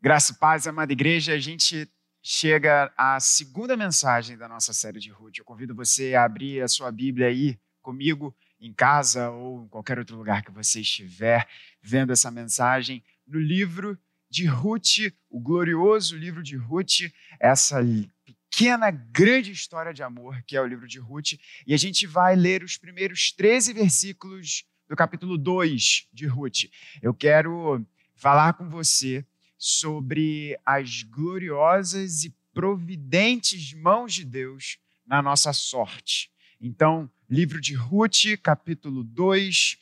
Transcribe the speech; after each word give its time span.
Graça 0.00 0.32
e 0.32 0.34
paz, 0.36 0.66
amada 0.66 0.92
igreja, 0.92 1.32
a 1.32 1.38
gente 1.38 1.88
chega 2.22 2.92
à 2.98 3.18
segunda 3.18 3.76
mensagem 3.76 4.36
da 4.36 4.46
nossa 4.46 4.72
série 4.74 5.00
de 5.00 5.10
Ruth. 5.10 5.38
Eu 5.38 5.44
convido 5.44 5.74
você 5.74 6.14
a 6.14 6.24
abrir 6.24 6.60
a 6.60 6.68
sua 6.68 6.92
Bíblia 6.92 7.28
aí 7.28 7.58
comigo 7.80 8.36
em 8.60 8.74
casa 8.74 9.30
ou 9.30 9.64
em 9.64 9.68
qualquer 9.68 9.98
outro 9.98 10.16
lugar 10.16 10.42
que 10.42 10.50
você 10.50 10.82
estiver 10.82 11.48
vendo 11.80 12.12
essa 12.12 12.30
mensagem 12.30 13.02
no 13.26 13.40
livro 13.40 13.98
de 14.28 14.44
Ruth, 14.44 15.12
o 15.30 15.40
glorioso 15.40 16.16
livro 16.16 16.42
de 16.42 16.56
Ruth, 16.56 17.10
essa 17.40 17.80
pequena, 18.24 18.90
grande 18.90 19.50
história 19.50 19.94
de 19.94 20.02
amor 20.02 20.42
que 20.46 20.56
é 20.56 20.60
o 20.60 20.66
livro 20.66 20.86
de 20.86 20.98
Ruth. 20.98 21.32
E 21.66 21.72
a 21.72 21.78
gente 21.78 22.06
vai 22.06 22.36
ler 22.36 22.62
os 22.62 22.76
primeiros 22.76 23.32
13 23.32 23.72
versículos 23.72 24.64
do 24.86 24.94
capítulo 24.94 25.38
2 25.38 26.08
de 26.12 26.26
Ruth. 26.26 26.64
Eu 27.00 27.14
quero 27.14 27.84
falar 28.14 28.52
com 28.52 28.68
você 28.68 29.24
sobre 29.58 30.58
as 30.64 31.02
gloriosas 31.02 32.24
e 32.24 32.34
providentes 32.52 33.72
mãos 33.74 34.14
de 34.14 34.24
Deus 34.24 34.78
na 35.06 35.20
nossa 35.20 35.52
sorte. 35.52 36.30
Então, 36.60 37.10
livro 37.28 37.60
de 37.60 37.74
Ruth, 37.74 38.36
capítulo 38.42 39.04
2, 39.04 39.78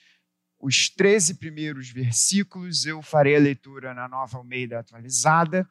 os 0.58 0.88
13 0.88 1.34
primeiros 1.34 1.90
versículos, 1.90 2.86
eu 2.86 3.02
farei 3.02 3.36
a 3.36 3.38
leitura 3.38 3.94
na 3.94 4.08
nova 4.08 4.38
Almeida 4.38 4.78
atualizada, 4.78 5.68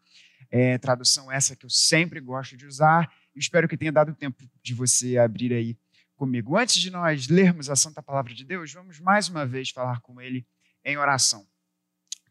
é, 0.49 0.77
tradução 0.77 1.31
essa 1.31 1.55
que 1.55 1.65
eu 1.65 1.69
sempre 1.69 2.19
gosto 2.19 2.55
de 2.55 2.65
usar. 2.65 3.11
Espero 3.35 3.67
que 3.67 3.75
tenha 3.75 3.91
dado 3.91 4.13
tempo 4.13 4.43
de 4.61 4.73
você 4.73 5.17
abrir 5.17 5.51
aí 5.51 5.77
comigo. 6.15 6.57
Antes 6.57 6.75
de 6.75 6.91
nós 6.91 7.27
lermos 7.27 7.69
a 7.69 7.75
Santa 7.75 8.01
Palavra 8.01 8.33
de 8.33 8.45
Deus, 8.45 8.71
vamos 8.71 8.99
mais 8.99 9.27
uma 9.27 9.45
vez 9.45 9.71
falar 9.71 9.99
com 10.01 10.21
Ele 10.21 10.45
em 10.85 10.97
oração. 10.97 11.45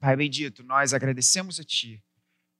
Pai 0.02 0.16
bendito, 0.16 0.64
nós 0.64 0.92
agradecemos 0.92 1.60
a 1.60 1.62
Ti, 1.62 2.02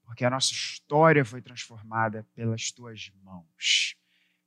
porque 0.04 0.24
a 0.24 0.30
nossa 0.30 0.52
história 0.52 1.24
foi 1.24 1.42
transformada 1.42 2.24
pelas 2.36 2.70
Tuas 2.70 3.10
mãos, 3.20 3.96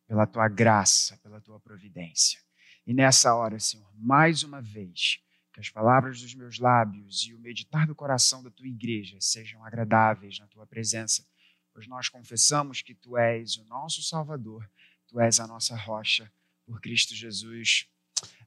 pela 0.08 0.26
Tua 0.26 0.48
graça, 0.48 1.18
pela 1.18 1.42
Tua 1.42 1.60
providência. 1.60 2.40
E 2.88 2.94
nessa 2.94 3.36
hora, 3.36 3.60
Senhor, 3.60 3.92
mais 3.98 4.44
uma 4.44 4.62
vez, 4.62 5.20
que 5.52 5.60
as 5.60 5.70
palavras 5.70 6.22
dos 6.22 6.34
meus 6.36 6.58
lábios 6.58 7.26
e 7.28 7.34
o 7.34 7.40
meditar 7.40 7.86
do 7.86 7.94
coração 7.94 8.42
da 8.42 8.50
Tua 8.50 8.66
igreja 8.66 9.18
sejam 9.20 9.62
agradáveis 9.66 10.40
na 10.40 10.48
Tua 10.48 10.66
presença, 10.66 11.28
pois 11.74 11.90
nós 11.90 12.08
confessamos 12.08 12.82
que 12.82 12.96
Tu 12.96 13.18
és 13.18 13.58
o 13.58 13.66
nosso 13.66 14.02
Salvador, 14.04 14.66
Tu 15.06 15.20
és 15.20 15.42
a 15.42 15.46
nossa 15.46 15.76
rocha, 15.76 16.32
por 16.66 16.80
Cristo 16.80 17.14
Jesus. 17.14 17.90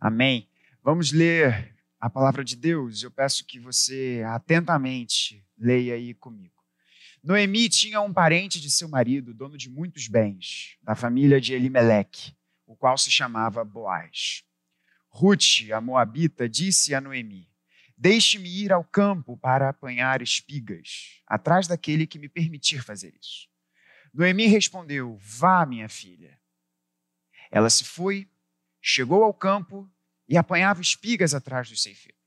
Amém. 0.01 0.49
Vamos 0.83 1.13
ler 1.13 1.78
a 2.01 2.09
palavra 2.09 2.45
de 2.45 2.55
Deus, 2.55 3.03
eu 3.03 3.11
peço 3.11 3.45
que 3.45 3.59
você 3.59 4.23
atentamente 4.27 5.45
leia 5.59 5.95
aí 5.95 6.15
comigo. 6.15 6.55
Noemi 7.23 7.69
tinha 7.69 8.01
um 8.01 8.13
parente 8.13 8.61
de 8.61 8.71
seu 8.71 8.89
marido, 8.89 9.35
dono 9.35 9.59
de 9.59 9.69
muitos 9.69 10.07
bens, 10.07 10.77
da 10.81 10.95
família 10.95 11.41
de 11.41 11.53
Elimeleque, 11.53 12.37
o 12.65 12.77
qual 12.77 12.97
se 12.97 13.11
chamava 13.11 13.65
Boaz. 13.65 14.45
Ruth, 15.09 15.71
a 15.75 15.81
moabita, 15.81 16.49
disse 16.49 16.95
a 16.95 17.01
Noemi: 17.01 17.51
Deixe-me 17.97 18.49
ir 18.49 18.73
ao 18.73 18.85
campo 18.85 19.37
para 19.37 19.69
apanhar 19.69 20.23
espigas, 20.23 21.21
atrás 21.27 21.67
daquele 21.67 22.07
que 22.07 22.19
me 22.19 22.29
permitir 22.29 22.81
fazer 22.85 23.13
isso. 23.21 23.49
Noemi 24.15 24.47
respondeu: 24.47 25.19
Vá, 25.21 25.67
minha 25.67 25.89
filha. 25.89 26.39
Ela 27.51 27.69
se 27.69 27.83
foi, 27.83 28.31
chegou 28.81 29.25
ao 29.25 29.35
campo 29.35 29.91
e 30.29 30.37
apanhava 30.37 30.81
espigas 30.81 31.35
atrás 31.35 31.69
dos 31.69 31.83
ceifeiros. 31.83 32.19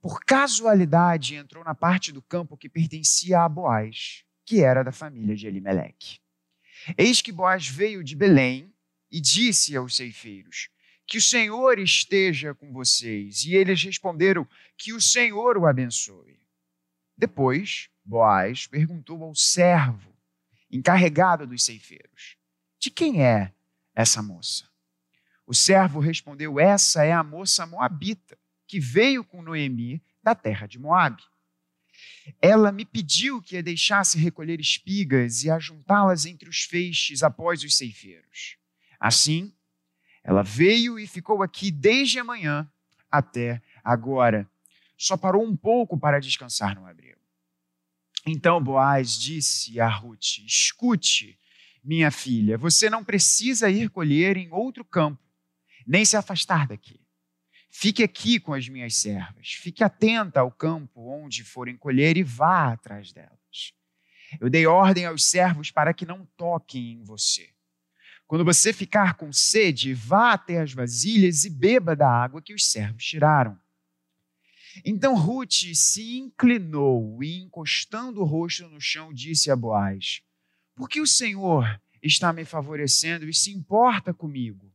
Por 0.00 0.20
casualidade, 0.24 1.34
entrou 1.34 1.64
na 1.64 1.74
parte 1.74 2.12
do 2.12 2.22
campo 2.22 2.56
que 2.56 2.68
pertencia 2.68 3.40
a 3.40 3.48
Boaz, 3.48 4.24
que 4.44 4.62
era 4.62 4.84
da 4.84 4.92
família 4.92 5.34
de 5.34 5.46
Elimeleque. 5.46 6.20
Eis 6.96 7.20
que 7.20 7.32
Boaz 7.32 7.66
veio 7.66 8.04
de 8.04 8.14
Belém 8.14 8.72
e 9.10 9.20
disse 9.20 9.74
aos 9.74 9.96
ceifeiros: 9.96 10.68
Que 11.06 11.18
o 11.18 11.22
Senhor 11.22 11.78
esteja 11.78 12.54
com 12.54 12.72
vocês. 12.72 13.44
E 13.44 13.54
eles 13.54 13.82
responderam: 13.82 14.46
Que 14.76 14.92
o 14.92 15.00
Senhor 15.00 15.56
o 15.56 15.66
abençoe. 15.66 16.38
Depois, 17.16 17.88
Boaz 18.04 18.66
perguntou 18.66 19.24
ao 19.24 19.34
servo, 19.34 20.14
encarregado 20.70 21.46
dos 21.46 21.64
ceifeiros: 21.64 22.36
De 22.78 22.90
quem 22.90 23.24
é 23.24 23.52
essa 23.94 24.22
moça? 24.22 24.68
O 25.46 25.54
servo 25.54 26.00
respondeu: 26.00 26.58
Essa 26.58 27.04
é 27.04 27.12
a 27.12 27.22
moça 27.22 27.64
moabita, 27.64 28.36
que 28.66 28.80
veio 28.80 29.22
com 29.22 29.42
Noemi 29.42 30.02
da 30.22 30.34
terra 30.34 30.66
de 30.66 30.78
Moabe. 30.78 31.22
Ela 32.42 32.72
me 32.72 32.84
pediu 32.84 33.40
que 33.40 33.56
a 33.56 33.62
deixasse 33.62 34.18
recolher 34.18 34.60
espigas 34.60 35.44
e 35.44 35.50
ajuntá-las 35.50 36.26
entre 36.26 36.48
os 36.48 36.62
feixes 36.62 37.22
após 37.22 37.62
os 37.62 37.76
ceifeiros. 37.76 38.56
Assim, 38.98 39.54
ela 40.24 40.42
veio 40.42 40.98
e 40.98 41.06
ficou 41.06 41.42
aqui 41.42 41.70
desde 41.70 42.18
a 42.18 42.24
manhã 42.24 42.68
até 43.10 43.62
agora. 43.84 44.50
Só 44.98 45.16
parou 45.16 45.44
um 45.44 45.56
pouco 45.56 45.96
para 45.96 46.18
descansar 46.18 46.74
no 46.74 46.86
abrigo. 46.86 47.20
Então 48.26 48.60
Boaz 48.60 49.16
disse 49.16 49.80
a 49.80 49.88
Ruth: 49.88 50.38
Escute, 50.44 51.38
minha 51.84 52.10
filha, 52.10 52.58
você 52.58 52.90
não 52.90 53.04
precisa 53.04 53.70
ir 53.70 53.88
colher 53.88 54.36
em 54.36 54.50
outro 54.50 54.84
campo 54.84 55.25
nem 55.86 56.04
se 56.04 56.16
afastar 56.16 56.66
daqui. 56.66 57.00
Fique 57.70 58.02
aqui 58.02 58.40
com 58.40 58.54
as 58.54 58.68
minhas 58.68 58.96
servas, 58.96 59.48
fique 59.48 59.84
atenta 59.84 60.40
ao 60.40 60.50
campo 60.50 61.10
onde 61.10 61.44
forem 61.44 61.76
colher 61.76 62.16
e 62.16 62.22
vá 62.22 62.72
atrás 62.72 63.12
delas. 63.12 63.74
Eu 64.40 64.48
dei 64.48 64.66
ordem 64.66 65.06
aos 65.06 65.24
servos 65.24 65.70
para 65.70 65.92
que 65.94 66.06
não 66.06 66.26
toquem 66.36 66.92
em 66.92 67.04
você. 67.04 67.50
Quando 68.26 68.44
você 68.44 68.72
ficar 68.72 69.14
com 69.14 69.32
sede, 69.32 69.94
vá 69.94 70.32
até 70.32 70.60
as 70.60 70.72
vasilhas 70.72 71.44
e 71.44 71.50
beba 71.50 71.94
da 71.94 72.10
água 72.10 72.42
que 72.42 72.54
os 72.54 72.66
servos 72.66 73.04
tiraram. 73.04 73.58
Então 74.84 75.14
Ruth 75.14 75.74
se 75.74 76.18
inclinou 76.18 77.22
e, 77.22 77.40
encostando 77.40 78.20
o 78.20 78.24
rosto 78.24 78.68
no 78.68 78.80
chão, 78.80 79.12
disse 79.12 79.50
a 79.50 79.56
Boaz: 79.56 80.22
Por 80.74 80.88
que 80.88 81.00
o 81.00 81.06
Senhor 81.06 81.80
está 82.02 82.32
me 82.32 82.44
favorecendo 82.44 83.28
e 83.28 83.32
se 83.32 83.52
importa 83.52 84.12
comigo? 84.12 84.65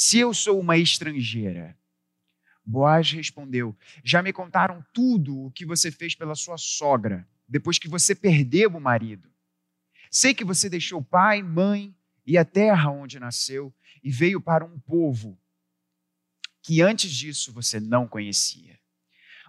Se 0.00 0.20
eu 0.20 0.32
sou 0.32 0.60
uma 0.60 0.76
estrangeira. 0.76 1.76
Boaz 2.64 3.10
respondeu: 3.10 3.76
Já 4.04 4.22
me 4.22 4.32
contaram 4.32 4.86
tudo 4.94 5.46
o 5.46 5.50
que 5.50 5.66
você 5.66 5.90
fez 5.90 6.14
pela 6.14 6.36
sua 6.36 6.56
sogra, 6.56 7.28
depois 7.48 7.80
que 7.80 7.88
você 7.88 8.14
perdeu 8.14 8.70
o 8.70 8.80
marido. 8.80 9.28
Sei 10.08 10.32
que 10.32 10.44
você 10.44 10.70
deixou 10.70 11.02
pai, 11.02 11.42
mãe 11.42 11.92
e 12.24 12.38
a 12.38 12.44
terra 12.44 12.92
onde 12.92 13.18
nasceu 13.18 13.74
e 14.00 14.08
veio 14.08 14.40
para 14.40 14.64
um 14.64 14.78
povo 14.78 15.36
que 16.62 16.80
antes 16.80 17.10
disso 17.10 17.52
você 17.52 17.80
não 17.80 18.06
conhecia. 18.06 18.78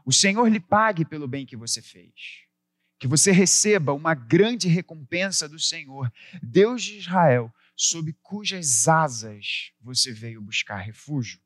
O 0.03 0.11
Senhor 0.11 0.47
lhe 0.47 0.59
pague 0.59 1.05
pelo 1.05 1.27
bem 1.27 1.45
que 1.45 1.55
você 1.55 1.79
fez. 1.79 2.47
Que 2.97 3.07
você 3.07 3.31
receba 3.31 3.93
uma 3.93 4.15
grande 4.15 4.67
recompensa 4.67 5.47
do 5.47 5.59
Senhor, 5.59 6.11
Deus 6.41 6.81
de 6.81 6.97
Israel, 6.97 7.53
sob 7.81 8.11
cujas 8.21 8.89
asas 8.89 9.71
você 9.79 10.11
veio 10.11 10.41
buscar 10.41 10.79
refúgio. 10.79 11.39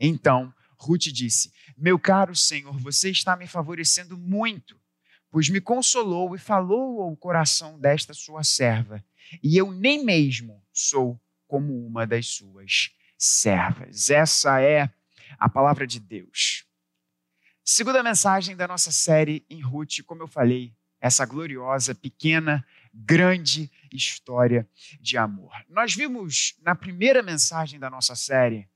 Então, 0.00 0.52
Ruth 0.76 1.02
disse: 1.02 1.52
Meu 1.76 2.00
caro 2.00 2.34
Senhor, 2.34 2.76
você 2.80 3.10
está 3.10 3.36
me 3.36 3.46
favorecendo 3.46 4.18
muito, 4.18 4.76
pois 5.30 5.48
me 5.48 5.60
consolou 5.60 6.34
e 6.34 6.38
falou 6.38 7.00
ao 7.00 7.16
coração 7.16 7.78
desta 7.78 8.12
sua 8.12 8.42
serva, 8.42 9.04
e 9.40 9.56
eu 9.56 9.70
nem 9.70 10.04
mesmo 10.04 10.60
sou 10.72 11.20
como 11.46 11.86
uma 11.86 12.04
das 12.04 12.26
suas 12.26 12.90
servas. 13.16 14.10
Essa 14.10 14.60
é 14.60 14.92
a 15.38 15.48
palavra 15.48 15.86
de 15.86 16.00
Deus. 16.00 16.66
Segunda 17.64 18.02
mensagem 18.02 18.56
da 18.56 18.66
nossa 18.66 18.90
série 18.90 19.46
em 19.48 19.60
Ruth, 19.60 20.02
como 20.04 20.24
eu 20.24 20.26
falei, 20.26 20.74
essa 21.00 21.24
gloriosa, 21.24 21.94
pequena, 21.94 22.66
grande 22.92 23.70
história 23.92 24.68
de 25.00 25.16
amor. 25.16 25.52
Nós 25.68 25.94
vimos 25.94 26.54
na 26.62 26.74
primeira 26.74 27.22
mensagem 27.22 27.78
da 27.78 27.88
nossa 27.88 28.14
série, 28.14 28.68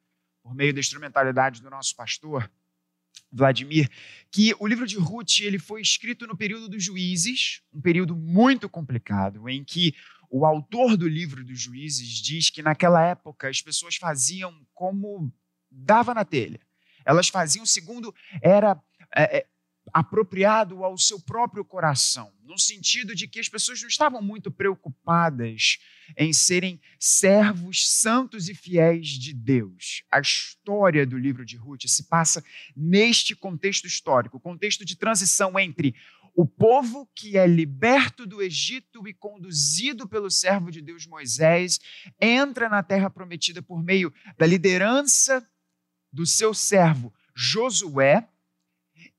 por 0.43 0.55
meio 0.55 0.73
da 0.73 0.81
instrumentalidade 0.81 1.61
do 1.61 1.71
nosso 1.71 1.95
pastor, 1.95 2.51
Vladimir, 3.31 3.91
que 4.31 4.55
o 4.59 4.67
livro 4.67 4.87
de 4.87 4.97
Ruth 4.97 5.41
ele 5.41 5.59
foi 5.59 5.83
escrito 5.83 6.27
no 6.27 6.37
período 6.37 6.69
dos 6.69 6.83
juízes, 6.83 7.63
um 7.73 7.81
período 7.81 8.15
muito 8.15 8.69
complicado, 8.69 9.49
em 9.49 9.65
que 9.65 9.95
o 10.31 10.45
autor 10.45 10.97
do 10.97 11.09
livro 11.09 11.45
dos 11.45 11.61
juízes 11.61 12.09
diz 12.09 12.51
que 12.51 12.63
naquela 12.63 13.05
época 13.05 13.49
as 13.49 13.61
pessoas 13.61 13.97
faziam 13.97 14.67
como 14.73 15.33
dava 15.71 16.15
na 16.15 16.25
telha. 16.25 16.61
Elas 17.05 17.29
faziam 17.29 17.67
segundo 17.67 18.15
era 18.43 18.81
é, 19.15 19.39
é 19.39 19.47
apropriado 19.93 20.85
ao 20.85 20.99
seu 20.99 21.21
próprio 21.21 21.65
coração, 21.65 22.33
no 22.43 22.59
sentido 22.59 23.15
de 23.15 23.27
que 23.27 23.41
as 23.41 23.49
pessoas 23.49 23.81
não 23.81 23.89
estavam 23.89 24.21
muito 24.23 24.51
preocupadas 24.51 25.79
em 26.17 26.33
serem 26.33 26.81
servos 26.99 27.89
santos 27.89 28.49
e 28.49 28.55
fiéis 28.55 29.09
de 29.09 29.33
Deus. 29.33 30.03
A 30.11 30.21
história 30.21 31.07
do 31.07 31.19
livro 31.19 31.45
de 31.45 31.57
Ruth 31.57 31.87
se 31.87 32.05
passa 32.05 32.45
neste 32.77 33.35
contexto 33.35 33.87
histórico, 33.87 34.41
contexto 34.41 34.85
de 34.85 34.97
transição 34.97 35.59
entre 35.59 35.95
O 36.35 36.47
povo 36.47 37.09
que 37.15 37.39
é 37.39 37.47
liberto 37.47 38.27
do 38.27 38.43
Egito 38.43 39.09
e 39.09 39.15
conduzido 39.15 40.07
pelo 40.07 40.31
servo 40.31 40.71
de 40.71 40.83
Deus 40.83 41.07
Moisés 41.07 41.81
entra 42.21 42.69
na 42.69 42.83
terra 42.83 43.09
prometida 43.09 43.63
por 43.63 43.83
meio 43.83 44.13
da 44.37 44.45
liderança 44.47 45.43
do 46.13 46.27
seu 46.27 46.53
servo 46.53 47.13
Josué. 47.35 48.29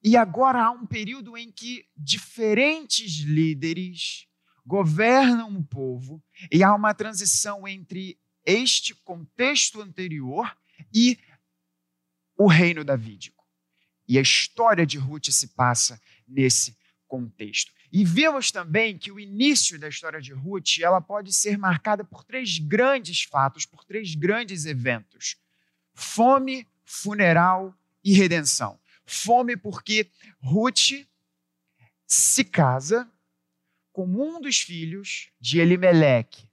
E 0.07 0.15
agora 0.15 0.63
há 0.63 0.71
um 0.71 0.85
período 0.85 1.35
em 1.35 1.51
que 1.51 1.85
diferentes 1.93 3.17
líderes 3.17 4.25
governam 4.65 5.53
o 5.57 5.61
povo 5.61 6.23
e 6.49 6.63
há 6.63 6.73
uma 6.73 6.93
transição 6.93 7.67
entre 7.67 8.17
este 8.45 8.95
contexto 8.95 9.81
anterior 9.81 10.49
e 10.93 11.19
o 12.37 12.47
reino 12.47 12.85
davídico. 12.85 13.45
E 14.07 14.17
a 14.17 14.21
história 14.21 14.85
de 14.85 14.97
Ruth 14.97 15.27
se 15.29 15.49
passa 15.49 16.01
nesse 16.25 16.77
contexto. 17.05 17.73
E 17.91 18.05
vemos 18.05 18.49
também 18.49 18.97
que 18.97 19.11
o 19.11 19.19
início 19.19 19.77
da 19.77 19.89
história 19.89 20.21
de 20.21 20.31
Ruth, 20.31 20.79
ela 20.79 21.01
pode 21.01 21.33
ser 21.33 21.57
marcada 21.57 22.05
por 22.05 22.23
três 22.23 22.59
grandes 22.59 23.23
fatos, 23.23 23.65
por 23.65 23.83
três 23.83 24.15
grandes 24.15 24.65
eventos: 24.65 25.35
fome, 25.93 26.65
funeral 26.85 27.77
e 28.01 28.13
redenção. 28.13 28.79
Fome 29.07 29.57
porque 29.57 30.11
Ruth 30.39 31.07
se 32.05 32.43
casa 32.43 33.09
com 33.91 34.05
um 34.05 34.39
dos 34.39 34.61
filhos 34.61 35.31
de 35.39 35.59
Elimeleque, 35.59 36.47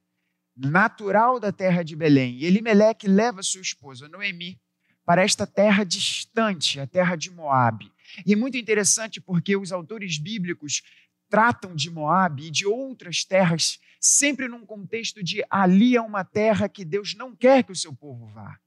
natural 0.55 1.39
da 1.39 1.51
terra 1.51 1.83
de 1.83 1.95
Belém. 1.95 2.37
E 2.37 2.45
Elimeleque 2.45 3.07
leva 3.07 3.43
sua 3.43 3.61
esposa 3.61 4.07
Noemi 4.07 4.59
para 5.05 5.21
esta 5.21 5.45
terra 5.45 5.83
distante, 5.83 6.79
a 6.79 6.87
terra 6.87 7.15
de 7.15 7.29
Moabe. 7.29 7.91
E 8.25 8.33
é 8.33 8.35
muito 8.35 8.57
interessante 8.57 9.21
porque 9.21 9.55
os 9.55 9.71
autores 9.71 10.17
bíblicos 10.17 10.81
tratam 11.29 11.75
de 11.75 11.91
Moabe 11.91 12.47
e 12.47 12.51
de 12.51 12.65
outras 12.65 13.23
terras 13.23 13.79
sempre 13.99 14.47
num 14.47 14.65
contexto 14.65 15.23
de 15.23 15.43
ali 15.49 15.95
é 15.95 16.01
uma 16.01 16.23
terra 16.23 16.69
que 16.69 16.85
Deus 16.85 17.15
não 17.15 17.35
quer 17.35 17.63
que 17.63 17.71
o 17.71 17.75
seu 17.75 17.93
povo 17.93 18.27
vá. 18.27 18.57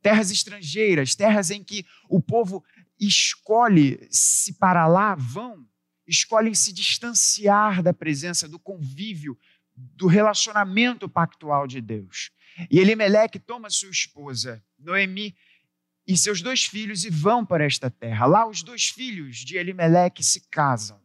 Terras 0.00 0.30
estrangeiras, 0.30 1.14
terras 1.14 1.50
em 1.50 1.62
que 1.64 1.84
o 2.08 2.20
povo 2.20 2.64
escolhe 3.06 4.08
se 4.10 4.54
para 4.54 4.86
lá 4.86 5.14
vão, 5.14 5.66
escolhem 6.06 6.54
se 6.54 6.72
distanciar 6.72 7.82
da 7.82 7.92
presença, 7.92 8.48
do 8.48 8.58
convívio 8.58 9.38
do 9.74 10.06
relacionamento 10.06 11.08
pactual 11.08 11.66
de 11.66 11.80
Deus. 11.80 12.30
E 12.70 12.80
Elimeleque 12.80 13.38
toma 13.38 13.70
sua 13.70 13.90
esposa, 13.90 14.64
Noemi, 14.78 15.36
e 16.06 16.16
seus 16.16 16.40
dois 16.40 16.64
filhos 16.64 17.04
e 17.04 17.10
vão 17.10 17.44
para 17.44 17.64
esta 17.64 17.90
terra. 17.90 18.26
Lá 18.26 18.48
os 18.48 18.62
dois 18.62 18.88
filhos 18.88 19.36
de 19.36 19.58
Elimeleque 19.58 20.24
se 20.24 20.48
casam. 20.48 21.00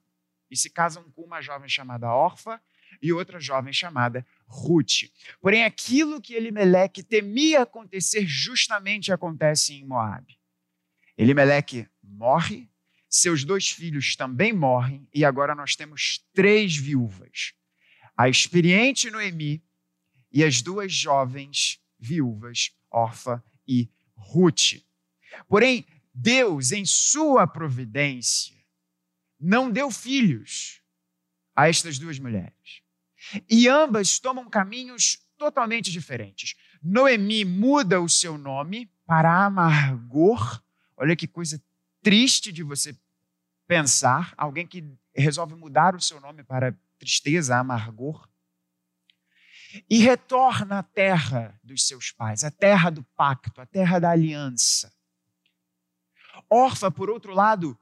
E 0.50 0.56
se 0.56 0.70
casam 0.70 1.04
com 1.12 1.24
uma 1.24 1.42
jovem 1.42 1.68
chamada 1.68 2.12
Orfa 2.14 2.62
e 3.02 3.12
outra 3.12 3.40
jovem 3.40 3.74
chamada 3.74 4.26
Ruth. 4.48 5.10
Porém, 5.42 5.64
aquilo 5.66 6.22
que 6.22 6.36
Elimeleque 6.36 7.04
temia 7.04 7.64
acontecer 7.64 8.26
justamente 8.26 9.12
acontece 9.12 9.74
em 9.74 9.86
Moabe. 9.86 10.38
Elimeleque 11.18 11.88
morre, 12.02 12.70
seus 13.10 13.44
dois 13.44 13.70
filhos 13.70 14.16
também 14.16 14.52
morrem, 14.52 15.08
e 15.14 15.24
agora 15.24 15.54
nós 15.54 15.76
temos 15.76 16.26
três 16.34 16.76
viúvas 16.76 17.54
a 18.16 18.30
experiente 18.30 19.10
Noemi 19.10 19.64
e 20.32 20.44
as 20.44 20.62
duas 20.62 20.94
jovens 20.94 21.80
viúvas, 22.00 22.72
Orfa 22.90 23.44
e 23.68 23.90
Ruth. 24.16 24.82
Porém, 25.48 25.86
Deus, 26.14 26.72
em 26.72 26.86
sua 26.86 27.48
providência, 27.48 28.56
não 29.40 29.72
deu 29.72 29.90
filhos 29.90 30.82
a 31.56 31.68
estas 31.68 31.98
duas 31.98 32.20
mulheres. 32.20 32.82
E 33.50 33.68
ambas 33.68 34.20
tomam 34.20 34.50
caminhos 34.50 35.20
totalmente 35.38 35.92
diferentes. 35.92 36.56
Noemi 36.82 37.44
muda 37.44 38.02
o 38.02 38.10
seu 38.10 38.38
nome 38.38 38.92
para 39.06 39.46
Amargor. 39.46 40.63
Olha 41.04 41.18
que 41.18 41.28
coisa 41.28 41.62
triste 42.02 42.50
de 42.50 42.64
você 42.64 42.98
pensar. 43.68 44.34
Alguém 44.38 44.66
que 44.66 44.82
resolve 45.14 45.54
mudar 45.54 45.96
o 45.96 46.00
seu 46.00 46.18
nome 46.22 46.46
para 46.46 46.74
tristeza, 46.98 47.58
amargor, 47.58 48.26
e 49.90 49.98
retorna 49.98 50.80
à 50.80 50.84
terra 50.84 51.60
dos 51.62 51.86
seus 51.86 52.10
pais, 52.10 52.46
a 52.46 52.50
terra 52.50 52.90
do 52.90 53.04
pacto, 53.18 53.60
a 53.60 53.66
terra 53.66 54.00
da 54.00 54.12
aliança. 54.12 54.94
Orfa, 56.50 56.90
por 56.90 57.10
outro 57.10 57.34
lado, 57.34 57.78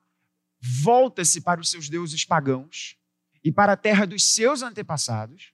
volta-se 0.59 1.41
para 1.41 1.61
os 1.61 1.69
seus 1.69 1.87
deuses 1.89 2.25
pagãos 2.25 2.97
e 3.43 3.51
para 3.51 3.73
a 3.73 3.77
terra 3.77 4.07
dos 4.07 4.23
seus 4.23 4.63
antepassados. 4.63 5.53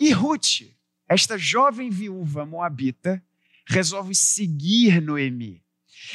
E 0.00 0.10
Ruth, 0.10 0.62
esta 1.06 1.36
jovem 1.36 1.90
viúva 1.90 2.46
moabita, 2.46 3.22
resolve 3.66 4.14
seguir 4.14 5.02
Noemi 5.02 5.61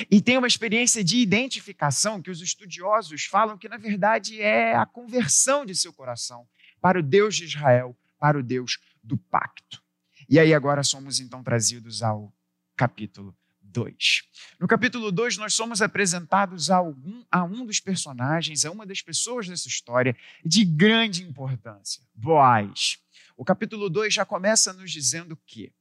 e 0.10 0.22
tem 0.22 0.38
uma 0.38 0.48
experiência 0.48 1.04
de 1.04 1.18
identificação 1.18 2.22
que 2.22 2.32
os 2.32 2.42
estudiosos 2.42 3.26
falam 3.26 3.58
que, 3.58 3.70
na 3.70 3.78
verdade, 3.78 4.42
é 4.42 4.76
a 4.76 4.86
conversão 4.86 5.66
de 5.66 5.76
seu 5.76 5.94
coração 5.94 6.48
para 6.82 7.00
o 7.00 7.04
Deus 7.04 7.36
de 7.36 7.46
Israel, 7.46 7.98
para 8.20 8.38
o 8.38 8.44
Deus 8.44 8.80
do 9.04 9.18
pacto. 9.18 9.84
E 10.30 10.40
aí 10.40 10.54
agora 10.54 10.84
somos 10.84 11.20
então 11.20 11.44
trazidos 11.44 12.04
ao 12.04 12.34
capítulo 12.76 13.36
2. 13.62 14.24
No 14.60 14.68
capítulo 14.68 15.12
2, 15.12 15.38
nós 15.38 15.54
somos 15.54 15.82
apresentados 15.82 16.70
a, 16.70 16.78
algum, 16.78 17.24
a 17.32 17.44
um 17.44 17.66
dos 17.66 17.80
personagens, 17.80 18.66
a 18.66 18.72
uma 18.72 18.86
das 18.86 19.02
pessoas 19.02 19.48
dessa 19.48 19.68
história 19.68 20.16
de 20.44 20.66
grande 20.66 21.24
importância, 21.24 22.02
Boaz. 22.14 22.98
O 23.36 23.46
capítulo 23.46 23.90
2 23.90 24.14
já 24.14 24.26
começa 24.26 24.74
nos 24.74 24.92
dizendo 24.92 25.38
que 25.46 25.72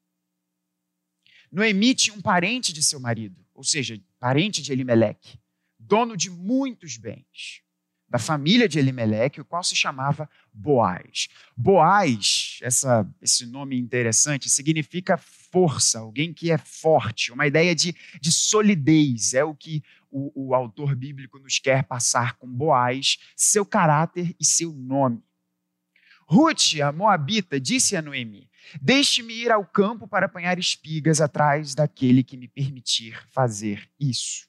Noemi 1.50 1.94
tinha 1.94 2.14
um 2.14 2.20
parente 2.20 2.73
de 2.73 2.82
seu 2.82 3.00
marido, 3.00 3.46
ou 3.56 3.64
seja, 3.64 3.99
parente 4.20 4.62
de 4.62 4.70
Elimeleque, 4.70 5.38
dono 5.79 6.17
de 6.17 6.31
muitos 6.31 6.97
bens, 6.97 7.62
da 8.08 8.19
família 8.19 8.69
de 8.69 8.79
Elimeleque, 8.79 9.41
o 9.41 9.44
qual 9.44 9.64
se 9.64 9.75
chamava 9.75 10.31
Boaz. 10.53 11.29
Boaz, 11.56 12.58
essa, 12.62 13.08
esse 13.20 13.47
nome 13.47 13.76
interessante, 13.76 14.49
significa 14.49 15.17
força, 15.17 15.99
alguém 15.99 16.32
que 16.32 16.50
é 16.50 16.58
forte, 16.58 17.32
uma 17.32 17.47
ideia 17.47 17.75
de, 17.75 17.97
de 18.20 18.31
solidez, 18.31 19.35
é 19.35 19.43
o 19.43 19.55
que 19.55 19.82
o, 20.11 20.49
o 20.49 20.55
autor 20.55 20.94
bíblico 20.94 21.38
nos 21.38 21.59
quer 21.59 21.82
passar 21.82 22.35
com 22.35 22.47
Boaz, 22.47 23.19
seu 23.35 23.67
caráter 23.67 24.37
e 24.38 24.44
seu 24.44 24.73
nome. 24.73 25.23
Ruth, 26.29 26.81
a 26.82 26.92
moabita, 26.92 27.61
disse 27.61 27.97
a 27.97 28.02
Noemi: 28.02 28.49
Deixe-me 28.80 29.35
ir 29.35 29.52
ao 29.52 29.64
campo 29.64 30.08
para 30.08 30.26
apanhar 30.26 30.58
espigas 30.58 31.20
atrás 31.20 31.75
daquele 31.75 32.23
que 32.23 32.37
me 32.37 32.49
permitir 32.49 33.20
fazer 33.30 33.88
isso. 33.99 34.46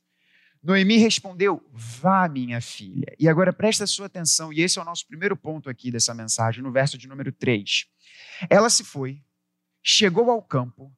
Noemi 0.61 0.97
respondeu: 0.97 1.63
Vá, 1.71 2.27
minha 2.27 2.59
filha. 2.59 3.15
E 3.19 3.29
agora 3.29 3.53
presta 3.53 3.85
sua 3.85 4.07
atenção, 4.07 4.51
e 4.51 4.61
esse 4.61 4.79
é 4.79 4.81
o 4.81 4.85
nosso 4.85 5.07
primeiro 5.07 5.37
ponto 5.37 5.69
aqui 5.69 5.91
dessa 5.91 6.13
mensagem, 6.13 6.63
no 6.63 6.71
verso 6.71 6.97
de 6.97 7.07
número 7.07 7.31
3. 7.31 7.85
Ela 8.49 8.69
se 8.69 8.83
foi, 8.83 9.21
chegou 9.83 10.29
ao 10.31 10.41
campo 10.41 10.91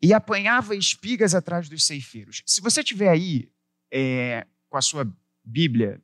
e 0.00 0.12
apanhava 0.12 0.74
espigas 0.74 1.34
atrás 1.34 1.68
dos 1.68 1.84
ceifeiros. 1.84 2.42
Se 2.46 2.60
você 2.60 2.82
tiver 2.82 3.08
aí 3.08 3.48
é, 3.92 4.46
com 4.68 4.76
a 4.76 4.82
sua 4.82 5.06
Bíblia 5.44 6.00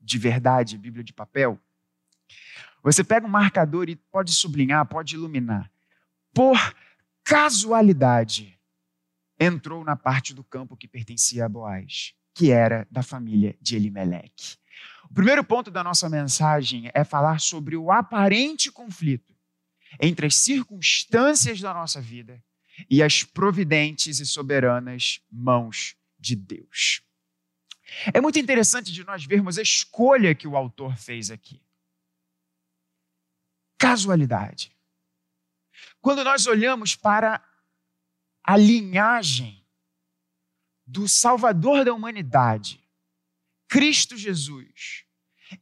de 0.00 0.18
verdade, 0.18 0.78
Bíblia 0.78 1.04
de 1.04 1.12
papel, 1.12 1.58
você 2.82 3.04
pega 3.04 3.26
um 3.26 3.30
marcador 3.30 3.88
e 3.88 3.96
pode 3.96 4.32
sublinhar, 4.32 4.84
pode 4.86 5.14
iluminar 5.14 5.70
por 6.34 6.56
casualidade, 7.24 8.58
entrou 9.38 9.84
na 9.84 9.96
parte 9.96 10.34
do 10.34 10.42
campo 10.42 10.76
que 10.76 10.88
pertencia 10.88 11.44
a 11.44 11.48
Boaz, 11.48 12.14
que 12.34 12.50
era 12.50 12.86
da 12.90 13.02
família 13.02 13.56
de 13.60 13.76
Elimeleque. 13.76 14.56
O 15.10 15.14
primeiro 15.14 15.42
ponto 15.42 15.70
da 15.70 15.82
nossa 15.82 16.08
mensagem 16.08 16.90
é 16.94 17.02
falar 17.04 17.40
sobre 17.40 17.76
o 17.76 17.90
aparente 17.90 18.70
conflito 18.70 19.34
entre 20.00 20.26
as 20.26 20.34
circunstâncias 20.36 21.60
da 21.60 21.72
nossa 21.72 22.00
vida 22.00 22.42
e 22.88 23.02
as 23.02 23.24
providentes 23.24 24.20
e 24.20 24.26
soberanas 24.26 25.20
mãos 25.30 25.96
de 26.18 26.36
Deus. 26.36 27.02
É 28.12 28.20
muito 28.20 28.38
interessante 28.38 28.92
de 28.92 29.04
nós 29.04 29.24
vermos 29.24 29.58
a 29.58 29.62
escolha 29.62 30.34
que 30.34 30.46
o 30.46 30.56
autor 30.56 30.96
fez 30.96 31.30
aqui. 31.30 31.62
Casualidade. 33.78 34.77
Quando 36.00 36.24
nós 36.24 36.46
olhamos 36.46 36.94
para 36.94 37.42
a 38.42 38.56
linhagem 38.56 39.64
do 40.86 41.06
Salvador 41.06 41.84
da 41.84 41.92
humanidade, 41.92 42.82
Cristo 43.68 44.16
Jesus, 44.16 45.04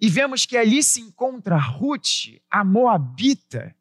e 0.01 0.09
vemos 0.09 0.47
que 0.47 0.57
ali 0.57 0.83
se 0.83 1.01
encontra 1.01 1.57
Ruth, 1.57 2.41
a 2.51 2.65
Moabita, 2.65 3.75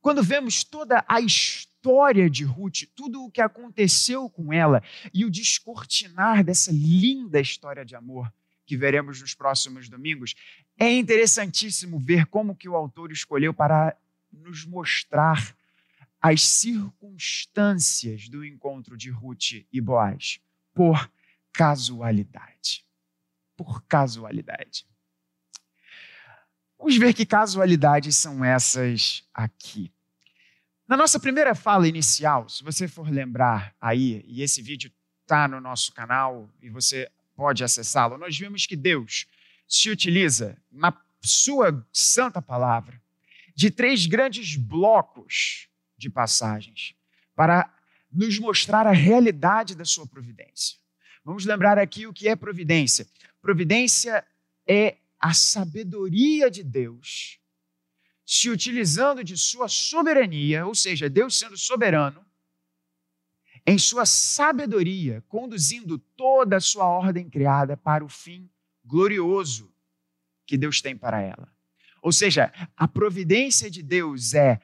quando 0.00 0.22
vemos 0.22 0.64
toda 0.64 1.04
a 1.06 1.20
história 1.20 2.30
de 2.30 2.44
Ruth, 2.44 2.84
tudo 2.94 3.22
o 3.22 3.30
que 3.30 3.40
aconteceu 3.40 4.28
com 4.30 4.52
ela 4.52 4.82
e 5.12 5.24
o 5.24 5.30
descortinar 5.30 6.42
dessa 6.42 6.72
linda 6.72 7.40
história 7.40 7.84
de 7.84 7.94
amor 7.94 8.32
que 8.64 8.76
veremos 8.76 9.20
nos 9.20 9.34
próximos 9.34 9.88
domingos, 9.88 10.34
é 10.78 10.90
interessantíssimo 10.90 11.98
ver 11.98 12.26
como 12.26 12.54
que 12.54 12.68
o 12.68 12.76
autor 12.76 13.10
escolheu 13.10 13.52
para 13.52 13.96
nos 14.32 14.64
mostrar 14.64 15.54
as 16.20 16.42
circunstâncias 16.42 18.28
do 18.28 18.44
encontro 18.44 18.96
de 18.96 19.10
Ruth 19.10 19.64
e 19.72 19.80
Boaz 19.80 20.40
por 20.74 21.10
casualidade. 21.52 22.84
Por 23.56 23.82
casualidade. 23.84 24.86
Vamos 26.78 26.96
ver 26.96 27.14
que 27.14 27.26
casualidades 27.26 28.16
são 28.16 28.44
essas 28.44 29.22
aqui. 29.34 29.92
Na 30.88 30.96
nossa 30.96 31.20
primeira 31.20 31.54
fala 31.54 31.86
inicial, 31.86 32.48
se 32.48 32.64
você 32.64 32.88
for 32.88 33.08
lembrar 33.08 33.74
aí, 33.80 34.24
e 34.26 34.42
esse 34.42 34.60
vídeo 34.60 34.90
está 35.22 35.46
no 35.46 35.60
nosso 35.60 35.92
canal 35.92 36.50
e 36.60 36.68
você 36.68 37.10
pode 37.36 37.62
acessá-lo, 37.62 38.18
nós 38.18 38.36
vimos 38.36 38.66
que 38.66 38.76
Deus 38.76 39.26
se 39.68 39.88
utiliza 39.88 40.60
na 40.70 40.92
sua 41.22 41.86
santa 41.92 42.42
palavra 42.42 43.00
de 43.54 43.70
três 43.70 44.06
grandes 44.06 44.56
blocos 44.56 45.68
de 45.96 46.08
passagens 46.08 46.94
para 47.34 47.72
nos 48.10 48.38
mostrar 48.38 48.86
a 48.86 48.92
realidade 48.92 49.74
da 49.74 49.84
sua 49.84 50.06
providência. 50.06 50.78
Vamos 51.24 51.44
lembrar 51.44 51.78
aqui 51.78 52.06
o 52.06 52.12
que 52.12 52.28
é 52.28 52.34
providência. 52.34 53.06
Providência 53.40 54.26
é 54.66 54.96
a 55.18 55.34
sabedoria 55.34 56.50
de 56.50 56.62
Deus 56.62 57.38
se 58.24 58.48
utilizando 58.48 59.24
de 59.24 59.36
sua 59.36 59.68
soberania, 59.68 60.64
ou 60.64 60.74
seja, 60.74 61.10
Deus 61.10 61.36
sendo 61.38 61.56
soberano, 61.56 62.24
em 63.66 63.76
sua 63.76 64.06
sabedoria, 64.06 65.22
conduzindo 65.28 65.98
toda 65.98 66.56
a 66.56 66.60
sua 66.60 66.86
ordem 66.86 67.28
criada 67.28 67.76
para 67.76 68.04
o 68.04 68.08
fim 68.08 68.48
glorioso 68.84 69.72
que 70.46 70.56
Deus 70.56 70.80
tem 70.80 70.96
para 70.96 71.20
ela. 71.20 71.52
Ou 72.02 72.12
seja, 72.12 72.52
a 72.76 72.88
providência 72.88 73.70
de 73.70 73.82
Deus 73.82 74.34
é 74.34 74.60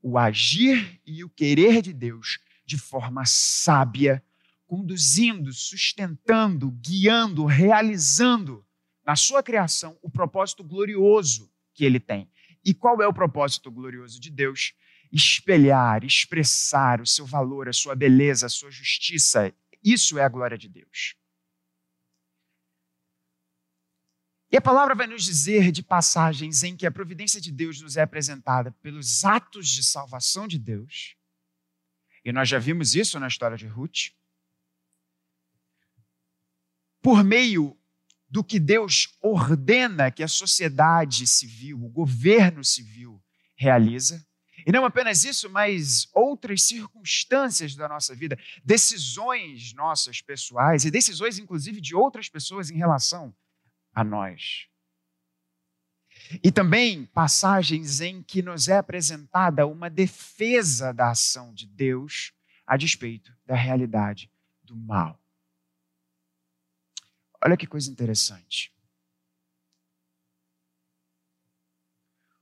o 0.00 0.18
agir 0.18 1.00
e 1.06 1.24
o 1.24 1.28
querer 1.28 1.80
de 1.82 1.92
Deus 1.92 2.38
de 2.64 2.78
forma 2.78 3.24
sábia, 3.26 4.22
conduzindo, 4.66 5.52
sustentando, 5.52 6.70
guiando, 6.70 7.44
realizando 7.44 8.64
na 9.04 9.16
sua 9.16 9.42
criação 9.42 9.98
o 10.02 10.10
propósito 10.10 10.64
glorioso 10.64 11.50
que 11.74 11.84
ele 11.84 12.00
tem. 12.00 12.30
E 12.64 12.72
qual 12.72 13.02
é 13.02 13.06
o 13.06 13.12
propósito 13.12 13.70
glorioso 13.70 14.18
de 14.18 14.30
Deus? 14.30 14.72
Espelhar, 15.12 16.04
expressar 16.04 17.00
o 17.00 17.06
seu 17.06 17.26
valor, 17.26 17.68
a 17.68 17.72
sua 17.72 17.94
beleza, 17.94 18.46
a 18.46 18.48
sua 18.48 18.70
justiça. 18.70 19.52
Isso 19.82 20.18
é 20.18 20.24
a 20.24 20.28
glória 20.28 20.56
de 20.56 20.68
Deus. 20.68 21.14
E 24.54 24.56
a 24.56 24.60
palavra 24.60 24.94
vai 24.94 25.08
nos 25.08 25.24
dizer 25.24 25.72
de 25.72 25.82
passagens 25.82 26.62
em 26.62 26.76
que 26.76 26.86
a 26.86 26.90
providência 26.92 27.40
de 27.40 27.50
Deus 27.50 27.80
nos 27.80 27.96
é 27.96 28.02
apresentada 28.02 28.70
pelos 28.80 29.24
atos 29.24 29.68
de 29.68 29.82
salvação 29.82 30.46
de 30.46 30.60
Deus. 30.60 31.16
E 32.24 32.30
nós 32.30 32.48
já 32.48 32.60
vimos 32.60 32.94
isso 32.94 33.18
na 33.18 33.26
história 33.26 33.56
de 33.56 33.66
Ruth. 33.66 34.12
Por 37.02 37.24
meio 37.24 37.76
do 38.30 38.44
que 38.44 38.60
Deus 38.60 39.18
ordena 39.20 40.08
que 40.12 40.22
a 40.22 40.28
sociedade 40.28 41.26
civil, 41.26 41.84
o 41.84 41.88
governo 41.88 42.62
civil 42.62 43.20
realiza. 43.56 44.24
E 44.64 44.70
não 44.70 44.84
apenas 44.84 45.24
isso, 45.24 45.50
mas 45.50 46.06
outras 46.14 46.62
circunstâncias 46.62 47.74
da 47.74 47.88
nossa 47.88 48.14
vida, 48.14 48.38
decisões 48.64 49.72
nossas 49.74 50.20
pessoais 50.20 50.84
e 50.84 50.92
decisões, 50.92 51.40
inclusive, 51.40 51.80
de 51.80 51.96
outras 51.96 52.28
pessoas 52.28 52.70
em 52.70 52.76
relação 52.76 53.34
a 53.94 54.02
nós. 54.02 54.68
E 56.42 56.50
também 56.50 57.06
passagens 57.06 58.00
em 58.00 58.22
que 58.22 58.42
nos 58.42 58.68
é 58.68 58.78
apresentada 58.78 59.66
uma 59.66 59.90
defesa 59.90 60.92
da 60.92 61.10
ação 61.10 61.52
de 61.52 61.66
Deus 61.66 62.32
a 62.66 62.76
despeito 62.76 63.36
da 63.44 63.54
realidade 63.54 64.30
do 64.62 64.74
mal. 64.74 65.20
Olha 67.44 67.56
que 67.56 67.66
coisa 67.66 67.90
interessante. 67.90 68.74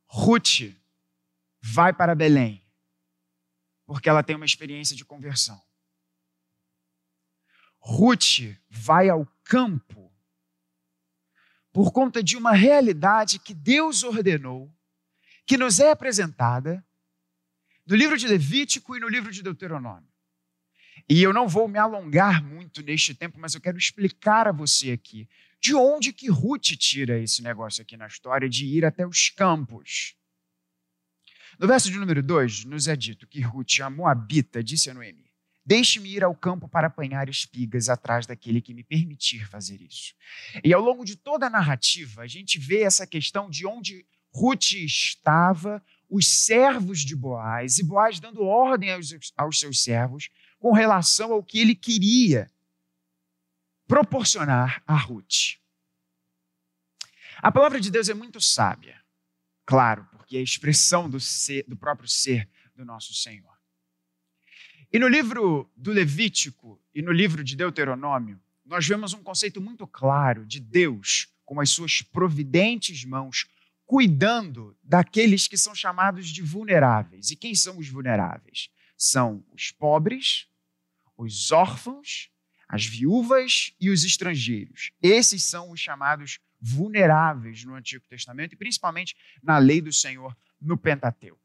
Ruth 0.06 0.76
vai 1.60 1.92
para 1.92 2.14
Belém 2.14 2.62
porque 3.92 4.08
ela 4.08 4.22
tem 4.22 4.34
uma 4.34 4.46
experiência 4.46 4.96
de 4.96 5.04
conversão. 5.04 5.60
Ruth 7.78 8.56
vai 8.70 9.10
ao 9.10 9.26
campo 9.44 10.01
por 11.72 11.90
conta 11.92 12.22
de 12.22 12.36
uma 12.36 12.52
realidade 12.52 13.38
que 13.38 13.54
Deus 13.54 14.02
ordenou, 14.02 14.70
que 15.46 15.56
nos 15.56 15.80
é 15.80 15.90
apresentada 15.90 16.84
no 17.86 17.96
livro 17.96 18.16
de 18.16 18.28
Levítico 18.28 18.96
e 18.96 19.00
no 19.00 19.08
livro 19.08 19.32
de 19.32 19.42
Deuteronômio. 19.42 20.08
E 21.08 21.22
eu 21.22 21.32
não 21.32 21.48
vou 21.48 21.66
me 21.66 21.78
alongar 21.78 22.42
muito 22.42 22.82
neste 22.82 23.14
tempo, 23.14 23.38
mas 23.40 23.54
eu 23.54 23.60
quero 23.60 23.78
explicar 23.78 24.46
a 24.46 24.52
você 24.52 24.92
aqui 24.92 25.28
de 25.60 25.74
onde 25.74 26.12
que 26.12 26.28
Ruth 26.28 26.76
tira 26.76 27.18
esse 27.18 27.42
negócio 27.42 27.82
aqui 27.82 27.96
na 27.96 28.06
história 28.06 28.48
de 28.48 28.66
ir 28.66 28.84
até 28.84 29.06
os 29.06 29.30
campos. 29.30 30.14
No 31.58 31.66
verso 31.66 31.90
de 31.90 31.98
número 31.98 32.22
2, 32.22 32.64
nos 32.64 32.88
é 32.88 32.96
dito 32.96 33.26
que 33.26 33.40
Ruth, 33.40 33.80
a 33.80 33.88
Moabita, 33.88 34.62
disse 34.62 34.90
a 34.90 34.94
Noemi: 34.94 35.31
Deixe-me 35.64 36.10
ir 36.10 36.24
ao 36.24 36.34
campo 36.34 36.68
para 36.68 36.88
apanhar 36.88 37.28
espigas 37.28 37.88
atrás 37.88 38.26
daquele 38.26 38.60
que 38.60 38.74
me 38.74 38.82
permitir 38.82 39.48
fazer 39.48 39.80
isso. 39.80 40.14
E 40.64 40.72
ao 40.74 40.80
longo 40.80 41.04
de 41.04 41.16
toda 41.16 41.46
a 41.46 41.50
narrativa, 41.50 42.22
a 42.22 42.26
gente 42.26 42.58
vê 42.58 42.82
essa 42.82 43.06
questão 43.06 43.48
de 43.48 43.64
onde 43.66 44.04
Ruth 44.34 44.72
estava, 44.72 45.82
os 46.08 46.26
servos 46.26 47.00
de 47.00 47.14
Boaz, 47.14 47.78
e 47.78 47.84
Boaz 47.84 48.18
dando 48.18 48.42
ordem 48.42 48.92
aos, 48.92 49.14
aos 49.36 49.60
seus 49.60 49.82
servos 49.82 50.30
com 50.58 50.72
relação 50.72 51.32
ao 51.32 51.42
que 51.42 51.58
ele 51.58 51.74
queria 51.74 52.50
proporcionar 53.86 54.82
a 54.86 54.96
Ruth. 54.96 55.58
A 57.38 57.52
palavra 57.52 57.80
de 57.80 57.90
Deus 57.90 58.08
é 58.08 58.14
muito 58.14 58.40
sábia, 58.40 59.00
claro, 59.66 60.08
porque 60.12 60.36
é 60.36 60.40
a 60.40 60.44
expressão 60.44 61.10
do, 61.10 61.20
ser, 61.20 61.64
do 61.68 61.76
próprio 61.76 62.08
ser 62.08 62.48
do 62.74 62.84
nosso 62.84 63.12
Senhor. 63.14 63.51
E 64.92 64.98
no 64.98 65.08
livro 65.08 65.70
do 65.74 65.90
Levítico 65.90 66.78
e 66.94 67.00
no 67.00 67.10
livro 67.10 67.42
de 67.42 67.56
Deuteronômio, 67.56 68.38
nós 68.62 68.86
vemos 68.86 69.14
um 69.14 69.22
conceito 69.22 69.58
muito 69.58 69.86
claro 69.86 70.44
de 70.44 70.60
Deus 70.60 71.28
com 71.46 71.58
as 71.60 71.70
suas 71.70 72.02
providentes 72.02 73.02
mãos 73.02 73.46
cuidando 73.86 74.76
daqueles 74.82 75.48
que 75.48 75.56
são 75.56 75.74
chamados 75.74 76.28
de 76.28 76.42
vulneráveis. 76.42 77.30
E 77.30 77.36
quem 77.36 77.54
são 77.54 77.78
os 77.78 77.88
vulneráveis? 77.88 78.68
São 78.94 79.42
os 79.50 79.70
pobres, 79.70 80.46
os 81.16 81.50
órfãos, 81.50 82.28
as 82.68 82.84
viúvas 82.84 83.72
e 83.80 83.88
os 83.88 84.04
estrangeiros. 84.04 84.90
Esses 85.00 85.42
são 85.42 85.70
os 85.70 85.80
chamados 85.80 86.38
vulneráveis 86.60 87.64
no 87.64 87.74
Antigo 87.74 88.04
Testamento 88.08 88.52
e 88.52 88.58
principalmente 88.58 89.16
na 89.42 89.56
lei 89.56 89.80
do 89.80 89.92
Senhor 89.92 90.36
no 90.60 90.76
Pentateuco. 90.76 91.41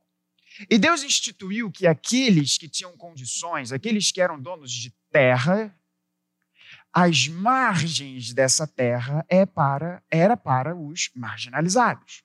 E 0.70 0.78
Deus 0.78 1.04
instituiu 1.04 1.72
que 1.72 1.86
aqueles 1.86 2.58
que 2.58 2.68
tinham 2.68 2.96
condições, 2.98 3.72
aqueles 3.72 4.12
que 4.12 4.22
eram 4.22 4.40
donos 4.40 4.72
de 4.72 4.92
terra, 5.12 5.76
as 6.92 7.28
margens 7.28 8.34
dessa 8.34 8.66
terra 8.66 9.26
é 9.30 9.46
para, 9.46 10.04
era 10.10 10.36
para 10.36 10.76
os 10.76 11.12
marginalizados. 11.16 12.24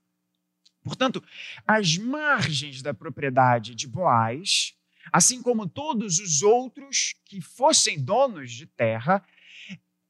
Portanto, 0.82 1.22
as 1.66 1.96
margens 1.96 2.82
da 2.82 2.94
propriedade 2.94 3.74
de 3.74 3.86
Boaz 3.86 4.74
assim 5.10 5.42
como 5.42 5.68
todos 5.68 6.18
os 6.18 6.42
outros 6.42 7.14
que 7.24 7.40
fossem 7.40 8.02
donos 8.02 8.52
de 8.52 8.66
terra, 8.66 9.24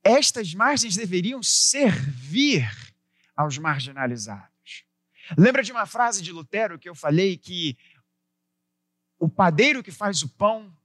estas 0.03 0.53
margens 0.53 0.97
deveriam 0.97 1.43
servir 1.43 2.69
aos 3.37 3.57
marginalizados. 3.57 4.51
Lembra 5.39 5.63
de 5.63 5.71
uma 5.71 5.87
frase 5.87 6.21
de 6.21 6.33
Lutero 6.33 6.79
que 6.79 6.89
eu 6.89 6.95
falei 6.95 7.37
que 7.37 7.77
o 9.23 9.29
padeiro 9.29 9.85
que 9.85 9.93
faz 9.93 10.25
o 10.25 10.29
pão 10.29 10.77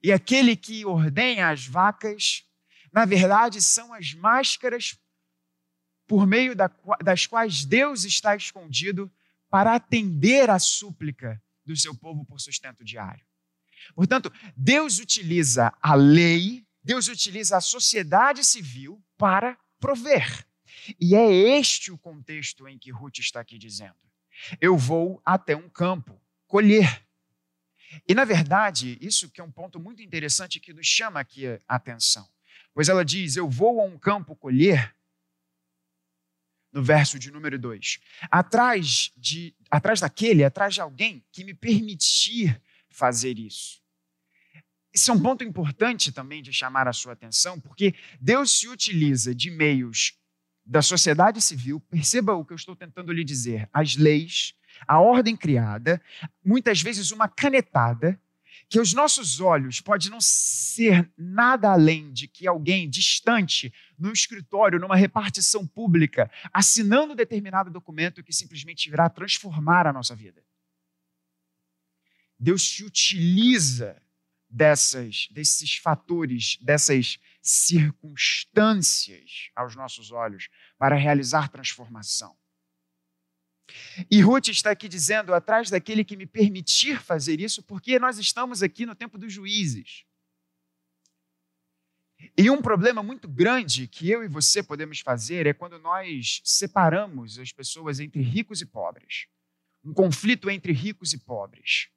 e 0.00 0.12
aquele 0.12 0.54
que 0.54 0.86
ordenha 0.86 1.50
as 1.50 1.66
vacas, 1.66 2.44
na 2.92 3.04
verdade, 3.04 3.60
são 3.60 3.92
as 3.92 4.14
máscaras 4.14 4.96
por 6.06 6.24
meio 6.24 6.54
das 7.02 7.26
quais 7.26 7.64
Deus 7.64 8.04
está 8.04 8.36
escondido 8.36 9.10
para 9.50 9.74
atender 9.74 10.48
à 10.50 10.60
súplica 10.60 11.42
do 11.66 11.76
seu 11.76 11.92
povo 11.92 12.24
por 12.24 12.40
sustento 12.40 12.84
diário. 12.84 13.26
Portanto, 13.92 14.32
Deus 14.56 15.00
utiliza 15.00 15.72
a 15.82 15.96
lei, 15.96 16.64
Deus 16.84 17.08
utiliza 17.08 17.56
a 17.56 17.60
sociedade 17.60 18.44
civil 18.44 19.02
para 19.18 19.58
prover. 19.80 20.46
E 21.00 21.16
é 21.16 21.28
este 21.58 21.90
o 21.90 21.98
contexto 21.98 22.68
em 22.68 22.78
que 22.78 22.92
Ruth 22.92 23.18
está 23.18 23.40
aqui 23.40 23.58
dizendo. 23.58 23.96
Eu 24.60 24.78
vou 24.78 25.20
até 25.24 25.56
um 25.56 25.68
campo 25.68 26.20
colher. 26.46 27.09
E, 28.08 28.14
na 28.14 28.24
verdade, 28.24 28.98
isso 29.00 29.30
que 29.30 29.40
é 29.40 29.44
um 29.44 29.50
ponto 29.50 29.80
muito 29.80 30.02
interessante 30.02 30.60
que 30.60 30.72
nos 30.72 30.86
chama 30.86 31.20
aqui 31.20 31.46
a 31.46 31.60
atenção. 31.68 32.28
Pois 32.72 32.88
ela 32.88 33.04
diz: 33.04 33.36
Eu 33.36 33.48
vou 33.48 33.80
a 33.80 33.84
um 33.84 33.98
campo 33.98 34.36
colher, 34.36 34.94
no 36.72 36.82
verso 36.82 37.18
de 37.18 37.30
número 37.30 37.58
2. 37.58 37.98
Atrás, 38.30 39.12
de, 39.16 39.54
atrás 39.70 40.00
daquele, 40.00 40.44
atrás 40.44 40.74
de 40.74 40.80
alguém 40.80 41.24
que 41.32 41.44
me 41.44 41.54
permitir 41.54 42.60
fazer 42.88 43.38
isso. 43.38 43.80
Isso 44.92 45.10
é 45.10 45.14
um 45.14 45.22
ponto 45.22 45.44
importante 45.44 46.10
também 46.10 46.42
de 46.42 46.52
chamar 46.52 46.88
a 46.88 46.92
sua 46.92 47.12
atenção, 47.12 47.60
porque 47.60 47.94
Deus 48.20 48.58
se 48.58 48.68
utiliza 48.68 49.34
de 49.34 49.50
meios 49.50 50.18
da 50.66 50.82
sociedade 50.82 51.40
civil, 51.40 51.80
perceba 51.80 52.34
o 52.34 52.44
que 52.44 52.52
eu 52.52 52.56
estou 52.56 52.76
tentando 52.76 53.12
lhe 53.12 53.24
dizer, 53.24 53.68
as 53.72 53.96
leis, 53.96 54.54
a 54.86 55.00
ordem 55.00 55.36
criada, 55.36 56.00
muitas 56.44 56.82
vezes 56.82 57.10
uma 57.10 57.28
canetada, 57.28 58.20
que 58.68 58.78
os 58.78 58.92
nossos 58.94 59.40
olhos 59.40 59.80
pode 59.80 60.10
não 60.10 60.20
ser 60.20 61.10
nada 61.18 61.72
além 61.72 62.12
de 62.12 62.28
que 62.28 62.46
alguém 62.46 62.88
distante, 62.88 63.74
no 63.98 64.12
escritório, 64.12 64.78
numa 64.78 64.94
repartição 64.94 65.66
pública, 65.66 66.30
assinando 66.52 67.16
determinado 67.16 67.68
documento 67.68 68.22
que 68.22 68.32
simplesmente 68.32 68.86
irá 68.86 69.10
transformar 69.10 69.88
a 69.88 69.92
nossa 69.92 70.14
vida. 70.14 70.40
Deus 72.38 72.70
se 72.70 72.84
utiliza 72.84 74.00
dessas, 74.48 75.26
desses 75.30 75.74
fatores, 75.76 76.56
dessas 76.62 77.18
circunstâncias 77.42 79.50
aos 79.54 79.74
nossos 79.74 80.12
olhos 80.12 80.48
para 80.78 80.96
realizar 80.96 81.48
transformação. 81.48 82.38
E 84.10 84.20
Ruth 84.20 84.48
está 84.48 84.70
aqui 84.70 84.88
dizendo, 84.88 85.34
atrás 85.34 85.70
daquele 85.70 86.04
que 86.04 86.16
me 86.16 86.26
permitir 86.26 87.00
fazer 87.00 87.40
isso, 87.40 87.62
porque 87.62 87.98
nós 87.98 88.18
estamos 88.18 88.62
aqui 88.62 88.86
no 88.86 88.94
tempo 88.94 89.18
dos 89.18 89.32
juízes. 89.32 90.04
E 92.36 92.50
um 92.50 92.60
problema 92.60 93.02
muito 93.02 93.28
grande 93.28 93.86
que 93.86 94.10
eu 94.10 94.22
e 94.22 94.28
você 94.28 94.62
podemos 94.62 95.00
fazer 95.00 95.46
é 95.46 95.54
quando 95.54 95.78
nós 95.78 96.40
separamos 96.44 97.38
as 97.38 97.52
pessoas 97.52 98.00
entre 98.00 98.20
ricos 98.20 98.60
e 98.60 98.66
pobres. 98.66 99.26
Um 99.82 99.94
conflito 99.94 100.50
entre 100.50 100.72
ricos 100.72 101.12
e 101.12 101.18
pobres. 101.18 101.88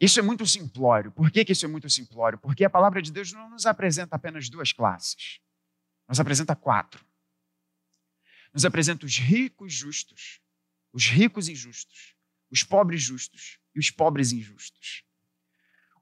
Isso 0.00 0.18
é 0.18 0.22
muito 0.22 0.46
simplório. 0.46 1.10
Por 1.10 1.30
que, 1.30 1.44
que 1.44 1.52
isso 1.52 1.66
é 1.66 1.68
muito 1.68 1.90
simplório? 1.90 2.38
Porque 2.38 2.64
a 2.64 2.70
palavra 2.70 3.02
de 3.02 3.12
Deus 3.12 3.32
não 3.32 3.50
nos 3.50 3.66
apresenta 3.66 4.16
apenas 4.16 4.48
duas 4.48 4.72
classes, 4.72 5.40
nos 6.08 6.20
apresenta 6.20 6.54
quatro. 6.54 7.04
Nos 8.54 8.64
apresenta 8.64 9.04
os 9.04 9.18
ricos 9.18 9.72
justos 9.72 10.40
os 10.92 11.06
ricos 11.06 11.48
injustos, 11.48 12.14
os 12.50 12.62
pobres 12.62 13.02
justos 13.02 13.58
e 13.74 13.78
os 13.78 13.90
pobres 13.90 14.32
injustos. 14.32 15.04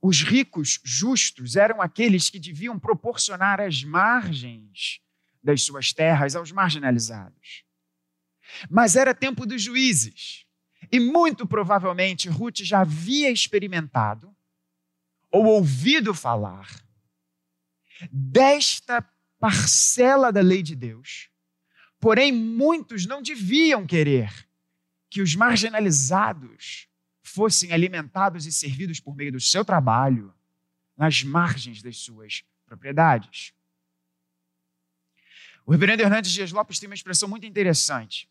Os 0.00 0.22
ricos 0.22 0.80
justos 0.84 1.56
eram 1.56 1.80
aqueles 1.80 2.30
que 2.30 2.38
deviam 2.38 2.78
proporcionar 2.78 3.60
as 3.60 3.82
margens 3.82 5.00
das 5.42 5.62
suas 5.62 5.92
terras 5.92 6.36
aos 6.36 6.52
marginalizados. 6.52 7.64
Mas 8.70 8.94
era 8.96 9.14
tempo 9.14 9.44
dos 9.46 9.62
juízes. 9.62 10.44
E 10.92 11.00
muito 11.00 11.46
provavelmente 11.46 12.28
Ruth 12.28 12.58
já 12.58 12.80
havia 12.80 13.30
experimentado 13.30 14.34
ou 15.30 15.46
ouvido 15.46 16.14
falar 16.14 16.68
desta 18.10 19.02
parcela 19.38 20.32
da 20.32 20.40
lei 20.40 20.62
de 20.62 20.76
Deus. 20.76 21.28
Porém, 21.98 22.30
muitos 22.30 23.06
não 23.06 23.22
deviam 23.22 23.86
querer 23.86 24.45
que 25.16 25.22
os 25.22 25.34
marginalizados 25.34 26.88
fossem 27.22 27.72
alimentados 27.72 28.44
e 28.44 28.52
servidos 28.52 29.00
por 29.00 29.16
meio 29.16 29.32
do 29.32 29.40
seu 29.40 29.64
trabalho 29.64 30.30
nas 30.94 31.22
margens 31.22 31.80
das 31.80 31.96
suas 31.96 32.44
propriedades. 32.66 33.54
O 35.64 35.72
reverendo 35.72 36.02
Hernandes 36.02 36.30
Dias 36.32 36.52
Lopes 36.52 36.78
tem 36.78 36.86
uma 36.86 36.94
expressão 36.94 37.30
muito 37.30 37.46
interessante, 37.46 38.28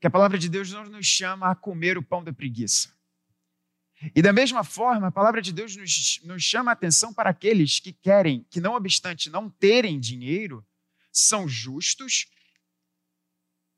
que 0.00 0.06
a 0.08 0.10
palavra 0.10 0.36
de 0.36 0.48
Deus 0.48 0.72
não 0.72 0.86
nos 0.86 1.06
chama 1.06 1.48
a 1.48 1.54
comer 1.54 1.96
o 1.96 2.02
pão 2.02 2.24
da 2.24 2.32
preguiça. 2.32 2.92
E 4.12 4.20
da 4.20 4.32
mesma 4.32 4.64
forma, 4.64 5.06
a 5.06 5.12
palavra 5.12 5.40
de 5.40 5.52
Deus 5.52 5.76
nos, 5.76 6.20
nos 6.24 6.42
chama 6.42 6.72
a 6.72 6.74
atenção 6.74 7.14
para 7.14 7.30
aqueles 7.30 7.78
que 7.78 7.92
querem, 7.92 8.44
que 8.50 8.60
não 8.60 8.74
obstante 8.74 9.30
não 9.30 9.48
terem 9.48 10.00
dinheiro, 10.00 10.66
são 11.12 11.46
justos 11.46 12.26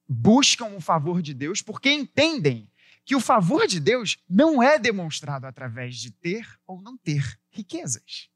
buscam 0.08 0.74
o 0.76 0.80
favor 0.80 1.20
de 1.20 1.34
Deus 1.34 1.60
porque 1.60 1.92
entendem 1.92 2.70
que 3.04 3.14
o 3.14 3.20
favor 3.20 3.66
de 3.66 3.80
Deus 3.80 4.18
não 4.28 4.62
é 4.62 4.78
demonstrado 4.78 5.46
através 5.46 5.96
de 5.96 6.10
ter 6.10 6.58
ou 6.66 6.80
não 6.80 6.96
ter 6.96 7.38
riquezas. 7.50 8.30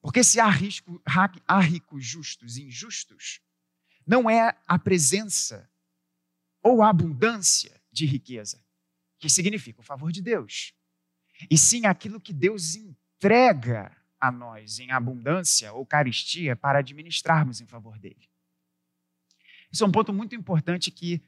Porque 0.00 0.22
se 0.22 0.38
há, 0.38 0.48
risco, 0.48 1.02
há 1.46 1.60
ricos 1.60 2.04
justos 2.04 2.56
e 2.56 2.64
injustos, 2.64 3.40
não 4.06 4.30
é 4.30 4.56
a 4.66 4.78
presença 4.78 5.68
ou 6.62 6.82
a 6.82 6.90
abundância 6.90 7.80
de 7.90 8.06
riqueza 8.06 8.64
que 9.18 9.28
significa 9.28 9.80
o 9.80 9.84
favor 9.84 10.12
de 10.12 10.20
Deus, 10.20 10.74
e 11.50 11.56
sim 11.56 11.86
aquilo 11.86 12.20
que 12.20 12.32
Deus 12.32 12.76
entrega 12.76 13.96
a 14.20 14.30
nós 14.30 14.78
em 14.78 14.90
abundância 14.90 15.72
ou 15.72 15.86
caristia 15.86 16.54
para 16.54 16.78
administrarmos 16.78 17.60
em 17.60 17.66
favor 17.66 17.98
dele. 17.98 18.28
Isso 19.76 19.84
é 19.84 19.86
um 19.86 19.92
ponto 19.92 20.10
muito 20.10 20.34
importante 20.34 20.90
que 20.90 21.22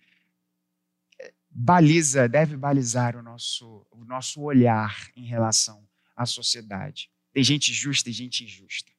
eh, 1.20 1.34
baliza, 1.50 2.26
deve 2.26 2.56
balizar 2.56 3.14
o 3.14 3.22
nosso, 3.22 3.86
o 3.90 4.06
nosso 4.06 4.40
olhar 4.40 5.10
em 5.14 5.26
relação 5.26 5.86
à 6.16 6.24
sociedade. 6.24 7.10
Tem 7.30 7.44
gente 7.44 7.74
justa 7.74 8.08
e 8.08 8.12
gente 8.12 8.44
injusta. 8.44 8.90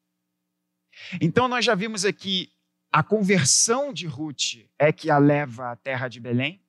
Então, 1.19 1.47
nós 1.47 1.65
já 1.65 1.73
vimos 1.73 2.05
aqui 2.05 2.53
a 2.91 3.01
conversão 3.01 3.91
de 3.91 4.05
Ruth 4.05 4.67
é 4.77 4.93
que 4.93 5.09
a 5.09 5.17
leva 5.17 5.71
à 5.71 5.75
terra 5.75 6.07
de 6.07 6.19
Belém. 6.19 6.63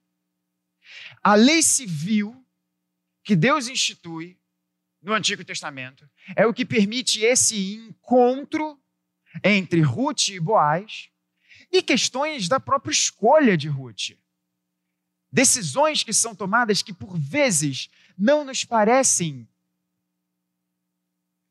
A 1.22 1.34
lei 1.34 1.60
civil 1.60 2.42
que 3.22 3.36
Deus 3.36 3.68
institui 3.68 4.40
no 5.02 5.12
Antigo 5.12 5.44
Testamento 5.44 6.08
é 6.34 6.46
o 6.46 6.54
que 6.54 6.64
permite 6.64 7.20
esse 7.20 7.74
encontro 7.74 8.80
entre 9.44 9.82
Ruth 9.82 10.28
e 10.28 10.40
Boaz, 10.40 11.09
e 11.70 11.82
questões 11.82 12.48
da 12.48 12.58
própria 12.58 12.92
escolha 12.92 13.56
de 13.56 13.68
Ruth. 13.68 14.16
Decisões 15.32 16.02
que 16.02 16.12
são 16.12 16.34
tomadas 16.34 16.82
que, 16.82 16.92
por 16.92 17.16
vezes, 17.16 17.88
não 18.18 18.44
nos 18.44 18.64
parecem 18.64 19.48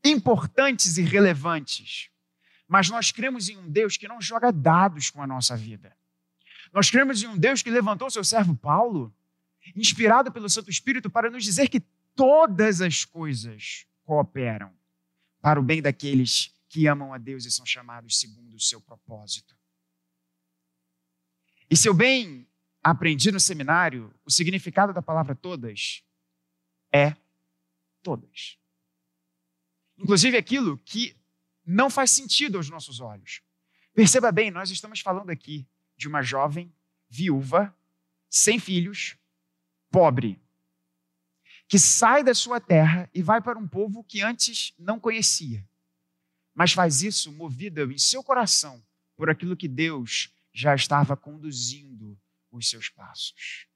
importantes 0.03 0.97
e 0.97 1.01
relevantes, 1.01 2.09
mas 2.67 2.89
nós 2.89 3.11
cremos 3.11 3.49
em 3.49 3.57
um 3.57 3.69
Deus 3.69 3.97
que 3.97 4.07
não 4.07 4.21
joga 4.21 4.51
dados 4.51 5.09
com 5.09 5.21
a 5.21 5.27
nossa 5.27 5.55
vida. 5.55 5.95
Nós 6.71 6.89
cremos 6.89 7.23
em 7.23 7.27
um 7.27 7.37
Deus 7.37 7.61
que 7.61 7.69
levantou 7.69 8.09
seu 8.09 8.23
servo 8.23 8.55
Paulo, 8.55 9.13
inspirado 9.75 10.31
pelo 10.31 10.49
Santo 10.49 10.69
Espírito, 10.69 11.09
para 11.09 11.29
nos 11.29 11.43
dizer 11.43 11.67
que 11.69 11.79
todas 12.15 12.81
as 12.81 13.05
coisas 13.05 13.85
cooperam 14.03 14.71
para 15.41 15.59
o 15.59 15.63
bem 15.63 15.81
daqueles 15.81 16.53
que 16.67 16.85
amam 16.85 17.13
a 17.13 17.17
Deus 17.17 17.45
e 17.45 17.51
são 17.51 17.65
chamados 17.65 18.19
segundo 18.19 18.55
o 18.55 18.59
seu 18.59 18.79
propósito. 18.79 19.58
E 21.69 21.77
se 21.77 21.87
eu 21.87 21.93
bem 21.93 22.47
aprendi 22.83 23.31
no 23.31 23.39
seminário, 23.39 24.13
o 24.25 24.31
significado 24.31 24.93
da 24.93 25.01
palavra 25.01 25.35
todas 25.35 26.03
é 26.91 27.15
todas. 28.01 28.57
Inclusive 29.97 30.37
aquilo 30.37 30.77
que 30.79 31.15
não 31.65 31.89
faz 31.89 32.11
sentido 32.11 32.57
aos 32.57 32.69
nossos 32.69 32.99
olhos. 32.99 33.41
Perceba 33.93 34.31
bem, 34.31 34.49
nós 34.49 34.71
estamos 34.71 35.01
falando 35.01 35.29
aqui 35.29 35.67
de 35.95 36.07
uma 36.07 36.23
jovem 36.23 36.73
viúva, 37.09 37.75
sem 38.29 38.59
filhos, 38.59 39.17
pobre, 39.91 40.39
que 41.67 41.77
sai 41.77 42.23
da 42.23 42.33
sua 42.33 42.59
terra 42.59 43.09
e 43.13 43.21
vai 43.21 43.41
para 43.41 43.59
um 43.59 43.67
povo 43.67 44.03
que 44.03 44.21
antes 44.21 44.73
não 44.79 44.99
conhecia, 44.99 45.67
mas 46.55 46.73
faz 46.73 47.03
isso 47.03 47.31
movida 47.31 47.83
em 47.83 47.97
seu 47.97 48.23
coração 48.23 48.83
por 49.15 49.29
aquilo 49.29 49.55
que 49.55 49.67
Deus 49.67 50.33
já 50.53 50.75
estava 50.75 51.15
conduzindo 51.15 52.19
os 52.51 52.69
seus 52.69 52.89
passos. 52.89 53.67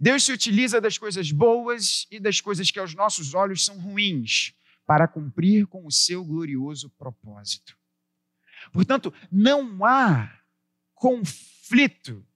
Deus 0.00 0.24
se 0.24 0.32
utiliza 0.32 0.80
das 0.80 0.98
coisas 0.98 1.30
boas 1.30 2.06
e 2.10 2.18
das 2.18 2.40
coisas 2.40 2.70
que 2.70 2.78
aos 2.78 2.94
nossos 2.94 3.34
olhos 3.34 3.64
são 3.64 3.78
ruins 3.78 4.54
para 4.86 5.08
cumprir 5.08 5.66
com 5.66 5.86
o 5.86 5.90
seu 5.90 6.24
glorioso 6.24 6.90
propósito. 6.90 7.76
Portanto, 8.72 9.12
não 9.30 9.84
há 9.84 10.40
conflito 10.94 12.26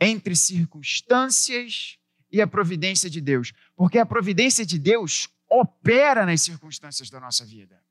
entre 0.00 0.34
circunstâncias 0.34 1.98
e 2.30 2.40
a 2.40 2.46
providência 2.46 3.08
de 3.08 3.20
Deus, 3.20 3.52
porque 3.76 3.98
a 3.98 4.06
providência 4.06 4.66
de 4.66 4.78
Deus 4.78 5.28
opera 5.48 6.26
nas 6.26 6.42
circunstâncias 6.42 7.08
da 7.08 7.20
nossa 7.20 7.44
vida. 7.44 7.82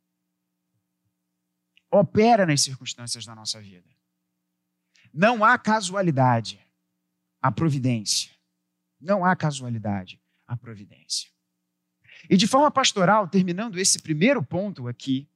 Opera 1.90 2.46
nas 2.46 2.62
circunstâncias 2.62 3.26
da 3.26 3.34
nossa 3.34 3.62
vida. 3.62 3.90
Não 5.14 5.46
há 5.46 5.58
casualidade, 5.58 6.60
a 7.42 7.52
providência. 7.52 8.32
Não 9.00 9.24
há 9.24 9.36
casualidade, 9.36 10.20
a 10.48 10.58
providência. 10.58 11.30
E 12.30 12.38
de 12.38 12.48
forma 12.48 12.72
pastoral, 12.72 13.28
terminando 13.28 13.78
esse 13.78 14.02
primeiro 14.02 14.42
ponto 14.42 14.88
aqui, 14.88 15.28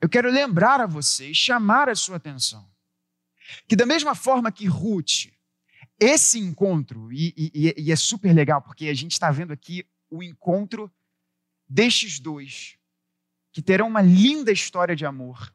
eu 0.00 0.08
quero 0.08 0.30
lembrar 0.30 0.80
a 0.80 0.86
vocês, 0.86 1.36
chamar 1.36 1.88
a 1.88 1.94
sua 1.94 2.16
atenção, 2.16 2.66
que 3.68 3.76
da 3.76 3.84
mesma 3.84 4.14
forma 4.14 4.50
que 4.50 4.66
Ruth, 4.66 5.26
esse 5.98 6.38
encontro, 6.38 7.12
e, 7.12 7.34
e, 7.36 7.74
e 7.76 7.92
é 7.92 7.96
super 7.96 8.32
legal, 8.32 8.62
porque 8.62 8.88
a 8.88 8.94
gente 8.94 9.12
está 9.12 9.30
vendo 9.30 9.52
aqui 9.52 9.86
o 10.08 10.22
encontro 10.22 10.90
destes 11.68 12.18
dois, 12.18 12.78
que 13.52 13.60
terão 13.60 13.88
uma 13.88 14.00
linda 14.00 14.50
história 14.50 14.96
de 14.96 15.04
amor. 15.04 15.54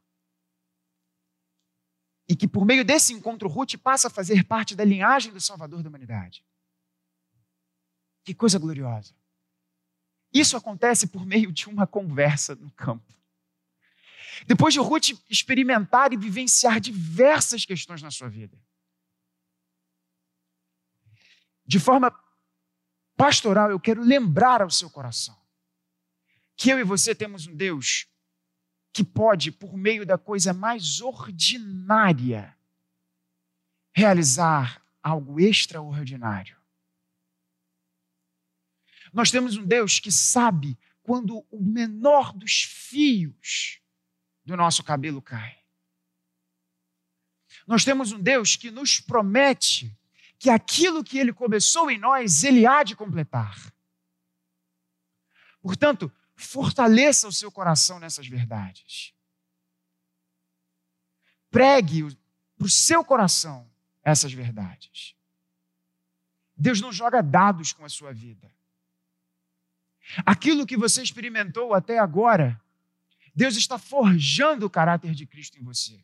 E 2.28 2.36
que 2.36 2.48
por 2.48 2.66
meio 2.66 2.84
desse 2.84 3.14
encontro, 3.14 3.48
Ruth 3.48 3.76
passa 3.78 4.08
a 4.08 4.12
fazer 4.12 4.44
parte 4.46 4.76
da 4.76 4.84
linhagem 4.84 5.32
do 5.32 5.40
Salvador 5.40 5.84
da 5.84 5.90
humanidade. 5.90 6.44
Que 8.24 8.34
coisa 8.34 8.58
gloriosa. 8.58 9.14
Isso 10.34 10.58
acontece 10.58 11.08
por 11.08 11.26
meio 11.26 11.52
de 11.52 11.68
uma 11.68 11.86
conversa 11.86 12.56
no 12.56 12.72
campo. 12.72 13.14
Depois 14.48 14.74
de 14.74 14.80
Ruth 14.80 15.12
experimentar 15.30 16.12
e 16.12 16.18
vivenciar 16.18 16.80
diversas 16.80 17.64
questões 17.64 18.02
na 18.02 18.12
sua 18.12 18.28
vida. 18.28 18.58
De 21.66 21.80
forma 21.80 22.14
pastoral, 23.16 23.72
eu 23.72 23.80
quero 23.80 24.02
lembrar 24.02 24.62
ao 24.62 24.70
seu 24.70 24.90
coração 24.90 25.40
que 26.56 26.70
eu 26.70 26.80
e 26.80 26.84
você 26.84 27.14
temos 27.14 27.48
um 27.48 27.56
Deus 27.56 28.08
que 28.96 29.04
pode, 29.04 29.52
por 29.52 29.76
meio 29.76 30.06
da 30.06 30.18
coisa 30.18 30.54
mais 30.54 31.02
ordinária, 31.02 32.58
realizar 33.94 34.82
algo 35.04 35.38
extraordinário. 35.38 36.56
Nós 39.12 39.30
temos 39.32 39.58
um 39.58 39.66
Deus 39.66 40.00
que 40.00 40.10
sabe 40.10 40.78
quando 41.04 41.46
o 41.52 41.62
menor 41.62 42.32
dos 42.32 42.64
fios 42.64 43.82
do 44.46 44.56
nosso 44.56 44.82
cabelo 44.82 45.22
cai. 45.22 45.60
Nós 47.68 47.84
temos 47.84 48.14
um 48.14 48.22
Deus 48.22 48.56
que 48.56 48.72
nos 48.72 49.02
promete 49.02 49.94
que 50.40 50.50
aquilo 50.50 51.04
que 51.04 51.18
ele 51.18 51.34
começou 51.34 51.92
em 51.92 51.98
nós, 51.98 52.46
ele 52.46 52.66
há 52.66 52.82
de 52.82 52.96
completar. 52.96 53.58
Portanto, 55.62 56.10
fortaleça 56.36 57.28
o 57.28 57.32
seu 57.32 57.52
coração 57.52 58.00
nessas 58.00 58.28
verdades. 58.28 59.14
Pregue 61.50 62.16
para 62.58 62.66
o 62.66 62.70
seu 62.70 63.04
coração 63.04 63.70
essas 64.04 64.34
verdades. 64.34 65.16
Deus 66.56 66.80
não 66.80 66.92
joga 66.92 67.22
dados 67.22 67.74
com 67.74 67.84
a 67.86 67.90
sua 67.90 68.14
vida. 68.14 68.54
Aquilo 70.26 70.66
que 70.66 70.78
você 70.78 71.02
experimentou 71.02 71.74
até 71.74 71.98
agora, 71.98 72.62
Deus 73.34 73.56
está 73.56 73.78
forjando 73.78 74.66
o 74.66 74.70
caráter 74.70 75.14
de 75.14 75.26
Cristo 75.26 75.58
em 75.58 75.64
você. 75.64 76.04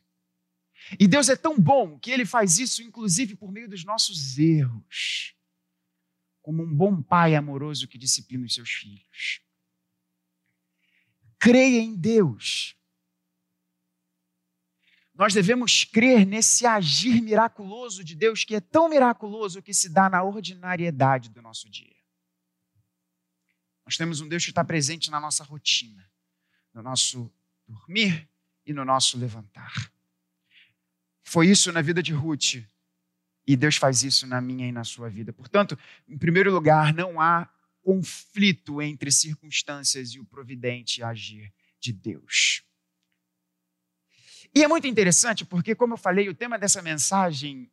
E 0.98 1.06
Deus 1.06 1.28
é 1.28 1.36
tão 1.36 1.58
bom 1.58 1.98
que 1.98 2.10
ele 2.10 2.26
faz 2.26 2.58
isso, 2.58 2.82
inclusive, 2.82 3.36
por 3.36 3.52
meio 3.52 3.68
dos 3.68 3.84
nossos 3.84 4.36
erros, 4.38 5.34
como 6.42 6.62
um 6.62 6.74
bom 6.74 7.00
pai 7.00 7.36
amoroso 7.36 7.86
que 7.86 7.96
disciplina 7.96 8.44
os 8.44 8.54
seus 8.54 8.70
filhos. 8.70 9.40
Creia 11.42 11.80
em 11.80 11.96
Deus. 11.96 12.76
Nós 15.12 15.34
devemos 15.34 15.82
crer 15.82 16.24
nesse 16.24 16.64
agir 16.64 17.20
miraculoso 17.20 18.04
de 18.04 18.14
Deus, 18.14 18.44
que 18.44 18.54
é 18.54 18.60
tão 18.60 18.88
miraculoso 18.88 19.60
que 19.60 19.74
se 19.74 19.88
dá 19.88 20.08
na 20.08 20.22
ordinariedade 20.22 21.30
do 21.30 21.42
nosso 21.42 21.68
dia. 21.68 21.96
Nós 23.84 23.96
temos 23.96 24.20
um 24.20 24.28
Deus 24.28 24.44
que 24.44 24.52
está 24.52 24.62
presente 24.62 25.10
na 25.10 25.18
nossa 25.18 25.42
rotina, 25.42 26.08
no 26.72 26.80
nosso 26.80 27.28
dormir 27.66 28.30
e 28.64 28.72
no 28.72 28.84
nosso 28.84 29.18
levantar. 29.18 29.92
Foi 31.24 31.48
isso 31.48 31.72
na 31.72 31.82
vida 31.82 32.00
de 32.00 32.12
Ruth. 32.12 32.64
E 33.44 33.56
Deus 33.56 33.74
faz 33.74 34.04
isso 34.04 34.28
na 34.28 34.40
minha 34.40 34.68
e 34.68 34.70
na 34.70 34.84
sua 34.84 35.10
vida. 35.10 35.32
Portanto, 35.32 35.76
em 36.08 36.16
primeiro 36.16 36.52
lugar, 36.52 36.94
não 36.94 37.20
há 37.20 37.52
conflito 37.82 38.80
entre 38.80 39.10
circunstâncias 39.10 40.10
e 40.10 40.20
o 40.20 40.24
providente 40.24 41.02
agir 41.02 41.52
de 41.80 41.92
Deus. 41.92 42.62
E 44.54 44.62
é 44.62 44.68
muito 44.68 44.86
interessante 44.86 45.44
porque, 45.44 45.74
como 45.74 45.94
eu 45.94 45.98
falei, 45.98 46.28
o 46.28 46.34
tema 46.34 46.58
dessa 46.58 46.82
mensagem 46.82 47.70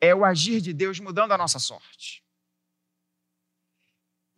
é 0.00 0.14
o 0.14 0.24
agir 0.24 0.60
de 0.60 0.72
Deus 0.72 0.98
mudando 0.98 1.32
a 1.32 1.38
nossa 1.38 1.58
sorte. 1.58 2.24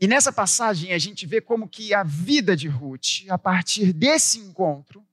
E 0.00 0.06
nessa 0.06 0.32
passagem 0.32 0.92
a 0.92 0.98
gente 0.98 1.26
vê 1.26 1.40
como 1.40 1.68
que 1.68 1.94
a 1.94 2.02
vida 2.02 2.56
de 2.56 2.66
Ruth, 2.66 3.28
a 3.28 3.38
partir 3.38 3.92
desse 3.92 4.40
encontro, 4.40 5.06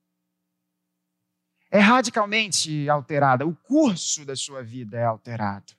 é 1.69 1.77
radicalmente 1.77 2.89
alterada, 2.89 3.45
o 3.45 3.55
curso 3.55 4.25
da 4.25 4.35
sua 4.35 4.63
vida 4.63 4.97
é 4.97 5.03
alterado. 5.03 5.78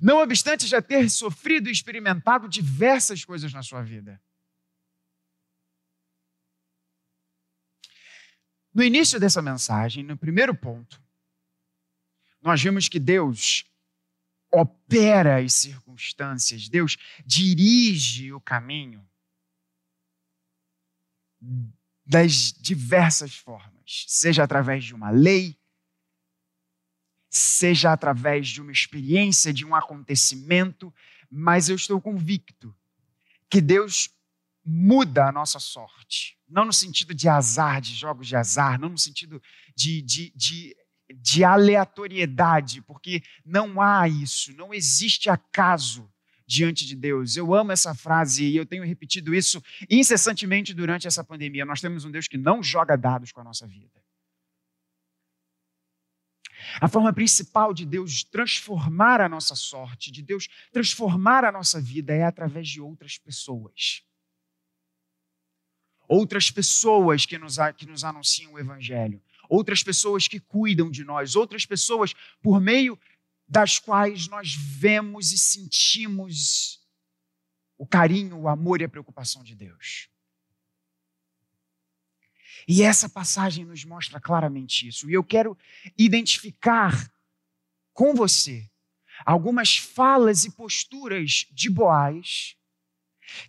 Não 0.00 0.18
obstante 0.18 0.66
já 0.66 0.80
ter 0.82 1.08
sofrido 1.10 1.68
e 1.68 1.72
experimentado 1.72 2.48
diversas 2.48 3.24
coisas 3.24 3.52
na 3.52 3.62
sua 3.62 3.82
vida. 3.82 4.20
No 8.72 8.82
início 8.82 9.18
dessa 9.18 9.42
mensagem, 9.42 10.04
no 10.04 10.16
primeiro 10.16 10.54
ponto, 10.54 11.02
nós 12.40 12.62
vimos 12.62 12.88
que 12.88 13.00
Deus 13.00 13.64
opera 14.52 15.42
as 15.42 15.52
circunstâncias, 15.52 16.68
Deus 16.68 16.96
dirige 17.24 18.32
o 18.32 18.40
caminho 18.40 19.06
das 22.04 22.52
diversas 22.52 23.36
formas, 23.36 24.04
seja 24.08 24.42
através 24.42 24.84
de 24.84 24.94
uma 24.94 25.10
lei, 25.10 25.59
seja 27.30 27.92
através 27.92 28.48
de 28.48 28.60
uma 28.60 28.72
experiência, 28.72 29.52
de 29.52 29.64
um 29.64 29.74
acontecimento, 29.74 30.92
mas 31.30 31.68
eu 31.68 31.76
estou 31.76 32.00
convicto 32.00 32.74
que 33.48 33.60
Deus 33.60 34.10
muda 34.64 35.28
a 35.28 35.32
nossa 35.32 35.58
sorte. 35.60 36.36
Não 36.48 36.64
no 36.64 36.72
sentido 36.72 37.14
de 37.14 37.28
azar, 37.28 37.80
de 37.80 37.94
jogos 37.94 38.26
de 38.26 38.34
azar, 38.34 38.78
não 38.78 38.90
no 38.90 38.98
sentido 38.98 39.40
de, 39.74 40.02
de, 40.02 40.32
de, 40.34 40.76
de 41.14 41.44
aleatoriedade, 41.44 42.82
porque 42.82 43.22
não 43.44 43.80
há 43.80 44.08
isso, 44.08 44.52
não 44.56 44.74
existe 44.74 45.30
acaso 45.30 46.10
diante 46.44 46.84
de 46.84 46.96
Deus. 46.96 47.36
Eu 47.36 47.54
amo 47.54 47.70
essa 47.70 47.94
frase 47.94 48.44
e 48.44 48.56
eu 48.56 48.66
tenho 48.66 48.84
repetido 48.84 49.32
isso 49.32 49.62
incessantemente 49.88 50.74
durante 50.74 51.06
essa 51.06 51.22
pandemia. 51.22 51.64
Nós 51.64 51.80
temos 51.80 52.04
um 52.04 52.10
Deus 52.10 52.26
que 52.26 52.36
não 52.36 52.60
joga 52.60 52.96
dados 52.96 53.30
com 53.30 53.40
a 53.40 53.44
nossa 53.44 53.68
vida. 53.68 54.02
A 56.80 56.88
forma 56.88 57.12
principal 57.12 57.72
de 57.72 57.86
Deus 57.86 58.24
transformar 58.24 59.20
a 59.20 59.28
nossa 59.28 59.54
sorte, 59.54 60.10
de 60.10 60.22
Deus 60.22 60.48
transformar 60.72 61.44
a 61.44 61.52
nossa 61.52 61.80
vida, 61.80 62.14
é 62.14 62.24
através 62.24 62.68
de 62.68 62.80
outras 62.80 63.18
pessoas. 63.18 64.02
Outras 66.08 66.50
pessoas 66.50 67.24
que 67.24 67.38
nos, 67.38 67.56
que 67.76 67.86
nos 67.86 68.04
anunciam 68.04 68.52
o 68.52 68.58
Evangelho, 68.58 69.22
outras 69.48 69.82
pessoas 69.82 70.26
que 70.26 70.40
cuidam 70.40 70.90
de 70.90 71.04
nós, 71.04 71.36
outras 71.36 71.64
pessoas 71.64 72.14
por 72.42 72.60
meio 72.60 72.98
das 73.48 73.78
quais 73.78 74.28
nós 74.28 74.54
vemos 74.54 75.32
e 75.32 75.38
sentimos 75.38 76.80
o 77.76 77.86
carinho, 77.86 78.36
o 78.38 78.48
amor 78.48 78.80
e 78.80 78.84
a 78.84 78.88
preocupação 78.88 79.42
de 79.42 79.54
Deus. 79.54 80.08
E 82.66 82.82
essa 82.82 83.08
passagem 83.08 83.64
nos 83.64 83.84
mostra 83.84 84.20
claramente 84.20 84.86
isso. 84.86 85.10
E 85.10 85.14
eu 85.14 85.24
quero 85.24 85.56
identificar 85.96 87.10
com 87.92 88.14
você 88.14 88.68
algumas 89.24 89.76
falas 89.76 90.44
e 90.44 90.50
posturas 90.50 91.46
de 91.52 91.68
Boaz 91.68 92.56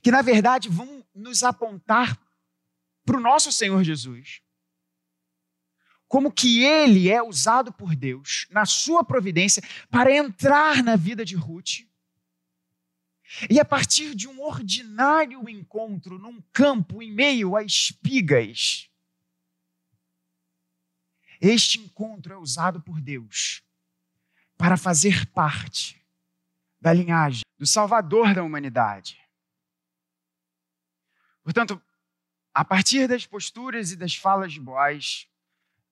que, 0.02 0.12
na 0.12 0.21
verdade, 0.21 0.69
vão 0.69 1.06
nos 1.13 1.43
apontar 1.43 2.19
para 3.06 3.17
o 3.17 3.21
nosso 3.21 3.52
Senhor 3.52 3.84
Jesus 3.84 4.41
como 6.08 6.30
que 6.30 6.62
ele 6.62 7.10
é 7.10 7.24
usado 7.24 7.71
por 7.71 7.95
Deus 7.95 8.45
na 8.52 8.65
sua 8.65 9.02
providência 9.02 9.63
para 9.89 10.12
entrar 10.12 10.84
na 10.84 10.97
vida 10.97 11.24
de 11.24 11.36
Ruth. 11.36 11.86
E 13.50 13.58
a 13.58 13.63
partir 13.63 14.13
de 14.13 14.28
um 14.28 14.41
ordinário 14.41 15.47
encontro 15.50 16.19
num 16.19 16.41
campo 16.52 17.02
em 17.02 17.10
meio 17.10 17.56
a 17.56 17.63
espigas, 17.63 18.89
este 21.41 21.80
encontro 21.80 22.34
é 22.34 22.38
usado 22.38 22.82
por 22.82 23.01
Deus 23.01 23.63
para 24.56 24.77
fazer 24.77 25.25
parte 25.32 25.99
da 26.80 26.93
linhagem 26.93 27.41
do 27.58 27.65
Salvador 27.65 28.34
da 28.34 28.43
humanidade. 28.43 29.19
Portanto, 31.43 31.82
a 32.54 32.63
partir 32.63 33.08
das 33.08 33.25
posturas 33.25 33.91
e 33.91 33.95
das 33.95 34.15
falas 34.15 34.54
de 34.54 34.60
Boaz, 34.60 35.27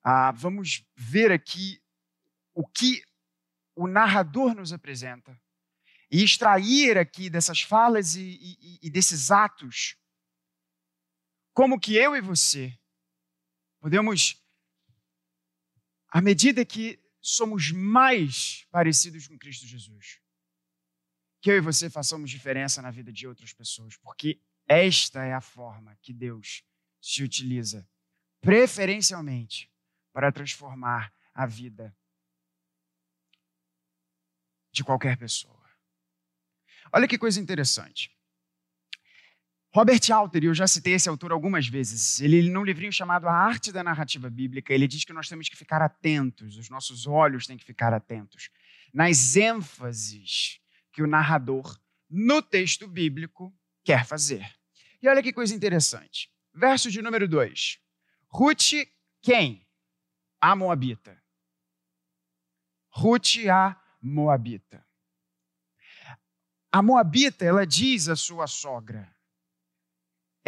ah, 0.04 0.32
vamos 0.32 0.86
ver 0.96 1.32
aqui 1.32 1.82
o 2.54 2.68
que 2.68 3.04
o 3.76 3.88
narrador 3.88 4.54
nos 4.54 4.72
apresenta 4.72 5.40
e 6.12 6.24
extrair 6.24 6.98
aqui 6.98 7.30
dessas 7.30 7.62
falas 7.62 8.16
e, 8.16 8.22
e, 8.22 8.80
e 8.84 8.90
desses 8.90 9.32
atos 9.32 9.96
como 11.54 11.80
que 11.80 11.96
eu 11.96 12.16
e 12.16 12.22
você 12.22 12.78
podemos, 13.80 14.42
à 16.10 16.22
medida 16.22 16.66
que 16.66 17.00
somos 17.22 17.72
mais 17.72 18.66
parecidos 18.72 19.28
com 19.28 19.38
Cristo 19.38 19.66
Jesus. 19.66 20.20
Que 21.42 21.52
eu 21.52 21.58
e 21.58 21.62
você 21.62 21.90
façamos 21.90 22.30
diferença 22.30 22.82
na 22.82 22.92
vida 22.92 23.12
de 23.12 23.28
outras 23.28 23.54
pessoas, 23.54 23.96
porque 23.98 24.42
esta 24.68 25.24
é 25.24 25.34
a 25.34 25.42
forma 25.42 25.98
que 26.02 26.14
Deus 26.14 26.64
se 27.02 27.24
utiliza, 27.24 27.88
preferencialmente, 28.42 29.72
para 30.12 30.32
transformar 30.32 31.14
a 31.34 31.46
vida 31.46 31.96
de 34.72 34.84
qualquer 34.84 35.18
pessoa. 35.18 35.58
Olha 36.92 37.08
que 37.08 37.18
coisa 37.18 37.40
interessante. 37.40 38.19
Robert 39.72 40.02
Alter, 40.12 40.44
e 40.44 40.48
eu 40.48 40.54
já 40.54 40.66
citei 40.66 40.94
esse 40.94 41.08
autor 41.08 41.32
algumas 41.32 41.68
vezes, 41.68 42.20
ele 42.20 42.50
num 42.50 42.64
livrinho 42.64 42.92
chamado 42.92 43.28
A 43.28 43.34
Arte 43.34 43.72
da 43.72 43.84
Narrativa 43.84 44.28
Bíblica, 44.28 44.74
ele 44.74 44.88
diz 44.88 45.06
que 45.06 45.14
nós 45.14 45.30
temos 45.30 45.48
que 45.48 45.56
ficar 45.56 45.80
atentos, 45.80 46.58
os 46.58 46.70
nossos 46.70 47.06
olhos 47.06 47.46
têm 47.46 47.56
que 47.56 47.66
ficar 47.66 47.94
atentos 47.94 48.50
nas 48.92 49.36
ênfases 49.36 50.60
que 50.92 51.04
o 51.04 51.08
narrador 51.08 51.80
no 52.10 52.42
texto 52.42 52.88
bíblico 52.88 53.56
quer 53.84 54.06
fazer. 54.06 54.44
E 55.02 55.08
olha 55.08 55.22
que 55.22 55.32
coisa 55.32 55.54
interessante. 55.54 56.32
Verso 56.54 56.90
de 56.90 57.02
número 57.02 57.28
2. 57.28 57.80
Ruth, 58.28 58.74
quem? 59.22 59.66
A 60.42 60.56
Moabita. 60.56 61.22
Ruth, 62.90 63.38
a 63.50 63.80
Moabita. 64.02 64.86
A 66.72 66.82
Moabita, 66.82 67.46
ela 67.46 67.66
diz 67.66 68.10
à 68.10 68.16
sua 68.16 68.48
sogra, 68.48 69.16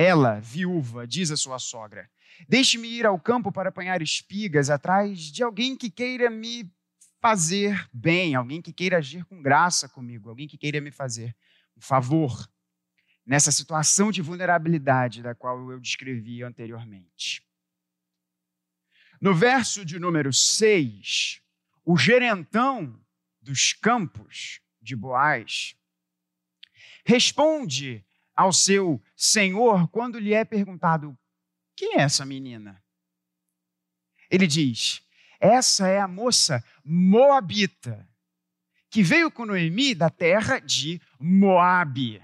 ela, 0.01 0.39
viúva, 0.39 1.05
diz 1.05 1.29
à 1.31 1.37
sua 1.37 1.59
sogra: 1.59 2.09
Deixe-me 2.47 2.87
ir 2.87 3.05
ao 3.05 3.19
campo 3.19 3.51
para 3.51 3.69
apanhar 3.69 4.01
espigas 4.01 4.69
atrás 4.69 5.19
de 5.19 5.43
alguém 5.43 5.75
que 5.75 5.89
queira 5.89 6.29
me 6.29 6.69
fazer 7.21 7.87
bem, 7.93 8.33
alguém 8.33 8.61
que 8.61 8.73
queira 8.73 8.97
agir 8.97 9.23
com 9.25 9.41
graça 9.41 9.87
comigo, 9.87 10.29
alguém 10.29 10.47
que 10.47 10.57
queira 10.57 10.81
me 10.81 10.91
fazer 10.91 11.35
um 11.77 11.81
favor 11.81 12.49
nessa 13.23 13.51
situação 13.51 14.11
de 14.11 14.21
vulnerabilidade 14.21 15.21
da 15.21 15.35
qual 15.35 15.71
eu 15.71 15.79
descrevi 15.79 16.41
anteriormente. 16.41 17.43
No 19.21 19.35
verso 19.35 19.85
de 19.85 19.99
número 19.99 20.33
6, 20.33 21.41
o 21.85 21.95
gerentão 21.95 22.99
dos 23.39 23.71
campos 23.71 24.61
de 24.81 24.95
Boaz 24.95 25.75
responde 27.05 28.03
ao 28.35 28.51
seu 28.51 29.01
senhor 29.15 29.87
quando 29.89 30.19
lhe 30.19 30.33
é 30.33 30.43
perguntado: 30.43 31.17
quem 31.75 31.95
é 31.95 32.01
essa 32.01 32.25
menina? 32.25 32.83
Ele 34.29 34.47
diz: 34.47 35.05
essa 35.39 35.87
é 35.87 35.99
a 35.99 36.07
moça 36.07 36.63
moabita 36.85 38.07
que 38.91 39.01
veio 39.01 39.31
com 39.31 39.45
Noemi 39.45 39.95
da 39.95 40.09
terra 40.09 40.59
de 40.59 41.01
Moabe. 41.19 42.21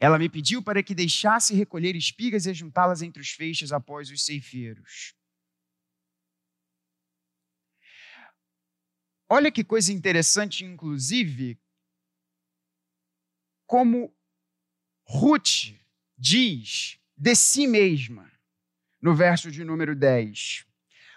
Ela 0.00 0.18
me 0.18 0.28
pediu 0.28 0.62
para 0.62 0.82
que 0.82 0.94
deixasse 0.94 1.54
recolher 1.54 1.96
espigas 1.96 2.46
e 2.46 2.52
juntá-las 2.52 3.00
entre 3.00 3.22
os 3.22 3.30
feixes 3.30 3.72
após 3.72 4.10
os 4.10 4.24
ceifeiros. 4.24 5.14
Olha 9.28 9.50
que 9.50 9.64
coisa 9.64 9.92
interessante, 9.92 10.64
inclusive, 10.64 11.58
como 13.66 14.13
Ruth 15.06 15.74
diz 16.16 16.98
de 17.16 17.34
si 17.34 17.66
mesma, 17.66 18.30
no 19.00 19.14
verso 19.14 19.50
de 19.50 19.64
número 19.64 19.94
10. 19.94 20.66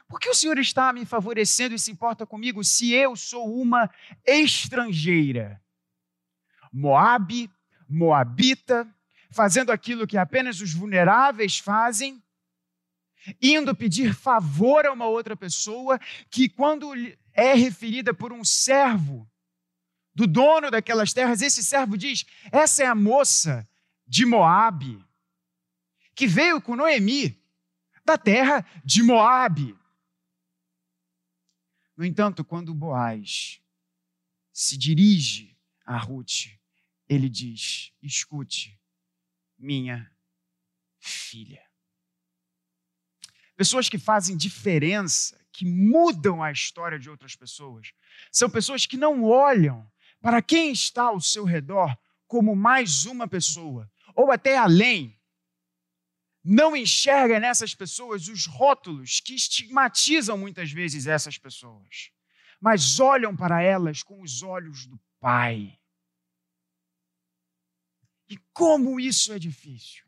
Por 0.07 0.19
que 0.19 0.29
o 0.29 0.33
Senhor 0.33 0.57
está 0.57 0.93
me 0.93 1.05
favorecendo 1.05 1.75
e 1.75 1.79
se 1.79 1.91
importa 1.91 2.25
comigo 2.25 2.63
se 2.63 2.93
eu 2.93 3.15
sou 3.15 3.59
uma 3.59 3.89
estrangeira? 4.25 5.61
Moabe, 6.71 7.49
Moabita, 7.89 8.87
fazendo 9.31 9.71
aquilo 9.71 10.07
que 10.07 10.17
apenas 10.17 10.61
os 10.61 10.73
vulneráveis 10.73 11.57
fazem, 11.57 12.21
indo 13.41 13.75
pedir 13.75 14.13
favor 14.13 14.85
a 14.85 14.93
uma 14.93 15.07
outra 15.07 15.35
pessoa 15.35 15.99
que, 16.29 16.47
quando 16.47 16.93
é 17.33 17.53
referida 17.53 18.13
por 18.13 18.31
um 18.31 18.43
servo 18.43 19.29
do 20.15 20.25
dono 20.25 20.71
daquelas 20.71 21.13
terras, 21.13 21.41
esse 21.41 21.63
servo 21.63 21.97
diz: 21.97 22.25
Essa 22.51 22.83
é 22.83 22.85
a 22.85 22.95
moça 22.95 23.67
de 24.07 24.25
Moabe, 24.25 25.03
que 26.15 26.25
veio 26.25 26.61
com 26.61 26.75
Noemi, 26.75 27.39
da 28.05 28.17
terra 28.17 28.65
de 28.83 29.03
Moabe. 29.03 29.77
No 31.95 32.05
entanto, 32.05 32.45
quando 32.45 32.73
Boaz 32.73 33.61
se 34.53 34.77
dirige 34.77 35.57
a 35.85 35.97
Ruth, 35.97 36.47
ele 37.09 37.27
diz: 37.27 37.91
Escute, 38.01 38.79
minha 39.57 40.09
filha. 40.99 41.63
Pessoas 43.55 43.89
que 43.89 43.97
fazem 43.97 44.37
diferença, 44.37 45.43
que 45.51 45.65
mudam 45.65 46.43
a 46.43 46.51
história 46.51 46.99
de 46.99 47.09
outras 47.09 47.35
pessoas, 47.35 47.91
são 48.31 48.49
pessoas 48.49 48.85
que 48.85 48.95
não 48.95 49.23
olham 49.23 49.91
para 50.21 50.41
quem 50.41 50.71
está 50.71 51.03
ao 51.03 51.19
seu 51.19 51.43
redor 51.43 51.97
como 52.27 52.55
mais 52.55 53.05
uma 53.05 53.27
pessoa, 53.27 53.91
ou 54.17 54.31
até 54.31 54.57
além, 54.57 55.15
não 56.43 56.75
enxerga 56.75 57.39
nessas 57.39 57.75
pessoas 57.75 58.27
os 58.27 58.47
rótulos 58.47 59.19
que 59.19 59.35
estigmatizam 59.35 60.35
muitas 60.35 60.71
vezes 60.71 61.05
essas 61.05 61.37
pessoas, 61.37 62.09
mas 62.59 62.99
olham 62.99 63.35
para 63.35 63.61
elas 63.61 64.01
com 64.01 64.19
os 64.23 64.41
olhos 64.41 64.87
do 64.87 64.99
Pai. 65.19 65.79
E 68.27 68.37
como 68.51 68.99
isso 68.99 69.31
é 69.31 69.37
difícil. 69.37 70.03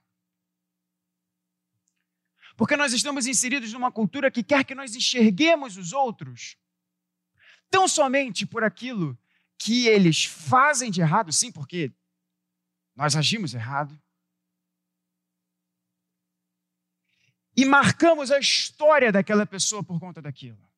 Porque 2.57 2.75
nós 2.75 2.93
estamos 2.93 3.27
inseridos 3.27 3.71
numa 3.71 3.91
cultura 3.91 4.31
que 4.31 4.43
quer 4.43 4.65
que 4.65 4.73
nós 4.73 4.95
enxerguemos 4.95 5.77
os 5.77 5.93
outros 5.93 6.57
tão 7.69 7.87
somente 7.87 8.43
por 8.45 8.63
aquilo 8.63 9.15
que 9.59 9.87
eles 9.87 10.25
fazem 10.25 10.89
de 10.89 10.99
errado, 10.99 11.31
sim, 11.31 11.51
porque 11.51 11.93
nós 12.99 13.15
agimos 13.15 13.53
errado. 13.53 13.97
E 17.55 17.63
marcamos 17.63 18.29
a 18.29 18.37
história 18.37 19.09
daquela 19.09 19.45
pessoa 19.45 19.81
por 19.81 20.01
conta 20.01 20.21
daquilo. 20.21 20.69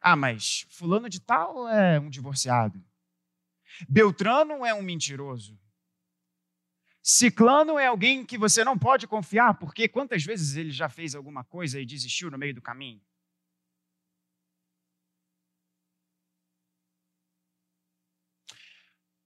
Ah, 0.00 0.16
mas 0.16 0.66
Fulano 0.70 1.10
de 1.10 1.20
Tal 1.20 1.68
é 1.68 2.00
um 2.00 2.08
divorciado. 2.08 2.82
Beltrano 3.86 4.64
é 4.64 4.72
um 4.72 4.80
mentiroso. 4.80 5.60
Ciclano 7.02 7.78
é 7.78 7.88
alguém 7.88 8.24
que 8.24 8.38
você 8.38 8.64
não 8.64 8.78
pode 8.78 9.06
confiar, 9.06 9.58
porque 9.58 9.86
quantas 9.86 10.24
vezes 10.24 10.56
ele 10.56 10.70
já 10.70 10.88
fez 10.88 11.14
alguma 11.14 11.44
coisa 11.44 11.78
e 11.78 11.84
desistiu 11.84 12.30
no 12.30 12.38
meio 12.38 12.54
do 12.54 12.62
caminho? 12.62 13.02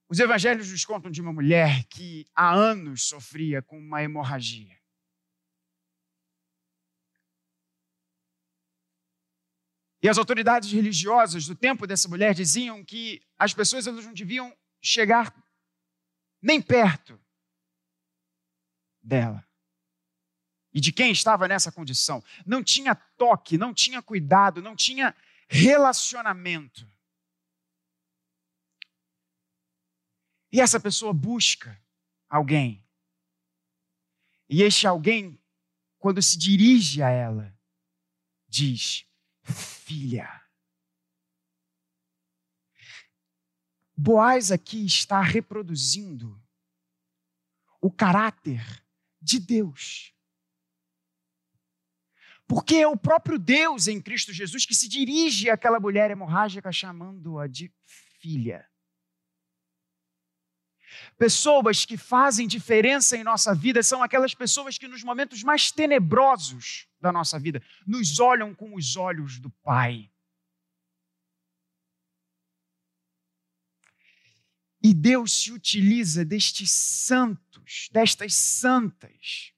Os 0.09 0.19
evangelhos 0.19 0.71
nos 0.71 0.85
contam 0.85 1.11
de 1.11 1.21
uma 1.21 1.33
mulher 1.33 1.83
que 1.85 2.25
há 2.33 2.53
anos 2.53 3.03
sofria 3.03 3.61
com 3.61 3.77
uma 3.77 4.01
hemorragia. 4.01 4.77
E 10.01 10.07
as 10.07 10.17
autoridades 10.17 10.71
religiosas 10.71 11.45
do 11.45 11.55
tempo 11.55 11.85
dessa 11.85 12.07
mulher 12.07 12.33
diziam 12.33 12.85
que 12.85 13.21
as 13.37 13.53
pessoas 13.53 13.85
não 13.85 14.13
deviam 14.13 14.55
chegar 14.81 15.35
nem 16.41 16.61
perto 16.61 17.19
dela. 19.01 19.45
E 20.73 20.79
de 20.79 20.93
quem 20.93 21.11
estava 21.11 21.47
nessa 21.47 21.71
condição. 21.71 22.23
Não 22.45 22.63
tinha 22.63 22.95
toque, 22.95 23.57
não 23.57 23.73
tinha 23.73 24.01
cuidado, 24.01 24.61
não 24.61 24.75
tinha 24.75 25.15
relacionamento. 25.49 26.87
E 30.51 30.61
essa 30.61 30.79
pessoa 30.79 31.13
busca 31.13 31.81
alguém. 32.29 32.85
E 34.49 34.61
este 34.61 34.87
alguém, 34.87 35.41
quando 35.97 36.21
se 36.21 36.37
dirige 36.37 37.01
a 37.03 37.09
ela, 37.09 37.57
diz: 38.47 39.05
Filha. 39.43 40.29
Boaz 43.95 44.51
aqui 44.51 44.85
está 44.85 45.21
reproduzindo 45.21 46.41
o 47.81 47.91
caráter 47.91 48.63
de 49.19 49.39
Deus. 49.39 50.13
Porque 52.47 52.75
é 52.75 52.87
o 52.87 52.95
próprio 52.95 53.37
Deus 53.37 53.87
em 53.87 54.01
Cristo 54.01 54.31
Jesus 54.31 54.65
que 54.65 54.75
se 54.75 54.87
dirige 54.87 55.49
àquela 55.49 55.79
mulher 55.79 56.11
hemorrágica 56.11 56.71
chamando-a 56.71 57.47
de 57.47 57.73
filha. 58.19 58.69
Pessoas 61.17 61.85
que 61.85 61.97
fazem 61.97 62.47
diferença 62.47 63.17
em 63.17 63.23
nossa 63.23 63.53
vida 63.53 63.83
são 63.83 64.01
aquelas 64.01 64.33
pessoas 64.33 64.77
que, 64.77 64.87
nos 64.87 65.03
momentos 65.03 65.43
mais 65.43 65.71
tenebrosos 65.71 66.87
da 66.99 67.11
nossa 67.11 67.39
vida, 67.39 67.61
nos 67.85 68.19
olham 68.19 68.53
com 68.53 68.75
os 68.75 68.95
olhos 68.95 69.39
do 69.39 69.49
Pai. 69.49 70.11
E 74.81 74.93
Deus 74.93 75.33
se 75.33 75.51
utiliza 75.51 76.23
destes 76.23 76.71
santos, 76.71 77.89
destas 77.91 78.33
santas, 78.33 79.53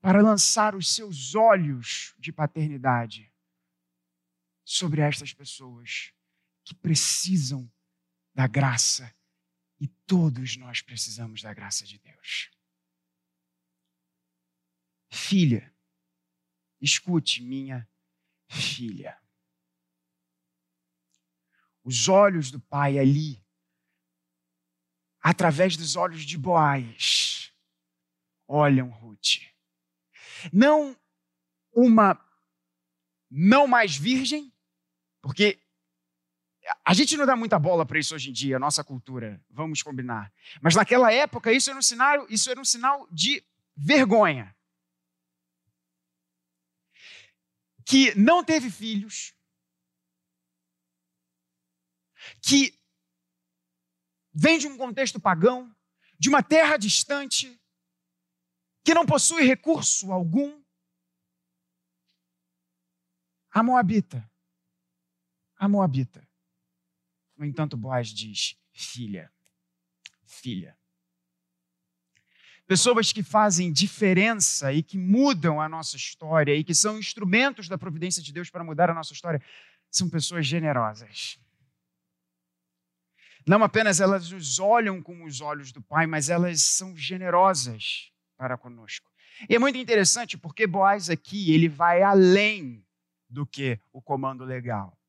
para 0.00 0.22
lançar 0.22 0.74
os 0.74 0.94
seus 0.94 1.34
olhos 1.34 2.14
de 2.18 2.32
paternidade 2.32 3.30
sobre 4.64 5.00
estas 5.00 5.34
pessoas 5.34 6.12
que 6.64 6.74
precisam 6.74 7.70
da 8.34 8.46
graça 8.46 9.14
e 9.78 9.88
todos 9.88 10.56
nós 10.56 10.82
precisamos 10.82 11.42
da 11.42 11.52
graça 11.52 11.84
de 11.84 11.98
Deus. 11.98 12.50
Filha, 15.10 15.74
escute, 16.80 17.42
minha 17.42 17.88
filha. 18.48 19.20
Os 21.82 22.08
olhos 22.08 22.50
do 22.50 22.60
pai 22.60 22.98
ali, 22.98 23.44
através 25.20 25.76
dos 25.76 25.96
olhos 25.96 26.24
de 26.24 26.36
Boaz, 26.36 27.52
olham 28.46 28.90
Ruth 28.90 29.50
não 30.52 30.96
uma 31.72 32.18
não 33.30 33.66
mais 33.66 33.96
virgem, 33.96 34.52
porque 35.20 35.60
a 36.84 36.94
gente 36.94 37.16
não 37.16 37.26
dá 37.26 37.36
muita 37.36 37.58
bola 37.58 37.84
para 37.84 37.98
isso 37.98 38.14
hoje 38.14 38.30
em 38.30 38.32
dia, 38.32 38.58
nossa 38.58 38.84
cultura, 38.84 39.40
vamos 39.50 39.82
combinar. 39.82 40.32
Mas 40.60 40.74
naquela 40.74 41.12
época 41.12 41.52
isso 41.52 41.70
era 41.70 41.78
um 41.78 41.82
sinal, 41.82 42.26
isso 42.28 42.50
era 42.50 42.60
um 42.60 42.64
sinal 42.64 43.08
de 43.10 43.44
vergonha. 43.76 44.54
Que 47.84 48.14
não 48.14 48.44
teve 48.44 48.70
filhos, 48.70 49.34
que 52.40 52.78
vem 54.32 54.58
de 54.58 54.66
um 54.66 54.76
contexto 54.76 55.18
pagão, 55.18 55.74
de 56.18 56.28
uma 56.28 56.42
terra 56.42 56.76
distante, 56.76 57.60
que 58.84 58.94
não 58.94 59.06
possui 59.06 59.42
recurso 59.42 60.12
algum. 60.12 60.62
A 63.50 63.62
Moabita. 63.62 64.30
A 65.56 65.68
Moabita. 65.68 66.29
No 67.40 67.46
entanto, 67.46 67.74
Boaz 67.74 68.08
diz: 68.08 68.54
filha, 68.70 69.32
filha. 70.26 70.76
Pessoas 72.66 73.14
que 73.14 73.22
fazem 73.22 73.72
diferença 73.72 74.74
e 74.74 74.82
que 74.82 74.98
mudam 74.98 75.58
a 75.58 75.66
nossa 75.66 75.96
história 75.96 76.54
e 76.54 76.62
que 76.62 76.74
são 76.74 76.98
instrumentos 76.98 77.66
da 77.66 77.78
providência 77.78 78.22
de 78.22 78.30
Deus 78.30 78.50
para 78.50 78.62
mudar 78.62 78.90
a 78.90 78.94
nossa 78.94 79.14
história, 79.14 79.42
são 79.90 80.08
pessoas 80.10 80.46
generosas. 80.46 81.40
Não 83.46 83.64
apenas 83.64 84.00
elas 84.00 84.30
nos 84.30 84.58
olham 84.58 85.02
com 85.02 85.24
os 85.24 85.40
olhos 85.40 85.72
do 85.72 85.80
Pai, 85.80 86.06
mas 86.06 86.28
elas 86.28 86.60
são 86.60 86.94
generosas 86.94 88.12
para 88.36 88.58
conosco. 88.58 89.10
E 89.48 89.54
é 89.54 89.58
muito 89.58 89.78
interessante 89.78 90.36
porque 90.36 90.66
Boaz 90.66 91.08
aqui, 91.08 91.54
ele 91.54 91.70
vai 91.70 92.02
além 92.02 92.86
do 93.30 93.46
que 93.46 93.80
o 93.90 94.02
comando 94.02 94.44
legal. 94.44 94.99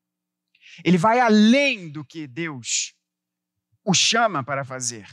Ele 0.84 0.98
vai 0.98 1.20
além 1.20 1.90
do 1.90 2.04
que 2.04 2.26
Deus 2.26 2.94
o 3.84 3.92
chama 3.92 4.44
para 4.44 4.64
fazer. 4.64 5.06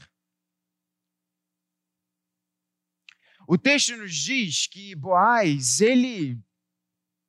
O 3.48 3.58
texto 3.58 3.98
nos 3.98 4.16
diz 4.16 4.68
que 4.68 4.96
Boaz, 4.96 5.82
ele 5.82 6.40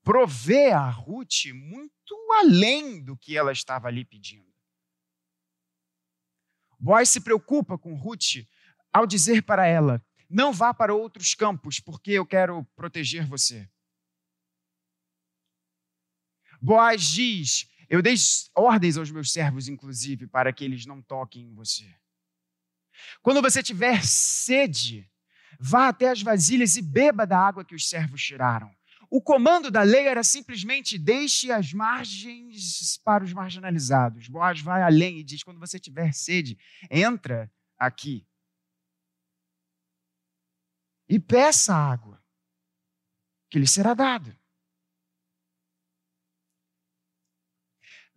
provê 0.03 0.71
a 0.71 0.89
Ruth 0.91 1.47
muito 1.55 2.01
além 2.41 3.03
do 3.03 3.17
que 3.17 3.37
ela 3.37 3.53
estava 3.53 3.89
ali 3.89 4.05
pedindo. 4.05 4.51
Boaz 6.79 7.11
se 7.11 7.21
preocupa 7.21 7.77
com 7.77 7.95
Ruth 7.95 8.47
ao 8.93 9.07
dizer 9.07 9.43
para 9.43 9.67
ela: 9.67 10.05
não 10.29 10.53
vá 10.53 10.73
para 10.73 10.95
outros 10.95 11.35
campos, 11.35 11.81
porque 11.81 12.13
eu 12.13 12.27
quero 12.27 12.65
proteger 12.77 13.27
você. 13.27 13.69
Boaz 16.61 17.03
diz: 17.03 17.70
Eu 17.91 18.01
dei 18.01 18.15
ordens 18.55 18.97
aos 18.97 19.11
meus 19.11 19.33
servos, 19.33 19.67
inclusive, 19.69 20.29
para 20.29 20.53
que 20.53 20.65
eles 20.65 20.87
não 20.87 21.03
toquem 21.03 21.49
em 21.49 21.53
você. 21.53 21.93
Quando 23.21 23.43
você 23.43 23.63
tiver 23.63 24.05
sede, 24.05 25.11
vá 25.59 25.89
até 25.89 26.09
as 26.09 26.23
vasilhas 26.23 26.77
e 26.77 26.83
beba 26.83 27.27
da 27.27 27.39
água 27.39 27.65
que 27.65 27.75
os 27.75 27.89
servos 27.89 28.23
tiraram. 28.23 28.73
O 29.11 29.21
comando 29.21 29.73
da 29.73 29.83
lei 29.83 30.07
era 30.07 30.23
simplesmente 30.23 30.97
deixe 30.97 31.51
as 31.51 31.73
margens 31.73 32.97
para 33.05 33.25
os 33.25 33.33
marginalizados. 33.33 34.29
Boaz 34.29 34.61
vai 34.61 34.83
além 34.83 35.19
e 35.19 35.25
diz: 35.25 35.43
quando 35.43 35.59
você 35.59 35.81
tiver 35.81 36.15
sede, 36.15 36.57
entra 36.89 37.53
aqui 37.77 38.25
e 41.09 41.19
peça 41.19 41.75
água, 41.75 42.23
que 43.51 43.59
lhe 43.59 43.67
será 43.67 43.95
dado. 43.95 44.40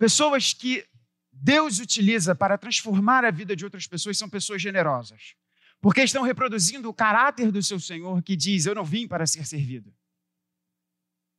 Pessoas 0.03 0.51
que 0.53 0.85
Deus 1.31 1.79
utiliza 1.79 2.35
para 2.35 2.57
transformar 2.57 3.23
a 3.23 3.31
vida 3.31 3.55
de 3.55 3.63
outras 3.63 3.87
pessoas 3.87 4.17
são 4.17 4.29
pessoas 4.29 4.61
generosas, 4.61 5.33
porque 5.79 6.03
estão 6.03 6.23
reproduzindo 6.23 6.89
o 6.89 6.93
caráter 6.93 7.49
do 7.53 7.63
seu 7.63 7.79
Senhor 7.79 8.21
que 8.21 8.35
diz: 8.35 8.65
Eu 8.65 8.75
não 8.75 8.83
vim 8.83 9.07
para 9.07 9.25
ser 9.25 9.47
servido, 9.47 9.95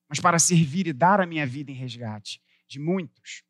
mas 0.09 0.19
para 0.19 0.39
servir 0.39 0.87
e 0.87 0.95
dar 0.95 1.21
a 1.21 1.27
minha 1.27 1.47
vida 1.47 1.73
em 1.73 1.75
resgate 1.75 2.41
de 2.67 2.79
muitos. 2.79 3.43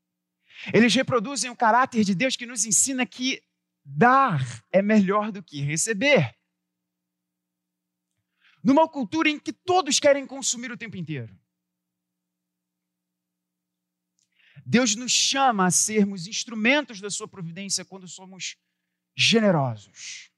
Eles 0.72 0.92
reproduzem 0.92 1.48
o 1.48 1.54
caráter 1.56 2.02
de 2.02 2.12
Deus 2.12 2.34
que 2.34 2.44
nos 2.44 2.64
ensina 2.64 3.06
que 3.06 3.40
dar 3.84 4.44
é 4.72 4.82
melhor 4.82 5.30
do 5.30 5.44
que 5.44 5.60
receber 5.60 6.34
numa 8.64 8.88
cultura 8.88 9.28
em 9.28 9.38
que 9.38 9.52
todos 9.52 10.00
querem 10.00 10.26
consumir 10.26 10.72
o 10.72 10.76
tempo 10.76 10.96
inteiro. 10.96 11.38
Deus 14.66 14.94
nos 14.96 15.12
chama 15.12 15.66
a 15.66 15.70
sermos 15.70 16.26
instrumentos 16.26 17.00
da 17.00 17.10
sua 17.10 17.28
providência 17.28 17.84
quando 17.84 18.08
somos 18.08 18.56
generosos. 19.16 20.30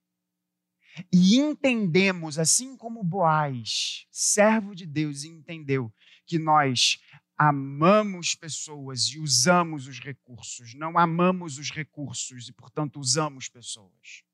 E 1.13 1.37
entendemos, 1.37 2.39
assim 2.39 2.77
como 2.77 3.05
Boaz, 3.05 4.07
servo 4.11 4.75
de 4.75 4.87
Deus, 4.87 5.25
entendeu 5.25 5.93
que 6.27 6.39
nós 6.39 6.99
amamos 7.37 8.35
pessoas 8.35 9.05
e 9.05 9.19
usamos 9.19 9.87
os 9.87 10.01
recursos, 10.01 10.75
não 10.75 10.99
amamos 10.99 11.59
os 11.59 11.71
recursos 11.71 12.49
e, 12.49 12.53
portanto, 12.53 12.99
usamos 12.99 13.49
pessoas. 13.49 14.25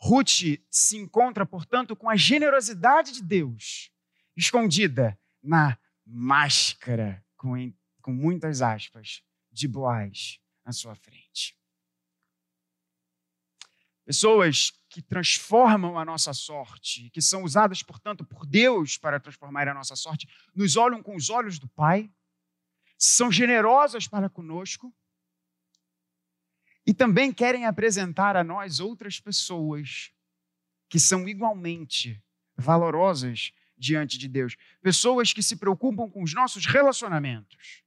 Ruth 0.00 0.58
se 0.70 0.96
encontra, 0.96 1.44
portanto, 1.44 1.94
com 1.94 2.08
a 2.08 2.16
generosidade 2.16 3.12
de 3.12 3.22
Deus 3.22 3.90
escondida 4.36 5.18
na 5.42 5.76
máscara, 6.08 7.22
com, 7.36 7.72
com 8.00 8.12
muitas 8.12 8.62
aspas, 8.62 9.22
de 9.52 9.68
Boaz 9.68 10.40
na 10.64 10.72
sua 10.72 10.94
frente. 10.94 11.56
Pessoas 14.04 14.72
que 14.88 15.02
transformam 15.02 15.98
a 15.98 16.04
nossa 16.04 16.32
sorte, 16.32 17.10
que 17.10 17.20
são 17.20 17.42
usadas, 17.42 17.82
portanto, 17.82 18.24
por 18.24 18.46
Deus 18.46 18.96
para 18.96 19.20
transformar 19.20 19.68
a 19.68 19.74
nossa 19.74 19.94
sorte, 19.94 20.26
nos 20.54 20.76
olham 20.76 21.02
com 21.02 21.14
os 21.14 21.28
olhos 21.28 21.58
do 21.58 21.68
Pai, 21.68 22.10
são 22.96 23.30
generosas 23.30 24.08
para 24.08 24.30
conosco 24.30 24.94
e 26.86 26.94
também 26.94 27.30
querem 27.30 27.66
apresentar 27.66 28.34
a 28.34 28.42
nós 28.42 28.80
outras 28.80 29.20
pessoas 29.20 30.10
que 30.88 30.98
são 30.98 31.28
igualmente 31.28 32.22
valorosas 32.56 33.52
diante 33.78 34.18
de 34.18 34.28
Deus. 34.28 34.56
Pessoas 34.82 35.32
que 35.32 35.42
se 35.42 35.56
preocupam 35.56 36.08
com 36.08 36.22
os 36.22 36.34
nossos 36.34 36.66
relacionamentos. 36.66 37.82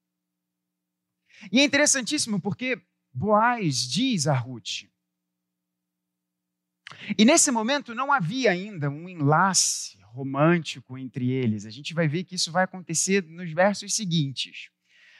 E 1.51 1.59
é 1.59 1.63
interessantíssimo 1.63 2.39
porque 2.39 2.81
Boaz 3.13 3.87
diz 3.89 4.27
a 4.27 4.33
Ruth. 4.33 4.89
E 7.17 7.25
nesse 7.25 7.51
momento 7.51 7.95
não 7.95 8.11
havia 8.11 8.51
ainda 8.51 8.89
um 8.89 9.09
enlace 9.09 9.97
romântico 10.03 10.97
entre 10.97 11.31
eles. 11.31 11.65
A 11.65 11.69
gente 11.69 11.93
vai 11.93 12.07
ver 12.07 12.23
que 12.23 12.35
isso 12.35 12.51
vai 12.51 12.63
acontecer 12.63 13.23
nos 13.23 13.51
versos 13.51 13.95
seguintes. 13.95 14.69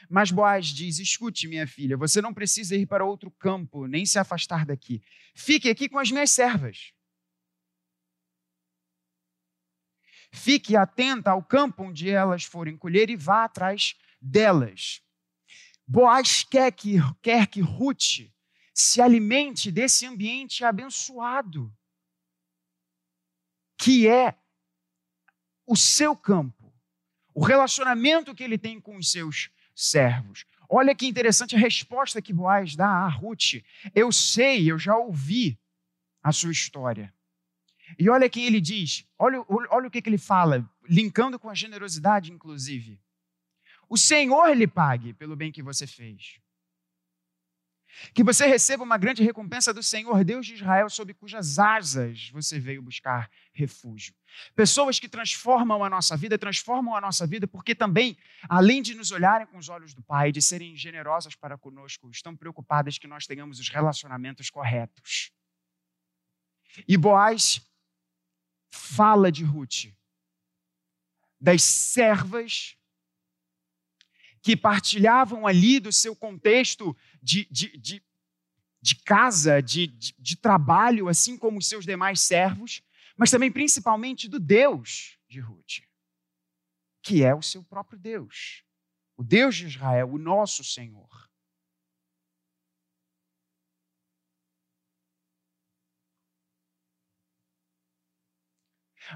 Mas 0.08 0.30
Boaz 0.30 0.66
diz: 0.66 0.98
Escute, 0.98 1.48
minha 1.48 1.66
filha, 1.66 1.96
você 1.96 2.20
não 2.20 2.34
precisa 2.34 2.76
ir 2.76 2.86
para 2.86 3.04
outro 3.04 3.30
campo, 3.30 3.86
nem 3.86 4.04
se 4.04 4.18
afastar 4.18 4.66
daqui. 4.66 5.02
Fique 5.34 5.70
aqui 5.70 5.88
com 5.88 5.98
as 5.98 6.10
minhas 6.10 6.30
servas. 6.30 6.92
Fique 10.32 10.74
atenta 10.74 11.30
ao 11.30 11.42
campo 11.42 11.84
onde 11.84 12.08
elas 12.08 12.44
forem 12.44 12.76
colher 12.76 13.10
e 13.10 13.16
vá 13.16 13.44
atrás 13.44 13.94
delas. 14.20 15.02
Boaz 15.86 16.42
quer 16.42 16.72
que, 16.72 16.96
quer 17.20 17.46
que 17.46 17.60
Ruth 17.60 18.30
se 18.74 19.02
alimente 19.02 19.70
desse 19.70 20.06
ambiente 20.06 20.64
abençoado, 20.64 21.70
que 23.76 24.08
é 24.08 24.34
o 25.66 25.76
seu 25.76 26.16
campo, 26.16 26.72
o 27.34 27.44
relacionamento 27.44 28.34
que 28.34 28.42
ele 28.42 28.56
tem 28.56 28.80
com 28.80 28.96
os 28.96 29.10
seus 29.10 29.50
servos. 29.74 30.46
Olha 30.68 30.94
que 30.94 31.06
interessante 31.06 31.54
a 31.54 31.58
resposta 31.58 32.22
que 32.22 32.32
Boaz 32.32 32.74
dá 32.74 32.88
a 32.88 33.08
Ruth. 33.08 33.62
Eu 33.94 34.10
sei, 34.10 34.70
eu 34.70 34.78
já 34.78 34.96
ouvi 34.96 35.60
a 36.22 36.32
sua 36.32 36.52
história. 36.52 37.12
E 37.98 38.08
olha 38.08 38.28
quem 38.28 38.44
ele 38.46 38.60
diz, 38.60 39.06
olha, 39.18 39.44
olha 39.48 39.88
o 39.88 39.90
que, 39.90 40.02
que 40.02 40.08
ele 40.08 40.18
fala, 40.18 40.68
linkando 40.88 41.38
com 41.38 41.48
a 41.48 41.54
generosidade, 41.54 42.32
inclusive. 42.32 43.00
O 43.88 43.96
Senhor 43.96 44.56
lhe 44.56 44.66
pague 44.66 45.12
pelo 45.12 45.36
bem 45.36 45.52
que 45.52 45.62
você 45.62 45.86
fez. 45.86 46.40
Que 48.14 48.22
você 48.22 48.46
receba 48.46 48.82
uma 48.82 48.96
grande 48.96 49.22
recompensa 49.22 49.72
do 49.72 49.82
Senhor, 49.82 50.24
Deus 50.24 50.46
de 50.46 50.54
Israel, 50.54 50.88
sob 50.88 51.12
cujas 51.14 51.58
asas 51.58 52.30
você 52.30 52.58
veio 52.58 52.82
buscar 52.82 53.30
refúgio. 53.52 54.14
Pessoas 54.54 54.98
que 54.98 55.08
transformam 55.08 55.84
a 55.84 55.90
nossa 55.90 56.16
vida, 56.16 56.38
transformam 56.38 56.96
a 56.96 57.00
nossa 57.00 57.26
vida 57.26 57.46
porque 57.46 57.74
também, 57.74 58.16
além 58.48 58.80
de 58.80 58.94
nos 58.94 59.10
olharem 59.10 59.46
com 59.46 59.58
os 59.58 59.68
olhos 59.68 59.94
do 59.94 60.02
Pai, 60.02 60.32
de 60.32 60.40
serem 60.40 60.74
generosas 60.74 61.34
para 61.34 61.58
conosco, 61.58 62.10
estão 62.10 62.34
preocupadas 62.34 62.98
que 62.98 63.06
nós 63.06 63.26
tenhamos 63.26 63.60
os 63.60 63.68
relacionamentos 63.68 64.48
corretos. 64.48 65.30
E 66.88 66.96
Boaz 66.96 67.60
fala 68.72 69.30
de 69.30 69.44
Ruth, 69.44 69.92
das 71.38 71.62
servas 71.62 72.76
que 74.40 74.56
partilhavam 74.56 75.46
ali 75.46 75.78
do 75.78 75.92
seu 75.92 76.16
contexto 76.16 76.96
de, 77.22 77.46
de, 77.50 77.76
de, 77.76 78.02
de 78.80 78.96
casa, 78.96 79.62
de, 79.62 79.86
de, 79.86 80.14
de 80.18 80.36
trabalho, 80.36 81.08
assim 81.08 81.36
como 81.36 81.58
os 81.58 81.68
seus 81.68 81.84
demais 81.84 82.20
servos, 82.20 82.82
mas 83.16 83.30
também 83.30 83.52
principalmente 83.52 84.26
do 84.28 84.40
Deus 84.40 85.18
de 85.28 85.38
Ruth, 85.38 85.82
que 87.02 87.22
é 87.22 87.34
o 87.34 87.42
seu 87.42 87.62
próprio 87.62 87.98
Deus, 87.98 88.64
o 89.16 89.22
Deus 89.22 89.54
de 89.54 89.66
Israel, 89.66 90.10
o 90.10 90.18
nosso 90.18 90.64
Senhor. 90.64 91.21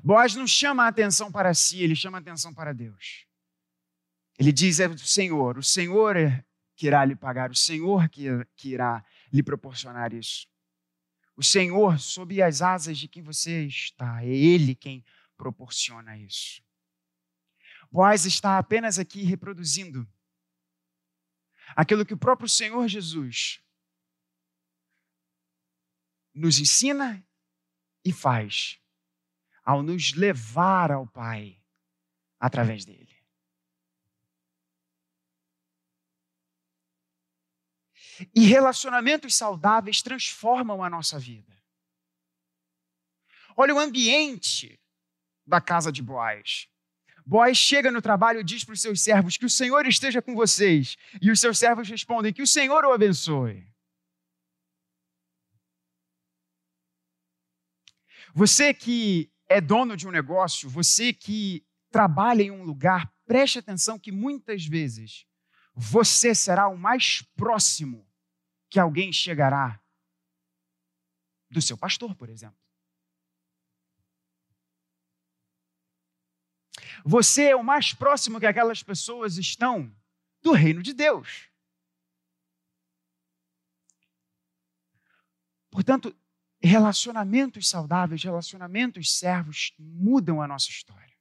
Boaz 0.02 0.34
não 0.34 0.46
chama 0.46 0.84
a 0.84 0.88
atenção 0.88 1.30
para 1.30 1.54
si, 1.54 1.82
ele 1.82 1.96
chama 1.96 2.18
a 2.18 2.20
atenção 2.20 2.52
para 2.52 2.72
Deus. 2.72 3.26
Ele 4.38 4.52
diz: 4.52 4.80
é 4.80 4.88
o 4.88 4.98
Senhor, 4.98 5.58
o 5.58 5.62
Senhor 5.62 6.16
é 6.16 6.44
que 6.76 6.86
irá 6.86 7.04
lhe 7.04 7.16
pagar, 7.16 7.50
o 7.50 7.54
Senhor 7.54 8.08
que, 8.08 8.26
que 8.54 8.70
irá 8.70 9.04
lhe 9.32 9.42
proporcionar 9.42 10.12
isso. 10.12 10.46
O 11.34 11.42
Senhor, 11.42 11.98
sob 11.98 12.40
as 12.42 12.62
asas 12.62 12.98
de 12.98 13.08
quem 13.08 13.22
você 13.22 13.66
está, 13.66 14.22
é 14.22 14.28
Ele 14.28 14.74
quem 14.74 15.04
proporciona 15.36 16.16
isso. 16.16 16.62
Boaz 17.90 18.24
está 18.24 18.58
apenas 18.58 18.98
aqui 18.98 19.22
reproduzindo 19.22 20.06
aquilo 21.74 22.04
que 22.04 22.14
o 22.14 22.18
próprio 22.18 22.48
Senhor 22.48 22.86
Jesus 22.88 23.62
nos 26.34 26.58
ensina 26.58 27.26
e 28.04 28.12
faz 28.12 28.78
ao 29.66 29.82
nos 29.82 30.14
levar 30.14 30.92
ao 30.92 31.04
Pai 31.08 31.60
através 32.38 32.84
dele. 32.84 33.16
E 38.34 38.44
relacionamentos 38.44 39.34
saudáveis 39.34 40.00
transformam 40.00 40.84
a 40.84 40.88
nossa 40.88 41.18
vida. 41.18 41.52
Olha 43.56 43.74
o 43.74 43.78
ambiente 43.78 44.80
da 45.44 45.60
casa 45.60 45.90
de 45.90 46.00
Boaz. 46.00 46.68
Boaz 47.26 47.58
chega 47.58 47.90
no 47.90 48.00
trabalho 48.00 48.40
e 48.40 48.44
diz 48.44 48.62
para 48.62 48.74
os 48.74 48.80
seus 48.80 49.00
servos 49.00 49.36
que 49.36 49.44
o 49.44 49.50
Senhor 49.50 49.84
esteja 49.84 50.22
com 50.22 50.34
vocês. 50.34 50.96
E 51.20 51.30
os 51.30 51.40
seus 51.40 51.58
servos 51.58 51.88
respondem 51.88 52.32
que 52.32 52.42
o 52.42 52.46
Senhor 52.46 52.84
o 52.84 52.92
abençoe. 52.92 53.66
Você 58.32 58.72
que 58.72 59.30
é 59.48 59.60
dono 59.60 59.96
de 59.96 60.06
um 60.06 60.10
negócio, 60.10 60.68
você 60.68 61.12
que 61.12 61.64
trabalha 61.90 62.42
em 62.42 62.50
um 62.50 62.64
lugar, 62.64 63.12
preste 63.24 63.58
atenção 63.58 63.98
que 63.98 64.12
muitas 64.12 64.64
vezes 64.66 65.26
você 65.74 66.34
será 66.34 66.68
o 66.68 66.76
mais 66.76 67.22
próximo 67.36 68.08
que 68.68 68.78
alguém 68.78 69.12
chegará 69.12 69.80
do 71.50 71.62
seu 71.62 71.76
pastor, 71.76 72.14
por 72.14 72.28
exemplo. 72.28 72.58
Você 77.04 77.44
é 77.44 77.56
o 77.56 77.62
mais 77.62 77.92
próximo 77.92 78.40
que 78.40 78.46
aquelas 78.46 78.82
pessoas 78.82 79.36
estão 79.36 79.94
do 80.42 80.52
reino 80.52 80.82
de 80.82 80.92
Deus. 80.92 81.48
Portanto, 85.70 86.16
relacionamentos 86.62 87.68
saudáveis, 87.68 88.22
relacionamentos 88.22 89.12
servos 89.12 89.72
mudam 89.78 90.40
a 90.40 90.48
nossa 90.48 90.70
história, 90.70 91.14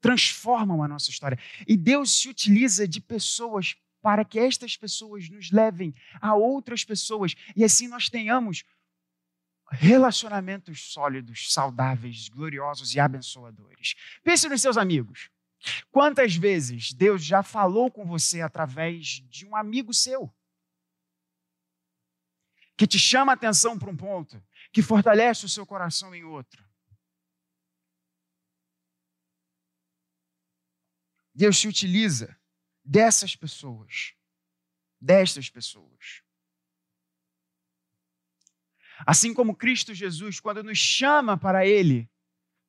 transformam 0.00 0.82
a 0.82 0.88
nossa 0.88 1.10
história. 1.10 1.38
E 1.66 1.76
Deus 1.76 2.20
se 2.20 2.28
utiliza 2.28 2.86
de 2.86 3.00
pessoas 3.00 3.76
para 4.02 4.24
que 4.24 4.38
estas 4.38 4.76
pessoas 4.76 5.28
nos 5.30 5.50
levem 5.50 5.94
a 6.20 6.34
outras 6.34 6.84
pessoas 6.84 7.34
e 7.56 7.64
assim 7.64 7.88
nós 7.88 8.10
tenhamos 8.10 8.64
relacionamentos 9.70 10.92
sólidos, 10.92 11.52
saudáveis, 11.52 12.28
gloriosos 12.28 12.94
e 12.94 13.00
abençoadores. 13.00 13.94
Pense 14.22 14.48
nos 14.48 14.60
seus 14.60 14.76
amigos. 14.76 15.30
Quantas 15.90 16.36
vezes 16.36 16.92
Deus 16.92 17.24
já 17.24 17.42
falou 17.42 17.90
com 17.90 18.04
você 18.04 18.42
através 18.42 19.22
de 19.28 19.46
um 19.46 19.56
amigo 19.56 19.94
seu? 19.94 20.32
Que 22.76 22.86
te 22.86 22.98
chama 22.98 23.32
a 23.32 23.34
atenção 23.34 23.78
para 23.78 23.90
um 23.90 23.96
ponto, 23.96 24.42
que 24.74 24.82
fortalece 24.82 25.46
o 25.46 25.48
seu 25.48 25.64
coração 25.64 26.12
em 26.12 26.24
outro. 26.24 26.68
Deus 31.32 31.58
se 31.58 31.68
utiliza 31.68 32.36
dessas 32.84 33.36
pessoas, 33.36 34.14
destas 35.00 35.48
pessoas. 35.48 36.24
Assim 39.06 39.32
como 39.32 39.54
Cristo 39.54 39.94
Jesus, 39.94 40.40
quando 40.40 40.64
nos 40.64 40.78
chama 40.78 41.38
para 41.38 41.64
Ele, 41.64 42.10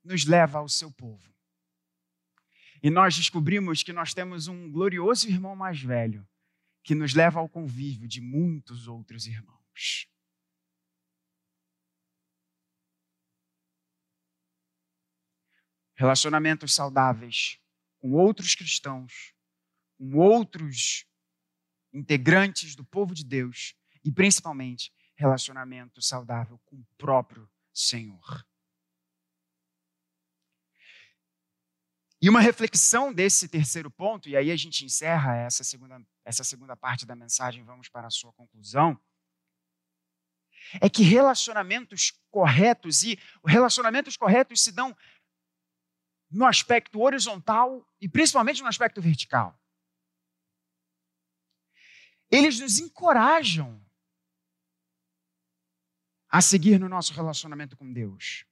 nos 0.03 0.25
leva 0.25 0.59
ao 0.59 0.69
seu 0.69 0.91
povo. 0.91 1.33
E 2.83 2.91
nós 2.91 3.15
descobrimos 3.15 3.81
que 3.81 3.91
nós 3.91 4.13
temos 4.13 4.47
um 4.47 4.71
glorioso 4.71 5.27
irmão 5.27 5.55
mais 5.55 5.81
velho, 5.81 6.27
que 6.83 6.93
nos 6.93 7.15
leva 7.15 7.39
ao 7.39 7.49
convívio 7.49 8.07
de 8.07 8.21
muitos 8.21 8.87
outros 8.87 9.25
irmãos. 9.25 10.07
Relacionamentos 15.95 16.73
saudáveis 16.73 17.59
com 17.99 18.11
outros 18.11 18.53
cristãos 18.53 19.35
com 19.97 20.17
outros 20.17 21.05
integrantes 21.93 22.75
do 22.75 22.83
povo 22.83 23.13
de 23.13 23.23
Deus 23.23 23.75
e 24.03 24.11
principalmente 24.11 24.93
relacionamento 25.15 26.01
saudável 26.01 26.59
com 26.65 26.75
o 26.77 26.85
próprio 26.97 27.49
Senhor. 27.73 28.45
E 32.21 32.29
uma 32.29 32.41
reflexão 32.41 33.13
desse 33.13 33.47
terceiro 33.47 33.89
ponto, 33.91 34.27
e 34.27 34.35
aí 34.35 34.51
a 34.51 34.55
gente 34.55 34.83
encerra 34.83 35.35
essa 35.35 35.63
segunda, 35.63 36.01
essa 36.23 36.43
segunda 36.43 36.75
parte 36.75 37.05
da 37.05 37.15
mensagem, 37.15 37.63
vamos 37.63 37.87
para 37.87 38.07
a 38.07 38.11
sua 38.11 38.33
conclusão, 38.33 38.99
é 40.81 40.89
que 40.89 41.03
relacionamentos 41.03 42.11
corretos, 42.31 43.03
e 43.03 43.19
relacionamentos 43.45 44.17
corretos 44.17 44.61
se 44.61 44.71
dão 44.71 44.95
no 46.35 46.45
aspecto 46.45 47.01
horizontal 47.01 47.87
e 47.99 48.07
principalmente 48.07 48.61
no 48.61 48.67
aspecto 48.67 49.01
vertical 49.01 49.57
eles 52.29 52.59
nos 52.59 52.79
encorajam 52.79 53.81
a 56.29 56.41
seguir 56.41 56.79
no 56.79 56.89
nosso 56.89 57.13
relacionamento 57.13 57.77
com 57.77 57.91
Deus. 57.91 58.45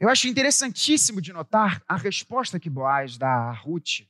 Eu 0.00 0.08
acho 0.08 0.26
interessantíssimo 0.26 1.20
de 1.20 1.32
notar 1.32 1.82
a 1.86 1.96
resposta 1.96 2.58
que 2.58 2.68
Boaz 2.68 3.16
dá 3.16 3.28
a 3.28 3.52
Ruth, 3.52 4.00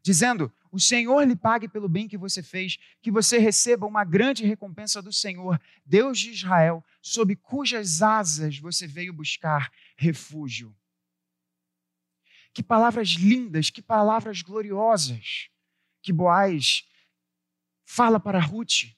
dizendo: 0.00 0.52
O 0.70 0.78
Senhor 0.78 1.26
lhe 1.26 1.34
pague 1.34 1.66
pelo 1.66 1.88
bem 1.88 2.06
que 2.06 2.16
você 2.16 2.44
fez, 2.44 2.78
que 3.00 3.10
você 3.10 3.38
receba 3.38 3.84
uma 3.84 4.04
grande 4.04 4.44
recompensa 4.44 5.02
do 5.02 5.12
Senhor, 5.12 5.60
Deus 5.84 6.20
de 6.20 6.30
Israel, 6.30 6.84
sob 7.00 7.34
cujas 7.34 8.02
asas 8.02 8.56
você 8.56 8.86
veio 8.86 9.12
buscar 9.12 9.72
refúgio. 10.02 10.76
Que 12.52 12.62
palavras 12.62 13.10
lindas, 13.10 13.70
que 13.70 13.80
palavras 13.80 14.42
gloriosas 14.42 15.48
que 16.02 16.12
Boaz 16.12 16.84
fala 17.84 18.18
para 18.18 18.40
Ruth, 18.40 18.94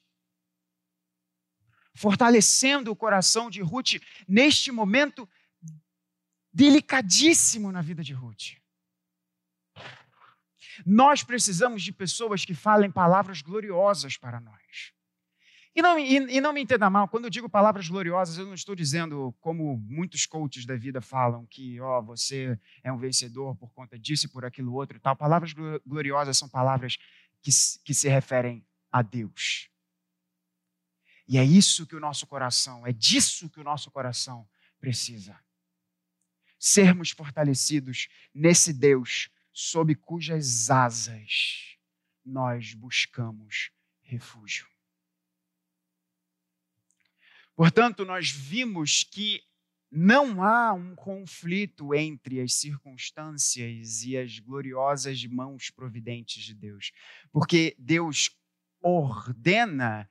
fortalecendo 1.95 2.91
o 2.91 2.97
coração 2.97 3.51
de 3.51 3.61
Ruth 3.61 4.01
neste 4.27 4.73
momento 4.73 5.29
delicadíssimo 6.53 7.71
na 7.71 7.83
vida 7.83 8.03
de 8.03 8.15
Ruth. 8.15 8.57
Nós 10.85 11.23
precisamos 11.23 11.83
de 11.83 11.93
pessoas 11.93 12.45
que 12.45 12.55
falem 12.55 12.91
palavras 12.91 13.43
gloriosas 13.43 14.17
para 14.17 14.41
nós. 14.41 14.64
E 15.75 15.83
não, 15.83 15.99
e, 15.99 16.37
e 16.37 16.41
não 16.41 16.53
me 16.53 16.63
entenda 16.63 16.89
mal, 16.89 17.09
quando 17.09 17.25
eu 17.25 17.31
digo 17.31 17.49
palavras 17.49 17.89
gloriosas, 17.89 18.39
eu 18.39 18.47
não 18.47 18.55
estou 18.55 18.77
dizendo, 18.77 19.35
como 19.41 19.77
muitos 19.79 20.25
coaches 20.25 20.65
da 20.65 20.77
vida 20.77 21.01
falam, 21.01 21.45
que 21.47 21.81
ó, 21.81 22.01
você 22.01 22.57
é 22.83 22.93
um 22.93 22.97
vencedor 22.97 23.57
por 23.57 23.73
conta 23.73 23.99
disso 23.99 24.27
e 24.27 24.29
por 24.29 24.45
aquilo 24.45 24.73
outro 24.73 24.97
e 24.97 25.01
tal. 25.01 25.17
Palavras 25.17 25.53
gloriosas 25.85 26.39
são 26.39 26.49
palavras 26.49 26.97
que, 27.43 27.51
que 27.85 27.93
se 27.93 28.09
referem 28.09 28.65
a 28.93 29.03
Deus. 29.03 29.69
E 31.27 31.39
é 31.39 31.45
isso 31.45 31.87
que 31.87 31.97
o 31.97 32.01
nosso 32.01 32.25
coração, 32.27 32.87
é 32.87 32.93
disso 32.93 33.51
que 33.51 33.59
o 33.59 33.65
nosso 33.65 33.91
coração 33.91 34.49
precisa. 34.79 35.37
Sermos 36.57 37.11
fortalecidos 37.11 38.09
nesse 38.33 38.73
Deus 38.73 39.29
sob 39.53 39.95
cujas 39.97 40.71
asas 40.71 41.77
nós 42.25 42.75
buscamos 42.75 43.71
refúgio. 44.03 44.74
Portanto, 47.57 48.05
nós 48.05 48.31
vimos 48.31 49.05
que 49.05 49.43
não 49.91 50.43
há 50.43 50.73
um 50.73 50.97
conflito 50.97 51.95
entre 51.95 52.41
as 52.41 52.55
circunstâncias 52.55 54.03
e 54.03 54.17
as 54.17 54.41
gloriosas 54.41 55.25
mãos 55.25 55.71
providentes 55.71 56.43
de 56.43 56.53
Deus, 56.53 56.91
porque 57.31 57.77
Deus 57.79 58.37
ordena 58.83 60.11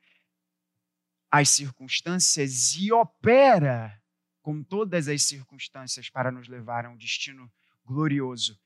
as 1.30 1.50
circunstâncias 1.50 2.74
e 2.76 2.90
opera 2.92 4.02
com 4.40 4.62
todas 4.62 5.06
as 5.06 5.22
circunstâncias 5.22 6.08
para 6.08 6.30
nos 6.30 6.48
levar 6.48 6.86
a 6.86 6.90
um 6.90 6.96
destino 6.96 7.52
glorioso, 7.84 8.58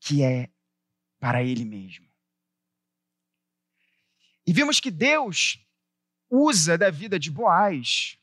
que 0.00 0.22
é 0.22 0.50
para 1.20 1.44
Ele 1.44 1.64
mesmo. 1.64 2.08
E 4.46 4.52
vimos 4.52 4.80
que 4.80 4.90
Deus 4.90 5.63
usa 6.34 6.76
da 6.76 6.90
vida 6.90 7.18
de 7.18 7.30
Boaz 7.30 8.18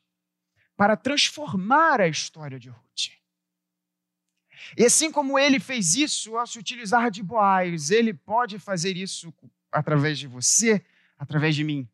para 0.76 0.97
transformar 0.97 2.01
a 2.01 2.07
história 2.07 2.59
de 2.59 2.70
Ruth. 2.70 3.12
E 4.78 4.86
assim 4.86 5.12
como 5.12 5.39
ele 5.39 5.59
fez 5.59 5.95
isso 5.95 6.38
ao 6.38 6.45
se 6.45 6.59
utilizar 6.59 7.09
de 7.09 7.24
Boaz, 7.24 7.89
ele 7.89 8.14
pode 8.14 8.59
fazer 8.59 8.97
isso 8.97 9.34
através 9.72 10.20
de 10.20 10.28
você, 10.28 10.84
através 11.18 11.55
de 11.55 11.64
mim. 11.64 11.88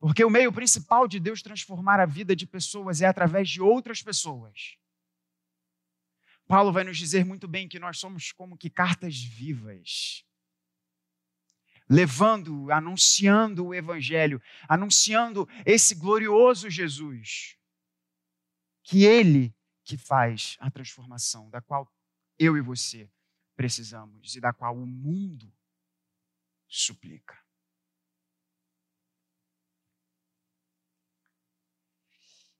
Porque 0.00 0.24
o 0.24 0.30
meio 0.30 0.52
principal 0.52 1.08
de 1.08 1.18
Deus 1.18 1.42
transformar 1.42 2.00
a 2.00 2.06
vida 2.06 2.34
de 2.34 2.46
pessoas 2.46 3.00
é 3.00 3.06
através 3.06 3.48
de 3.48 3.60
outras 3.60 4.02
pessoas. 4.02 4.76
Paulo 6.46 6.72
vai 6.72 6.82
nos 6.82 6.96
dizer 6.96 7.24
muito 7.24 7.46
bem 7.46 7.68
que 7.68 7.78
nós 7.78 7.98
somos 7.98 8.32
como 8.32 8.56
que 8.56 8.70
cartas 8.70 9.18
vivas 9.22 10.24
levando, 11.88 12.70
anunciando 12.70 13.66
o 13.66 13.74
Evangelho, 13.74 14.42
anunciando 14.68 15.48
esse 15.64 15.94
glorioso 15.94 16.68
Jesus, 16.68 17.56
que 18.82 19.04
Ele 19.04 19.54
que 19.84 19.96
faz 19.96 20.56
a 20.60 20.70
transformação, 20.70 21.48
da 21.48 21.62
qual 21.62 21.90
eu 22.38 22.56
e 22.56 22.60
você 22.60 23.10
precisamos 23.56 24.36
e 24.36 24.40
da 24.40 24.52
qual 24.52 24.76
o 24.76 24.86
mundo 24.86 25.50
suplica. 26.68 27.42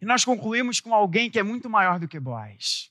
E 0.01 0.07
nós 0.07 0.25
concluímos 0.25 0.81
com 0.81 0.95
alguém 0.95 1.31
que 1.31 1.39
é 1.39 1.43
muito 1.43 1.69
maior 1.69 1.99
do 1.99 2.09
que 2.09 2.19
Boaz. 2.19 2.91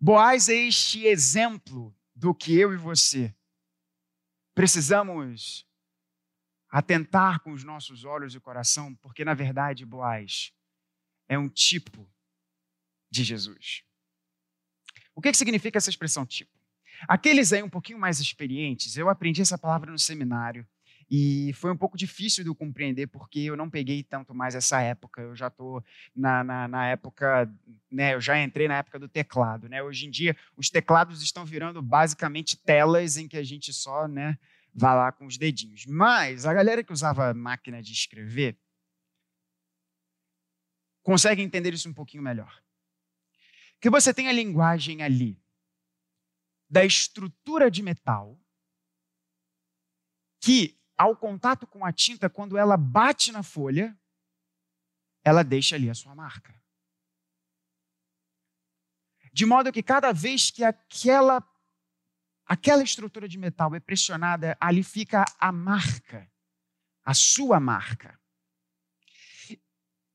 Boaz 0.00 0.48
é 0.48 0.54
este 0.54 1.06
exemplo 1.06 1.97
do 2.18 2.34
que 2.34 2.58
eu 2.58 2.74
e 2.74 2.76
você 2.76 3.32
precisamos 4.52 5.64
atentar 6.68 7.40
com 7.40 7.52
os 7.52 7.62
nossos 7.62 8.04
olhos 8.04 8.34
e 8.34 8.40
coração, 8.40 8.92
porque 8.96 9.24
na 9.24 9.34
verdade 9.34 9.86
Boaz 9.86 10.52
é 11.28 11.38
um 11.38 11.48
tipo 11.48 12.10
de 13.08 13.22
Jesus. 13.22 13.84
O 15.14 15.20
que, 15.20 15.30
que 15.30 15.36
significa 15.36 15.78
essa 15.78 15.90
expressão 15.90 16.26
tipo? 16.26 16.50
Aqueles 17.02 17.52
aí 17.52 17.62
um 17.62 17.70
pouquinho 17.70 18.00
mais 18.00 18.18
experientes, 18.18 18.96
eu 18.96 19.08
aprendi 19.08 19.40
essa 19.40 19.56
palavra 19.56 19.92
no 19.92 19.98
seminário 19.98 20.68
e 21.10 21.52
foi 21.54 21.72
um 21.72 21.76
pouco 21.76 21.96
difícil 21.96 22.44
de 22.44 22.50
eu 22.50 22.54
compreender, 22.54 23.06
porque 23.06 23.40
eu 23.40 23.56
não 23.56 23.70
peguei 23.70 24.02
tanto 24.02 24.34
mais 24.34 24.54
essa 24.54 24.80
época. 24.82 25.22
Eu 25.22 25.34
já 25.34 25.46
estou 25.46 25.82
na, 26.14 26.44
na, 26.44 26.68
na, 26.68 26.86
época, 26.86 27.50
né, 27.90 28.14
eu 28.14 28.20
já 28.20 28.38
entrei 28.42 28.68
na 28.68 28.78
época 28.78 28.98
do 28.98 29.08
teclado. 29.08 29.68
Né? 29.68 29.82
Hoje 29.82 30.06
em 30.06 30.10
dia, 30.10 30.36
os 30.54 30.68
teclados 30.68 31.22
estão 31.22 31.46
virando 31.46 31.80
basicamente 31.80 32.58
telas 32.58 33.16
em 33.16 33.26
que 33.26 33.38
a 33.38 33.42
gente 33.42 33.72
só 33.72 34.06
né, 34.06 34.38
vai 34.74 34.94
lá 34.94 35.10
com 35.10 35.24
os 35.24 35.38
dedinhos. 35.38 35.86
Mas 35.86 36.44
a 36.44 36.52
galera 36.52 36.84
que 36.84 36.92
usava 36.92 37.32
máquina 37.32 37.82
de 37.82 37.92
escrever 37.92 38.58
consegue 41.02 41.40
entender 41.40 41.72
isso 41.72 41.88
um 41.88 41.94
pouquinho 41.94 42.22
melhor. 42.22 42.62
Que 43.80 43.88
você 43.88 44.12
tem 44.12 44.28
a 44.28 44.32
linguagem 44.32 45.02
ali 45.02 45.40
da 46.68 46.84
estrutura 46.84 47.70
de 47.70 47.82
metal 47.82 48.38
que 50.40 50.77
ao 50.98 51.16
contato 51.16 51.66
com 51.66 51.84
a 51.84 51.92
tinta, 51.92 52.28
quando 52.28 52.58
ela 52.58 52.76
bate 52.76 53.30
na 53.30 53.44
folha, 53.44 53.96
ela 55.24 55.44
deixa 55.44 55.76
ali 55.76 55.88
a 55.88 55.94
sua 55.94 56.14
marca. 56.14 56.60
De 59.32 59.46
modo 59.46 59.72
que 59.72 59.82
cada 59.82 60.12
vez 60.12 60.50
que 60.50 60.64
aquela 60.64 61.40
aquela 62.44 62.82
estrutura 62.82 63.28
de 63.28 63.38
metal 63.38 63.74
é 63.74 63.80
pressionada, 63.80 64.56
ali 64.58 64.82
fica 64.82 65.24
a 65.38 65.52
marca, 65.52 66.28
a 67.04 67.12
sua 67.12 67.60
marca. 67.60 68.18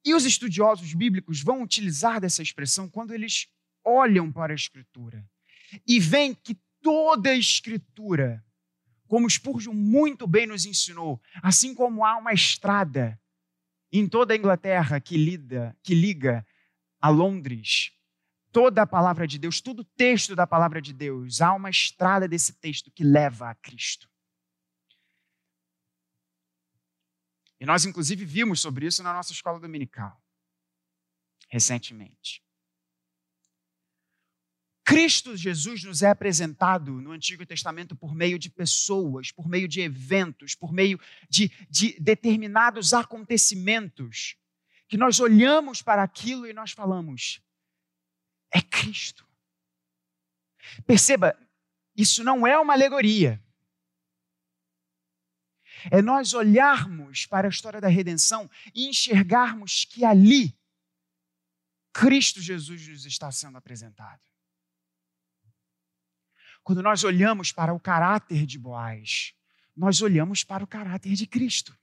E 0.03 0.13
os 0.13 0.25
estudiosos 0.25 0.93
bíblicos 0.95 1.41
vão 1.41 1.61
utilizar 1.61 2.19
dessa 2.19 2.41
expressão 2.41 2.89
quando 2.89 3.13
eles 3.13 3.47
olham 3.86 4.31
para 4.31 4.51
a 4.51 4.55
escritura 4.55 5.25
e 5.88 5.99
veem 5.99 6.34
que 6.34 6.59
toda 6.81 7.29
a 7.29 7.36
escritura 7.36 8.43
como 9.14 9.30
Spurgeon 9.30 9.76
muito 9.76 10.26
bem 10.26 10.47
nos 10.47 10.66
ensinou, 10.66 11.22
assim 11.43 11.76
como 11.76 12.03
há 12.03 12.18
uma 12.18 12.34
estrada 12.34 13.22
em 13.91 14.09
toda 14.09 14.34
a 14.34 14.36
Inglaterra 14.36 14.99
que, 14.99 15.16
lida, 15.16 15.78
que 15.84 15.93
liga 15.93 16.43
a 16.99 17.09
Londres, 17.09 17.91
toda 18.51 18.82
a 18.82 18.88
palavra 18.88 19.28
de 19.28 19.38
Deus, 19.38 19.61
todo 19.61 19.82
o 19.82 19.86
texto 19.86 20.36
da 20.36 20.47
palavra 20.47 20.82
de 20.82 20.91
Deus, 20.91 21.41
há 21.41 21.53
uma 21.53 21.70
estrada 21.70 22.28
desse 22.28 22.53
texto 22.53 22.89
que 22.89 23.03
leva 23.03 23.51
a 23.51 23.53
Cristo. 23.53 24.09
E 27.59 27.68
nós, 27.68 27.86
inclusive, 27.86 28.26
vimos 28.26 28.61
sobre 28.61 28.88
isso 28.88 29.03
na 29.03 29.14
nossa 29.14 29.32
escola 29.32 29.59
dominical, 29.59 30.20
recentemente. 31.49 32.43
Cristo 34.93 35.35
Jesus 35.35 35.83
nos 35.83 36.03
é 36.03 36.09
apresentado 36.11 37.01
no 37.01 37.13
Antigo 37.13 37.43
Testamento 37.47 37.95
por 37.95 38.13
meio 38.13 38.37
de 38.37 38.47
pessoas, 38.47 39.31
por 39.31 39.49
meio 39.49 39.67
de 39.67 39.81
eventos, 39.81 40.53
por 40.53 40.71
meio 40.71 40.99
de, 41.27 41.49
de 41.67 41.99
determinados 41.99 42.93
acontecimentos, 42.93 44.37
que 44.87 44.95
nós 44.95 45.19
olhamos 45.19 45.81
para 45.81 46.03
aquilo 46.03 46.45
e 46.45 46.53
nós 46.53 46.73
falamos: 46.73 47.41
é 48.51 48.61
Cristo. 48.61 49.27
Perceba, 50.85 51.35
isso 51.97 52.23
não 52.23 52.45
é 52.45 52.55
uma 52.59 52.73
alegoria. 52.73 53.43
É 55.89 56.03
nós 56.03 56.35
olharmos 56.35 57.25
para 57.25 57.47
a 57.47 57.49
história 57.49 57.81
da 57.81 57.87
redenção 57.87 58.47
e 58.75 58.87
enxergarmos 58.87 59.85
que 59.85 60.05
ali 60.05 60.55
Cristo 61.91 62.39
Jesus 62.39 62.87
nos 62.87 63.07
está 63.07 63.31
sendo 63.31 63.57
apresentado. 63.57 64.32
Quando 66.64 66.82
nós 66.82 67.03
olhamos 67.03 67.51
para 67.51 67.74
o 67.74 67.80
caráter 67.80 68.45
de 68.45 68.57
Boaz, 68.57 69.34
nós 69.76 70.01
olhamos 70.01 70.43
para 70.43 70.64
o 70.64 70.68
caráter 70.68 71.14
de 71.14 71.28
Cristo. 71.28 71.78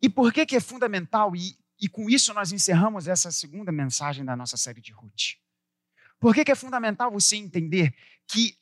E 0.00 0.08
por 0.08 0.32
que, 0.32 0.46
que 0.46 0.56
é 0.56 0.60
fundamental, 0.60 1.34
e, 1.34 1.58
e 1.80 1.88
com 1.88 2.08
isso 2.08 2.32
nós 2.34 2.52
encerramos 2.52 3.06
essa 3.06 3.30
segunda 3.30 3.70
mensagem 3.70 4.24
da 4.24 4.36
nossa 4.36 4.56
série 4.56 4.80
de 4.80 4.92
Ruth? 4.92 5.36
Por 6.18 6.34
que, 6.34 6.44
que 6.44 6.52
é 6.52 6.56
fundamental 6.56 7.10
você 7.10 7.36
entender 7.36 7.94
que 8.26 8.58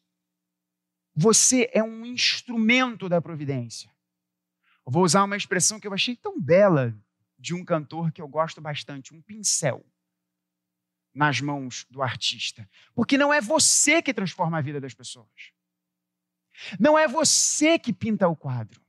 você 1.14 1.71
é 1.73 1.83
um 1.83 2.05
instrumento 2.05 3.09
da 3.09 3.21
providência? 3.21 3.91
Vou 4.85 5.03
usar 5.03 5.25
uma 5.25 5.37
expressão 5.37 5.81
que 5.81 5.87
eu 5.87 5.95
achei 5.95 6.14
tão 6.14 6.41
bela 6.41 6.95
de 7.39 7.55
um 7.55 7.64
cantor 7.64 8.12
que 8.12 8.21
eu 8.21 8.29
gosto 8.29 8.61
bastante, 8.61 9.14
um 9.14 9.23
pincel. 9.23 9.85
Nas 11.17 11.41
mãos 11.41 11.87
do 11.91 12.03
artista. 12.03 12.69
Porque 12.95 13.17
não 13.17 13.33
é 13.33 13.41
você 13.41 14.03
que 14.03 14.12
transforma 14.12 14.59
a 14.59 14.61
vida 14.61 14.79
das 14.79 14.93
pessoas. 14.93 15.53
Não 16.79 16.99
é 16.99 17.09
você 17.09 17.79
que 17.79 17.93
pinta 17.93 18.29
o 18.29 18.37
quadro. 18.37 18.85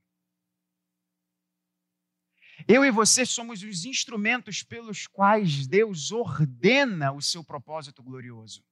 Eu 2.68 2.84
e 2.84 2.92
você 2.92 3.26
somos 3.26 3.64
os 3.64 3.86
instrumentos 3.86 4.62
pelos 4.62 5.08
quais 5.08 5.68
Deus 5.68 6.12
ordena 6.12 7.14
o 7.14 7.22
seu 7.22 7.44
propósito 7.44 8.04
glorioso. 8.04 8.64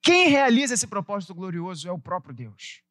Quem 0.00 0.28
realiza 0.28 0.74
esse 0.74 0.86
propósito 0.86 1.32
glorioso 1.32 1.86
é 1.88 1.92
o 1.92 1.98
próprio 1.98 2.34
Deus. 2.34 2.82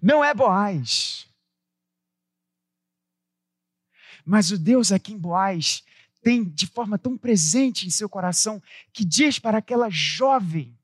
Não 0.00 0.24
é 0.24 0.32
Boaz. 0.32 1.28
Mas 4.24 4.50
o 4.50 4.58
Deus 4.58 4.90
aqui 4.90 5.12
em 5.12 5.18
Boaz 5.18 5.82
tem 6.22 6.44
de 6.44 6.66
forma 6.66 6.98
tão 6.98 7.16
presente 7.16 7.86
em 7.86 7.90
seu 7.90 8.08
coração 8.08 8.62
que 8.92 9.04
diz 9.04 9.38
para 9.38 9.58
aquela 9.58 9.88
jovem 9.90 10.78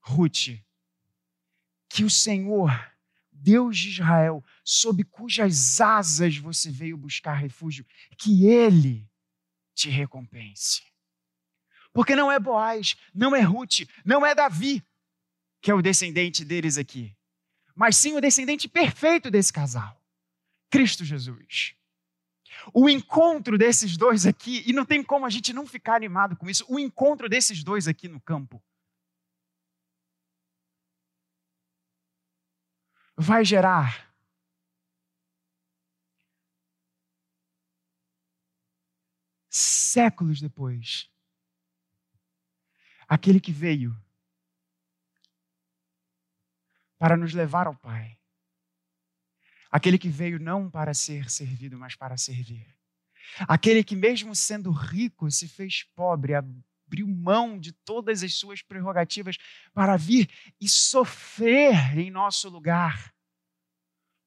Ruth 0.00 0.58
que 1.88 2.04
o 2.04 2.10
Senhor, 2.10 2.70
Deus 3.32 3.78
de 3.78 3.90
Israel, 3.90 4.44
sob 4.64 5.02
cujas 5.04 5.80
asas 5.80 6.36
você 6.36 6.70
veio 6.70 6.96
buscar 6.96 7.34
refúgio, 7.34 7.84
que 8.16 8.46
ele 8.46 9.08
te 9.74 9.88
recompense. 9.88 10.82
Porque 11.92 12.14
não 12.14 12.30
é 12.30 12.38
Boaz, 12.38 12.96
não 13.12 13.34
é 13.34 13.40
Ruth, 13.40 13.80
não 14.04 14.24
é 14.24 14.34
Davi 14.34 14.84
que 15.60 15.70
é 15.70 15.74
o 15.74 15.82
descendente 15.82 16.44
deles 16.44 16.78
aqui, 16.78 17.14
mas 17.74 17.96
sim 17.96 18.16
o 18.16 18.20
descendente 18.20 18.68
perfeito 18.68 19.30
desse 19.30 19.52
casal, 19.52 20.02
Cristo 20.70 21.04
Jesus. 21.04 21.74
O 22.72 22.88
encontro 22.88 23.56
desses 23.56 23.96
dois 23.96 24.26
aqui, 24.26 24.62
e 24.66 24.72
não 24.72 24.84
tem 24.84 25.02
como 25.02 25.26
a 25.26 25.30
gente 25.30 25.52
não 25.52 25.66
ficar 25.66 25.96
animado 25.96 26.36
com 26.36 26.48
isso, 26.48 26.64
o 26.68 26.78
encontro 26.78 27.28
desses 27.28 27.62
dois 27.64 27.88
aqui 27.88 28.08
no 28.08 28.20
campo 28.20 28.62
vai 33.16 33.44
gerar 33.44 34.10
séculos 39.50 40.40
depois 40.40 41.10
aquele 43.08 43.40
que 43.40 43.50
veio 43.50 43.92
para 46.96 47.16
nos 47.16 47.34
levar 47.34 47.66
ao 47.66 47.74
Pai. 47.74 48.19
Aquele 49.70 49.98
que 49.98 50.08
veio 50.08 50.40
não 50.40 50.68
para 50.68 50.92
ser 50.92 51.30
servido, 51.30 51.78
mas 51.78 51.94
para 51.94 52.16
servir. 52.16 52.66
Aquele 53.46 53.84
que, 53.84 53.94
mesmo 53.94 54.34
sendo 54.34 54.70
rico, 54.72 55.30
se 55.30 55.48
fez 55.48 55.84
pobre, 55.94 56.34
abriu 56.34 57.06
mão 57.06 57.58
de 57.58 57.72
todas 57.72 58.22
as 58.22 58.34
suas 58.34 58.62
prerrogativas 58.62 59.36
para 59.72 59.96
vir 59.96 60.28
e 60.60 60.68
sofrer 60.68 61.96
em 61.96 62.10
nosso 62.10 62.48
lugar, 62.48 63.14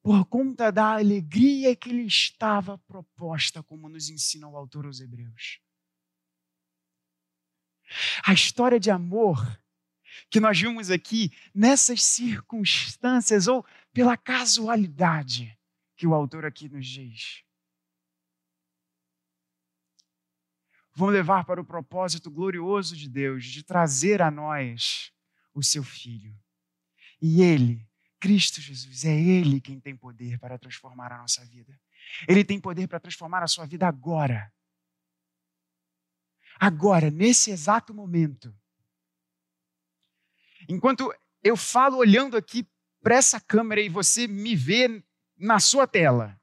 por 0.01 0.25
conta 0.25 0.71
da 0.71 0.93
alegria 0.93 1.75
que 1.75 1.89
lhe 1.89 2.05
estava 2.05 2.77
proposta, 2.77 3.61
como 3.63 3.89
nos 3.89 4.09
ensina 4.09 4.47
o 4.47 4.55
autor 4.55 4.85
aos 4.85 4.99
Hebreus. 4.99 5.59
A 8.25 8.33
história 8.33 8.79
de 8.79 8.89
amor 8.89 9.37
que 10.29 10.39
nós 10.39 10.59
vimos 10.59 10.89
aqui 10.89 11.31
nessas 11.53 12.03
circunstâncias 12.03 13.47
ou 13.47 13.65
pela 13.91 14.17
casualidade 14.17 15.57
que 15.95 16.07
o 16.07 16.13
autor 16.13 16.45
aqui 16.45 16.67
nos 16.69 16.87
diz. 16.87 17.43
Vão 20.95 21.09
levar 21.09 21.43
para 21.45 21.59
o 21.61 21.65
propósito 21.65 22.29
glorioso 22.29 22.95
de 22.95 23.09
Deus 23.09 23.45
de 23.45 23.63
trazer 23.63 24.21
a 24.21 24.29
nós 24.29 25.11
o 25.53 25.63
seu 25.63 25.83
filho. 25.83 26.37
E 27.21 27.41
ele, 27.41 27.87
Cristo 28.19 28.61
Jesus, 28.61 29.05
é 29.05 29.19
ele 29.19 29.59
quem 29.59 29.79
tem 29.79 29.95
poder 29.95 30.37
para 30.39 30.57
transformar 30.57 31.11
a 31.11 31.17
nossa 31.17 31.43
vida. 31.45 31.79
Ele 32.27 32.43
tem 32.43 32.59
poder 32.59 32.87
para 32.87 32.99
transformar 32.99 33.41
a 33.41 33.47
sua 33.47 33.65
vida 33.65 33.87
agora 33.87 34.51
agora, 36.59 37.09
nesse 37.09 37.51
exato 37.51 37.93
momento. 37.93 38.55
Enquanto 40.67 41.13
eu 41.43 41.57
falo 41.57 41.97
olhando 41.97 42.37
aqui 42.37 42.67
para 43.01 43.15
essa 43.15 43.39
câmera 43.39 43.81
e 43.81 43.89
você 43.89 44.27
me 44.27 44.55
vê 44.55 45.03
na 45.37 45.59
sua 45.59 45.85
tela. 45.85 46.39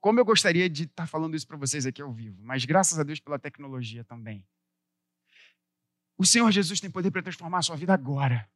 Como 0.00 0.18
eu 0.18 0.24
gostaria 0.24 0.70
de 0.70 0.84
estar 0.84 1.06
falando 1.06 1.36
isso 1.36 1.46
para 1.46 1.56
vocês 1.56 1.84
aqui 1.84 2.00
ao 2.00 2.12
vivo, 2.12 2.42
mas 2.42 2.64
graças 2.64 2.98
a 2.98 3.02
Deus 3.02 3.20
pela 3.20 3.38
tecnologia 3.38 4.04
também. 4.04 4.46
O 6.16 6.24
Senhor 6.24 6.50
Jesus 6.50 6.80
tem 6.80 6.90
poder 6.90 7.10
para 7.10 7.22
transformar 7.22 7.58
a 7.58 7.62
sua 7.62 7.76
vida 7.76 7.92
agora. 7.92 8.48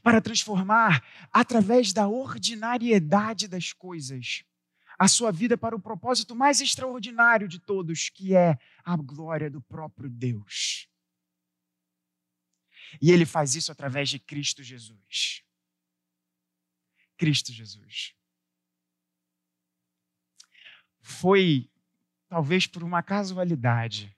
Para 0.00 0.20
transformar 0.20 1.04
através 1.32 1.92
da 1.92 2.06
ordinariedade 2.06 3.48
das 3.48 3.72
coisas 3.72 4.44
a 4.98 5.08
sua 5.08 5.32
vida 5.32 5.56
para 5.56 5.74
o 5.74 5.80
propósito 5.80 6.36
mais 6.36 6.60
extraordinário 6.60 7.48
de 7.48 7.58
todos, 7.58 8.08
que 8.08 8.36
é 8.36 8.56
a 8.84 8.96
glória 8.96 9.50
do 9.50 9.60
próprio 9.60 10.08
Deus. 10.08 10.88
E 13.00 13.10
ele 13.10 13.24
faz 13.24 13.54
isso 13.54 13.72
através 13.72 14.08
de 14.08 14.18
Cristo 14.18 14.62
Jesus. 14.62 15.42
Cristo 17.16 17.52
Jesus. 17.52 18.14
Foi, 21.00 21.70
talvez 22.28 22.66
por 22.66 22.82
uma 22.82 23.02
casualidade, 23.02 24.16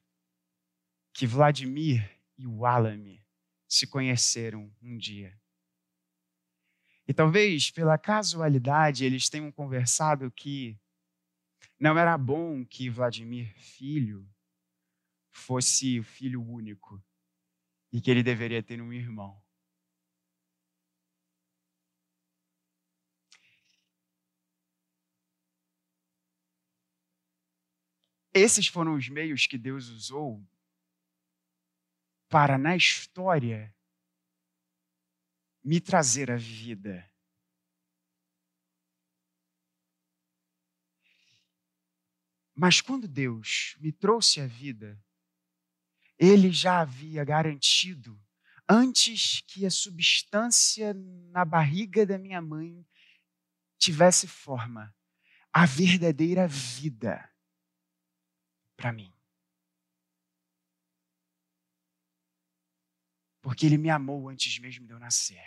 que 1.12 1.26
Vladimir 1.26 2.10
e 2.36 2.46
o 2.46 2.66
Alame 2.66 3.24
se 3.68 3.86
conheceram 3.86 4.74
um 4.82 4.96
dia. 4.96 5.38
E 7.06 7.12
talvez 7.12 7.70
pela 7.70 7.98
casualidade 7.98 9.04
eles 9.04 9.28
tenham 9.28 9.52
conversado 9.52 10.30
que 10.30 10.78
não 11.78 11.98
era 11.98 12.16
bom 12.16 12.64
que 12.64 12.88
Vladimir 12.88 13.54
filho 13.58 14.28
fosse 15.30 16.00
o 16.00 16.04
filho 16.04 16.42
único 16.42 17.02
e 17.94 18.00
que 18.00 18.10
ele 18.10 18.24
deveria 18.24 18.60
ter 18.60 18.82
um 18.82 18.92
irmão. 18.92 19.40
Esses 28.34 28.66
foram 28.66 28.96
os 28.96 29.08
meios 29.08 29.46
que 29.46 29.56
Deus 29.56 29.86
usou 29.90 30.44
para, 32.28 32.58
na 32.58 32.74
história, 32.74 33.72
me 35.62 35.80
trazer 35.80 36.32
a 36.32 36.36
vida. 36.36 37.08
Mas 42.56 42.80
quando 42.80 43.06
Deus 43.06 43.76
me 43.78 43.92
trouxe 43.92 44.40
a 44.40 44.48
vida, 44.48 45.00
Ele 46.18 46.50
já 46.50 46.80
havia 46.80 47.24
garantido, 47.24 48.20
antes 48.68 49.40
que 49.42 49.66
a 49.66 49.70
substância 49.70 50.94
na 51.30 51.44
barriga 51.44 52.06
da 52.06 52.18
minha 52.18 52.40
mãe 52.40 52.86
tivesse 53.78 54.26
forma, 54.26 54.94
a 55.52 55.66
verdadeira 55.66 56.48
vida 56.48 57.30
para 58.76 58.92
mim. 58.92 59.12
Porque 63.42 63.66
Ele 63.66 63.76
me 63.76 63.90
amou 63.90 64.28
antes 64.28 64.58
mesmo 64.58 64.86
de 64.86 64.92
eu 64.92 64.98
nascer. 64.98 65.44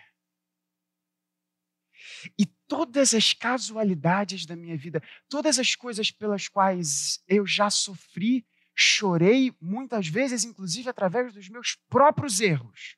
E 2.37 2.45
todas 2.67 3.13
as 3.13 3.33
casualidades 3.33 4.45
da 4.45 4.55
minha 4.55 4.77
vida, 4.77 5.01
todas 5.27 5.57
as 5.57 5.75
coisas 5.75 6.11
pelas 6.11 6.47
quais 6.47 7.23
eu 7.27 7.45
já 7.45 7.69
sofri, 7.69 8.45
chorei, 8.79 9.55
muitas 9.59 10.07
vezes, 10.07 10.43
inclusive 10.43 10.87
através 10.87 11.33
dos 11.33 11.49
meus 11.49 11.75
próprios 11.89 12.39
erros. 12.39 12.95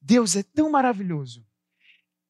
Deus 0.00 0.34
é 0.34 0.42
tão 0.42 0.70
maravilhoso 0.70 1.46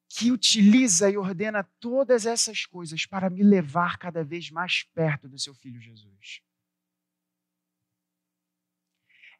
que 0.09 0.29
utiliza 0.29 1.09
e 1.09 1.15
ordena 1.15 1.63
todas 1.79 2.25
essas 2.25 2.65
coisas 2.65 3.05
para 3.05 3.29
me 3.29 3.41
levar 3.41 3.97
cada 3.97 4.21
vez 4.21 4.51
mais 4.51 4.83
perto 4.83 5.29
do 5.29 5.39
seu 5.39 5.55
filho 5.55 5.79
Jesus. 5.79 6.41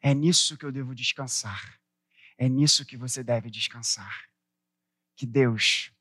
É 0.00 0.14
nisso 0.14 0.56
que 0.56 0.64
eu 0.64 0.72
devo 0.72 0.94
descansar. 0.94 1.78
É 2.38 2.48
nisso 2.48 2.86
que 2.86 2.96
você 2.96 3.22
deve 3.22 3.50
descansar. 3.50 4.26
Que 5.14 5.26
Deus 5.26 5.92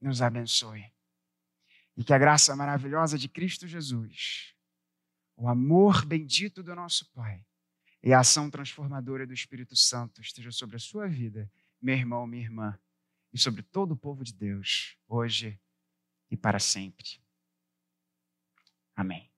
nos 0.00 0.20
abençoe. 0.20 0.92
E 1.96 2.02
que 2.02 2.12
a 2.12 2.18
graça 2.18 2.56
maravilhosa 2.56 3.16
de 3.16 3.28
Cristo 3.28 3.68
Jesus, 3.68 4.52
o 5.38 5.48
amor 5.48 6.04
bendito 6.04 6.64
do 6.64 6.74
nosso 6.74 7.08
Pai 7.12 7.46
e 8.02 8.12
a 8.12 8.20
ação 8.20 8.50
transformadora 8.50 9.24
do 9.24 9.32
Espírito 9.32 9.76
Santo 9.76 10.20
esteja 10.20 10.50
sobre 10.50 10.74
a 10.74 10.80
sua 10.80 11.06
vida, 11.06 11.50
meu 11.80 11.96
irmão, 11.96 12.26
minha 12.26 12.42
irmã, 12.42 12.78
e 13.32 13.38
sobre 13.38 13.62
todo 13.62 13.92
o 13.92 13.96
povo 13.96 14.24
de 14.24 14.34
Deus, 14.34 14.98
hoje 15.06 15.58
e 16.28 16.36
para 16.36 16.58
sempre. 16.58 17.20
Amém. 18.96 19.30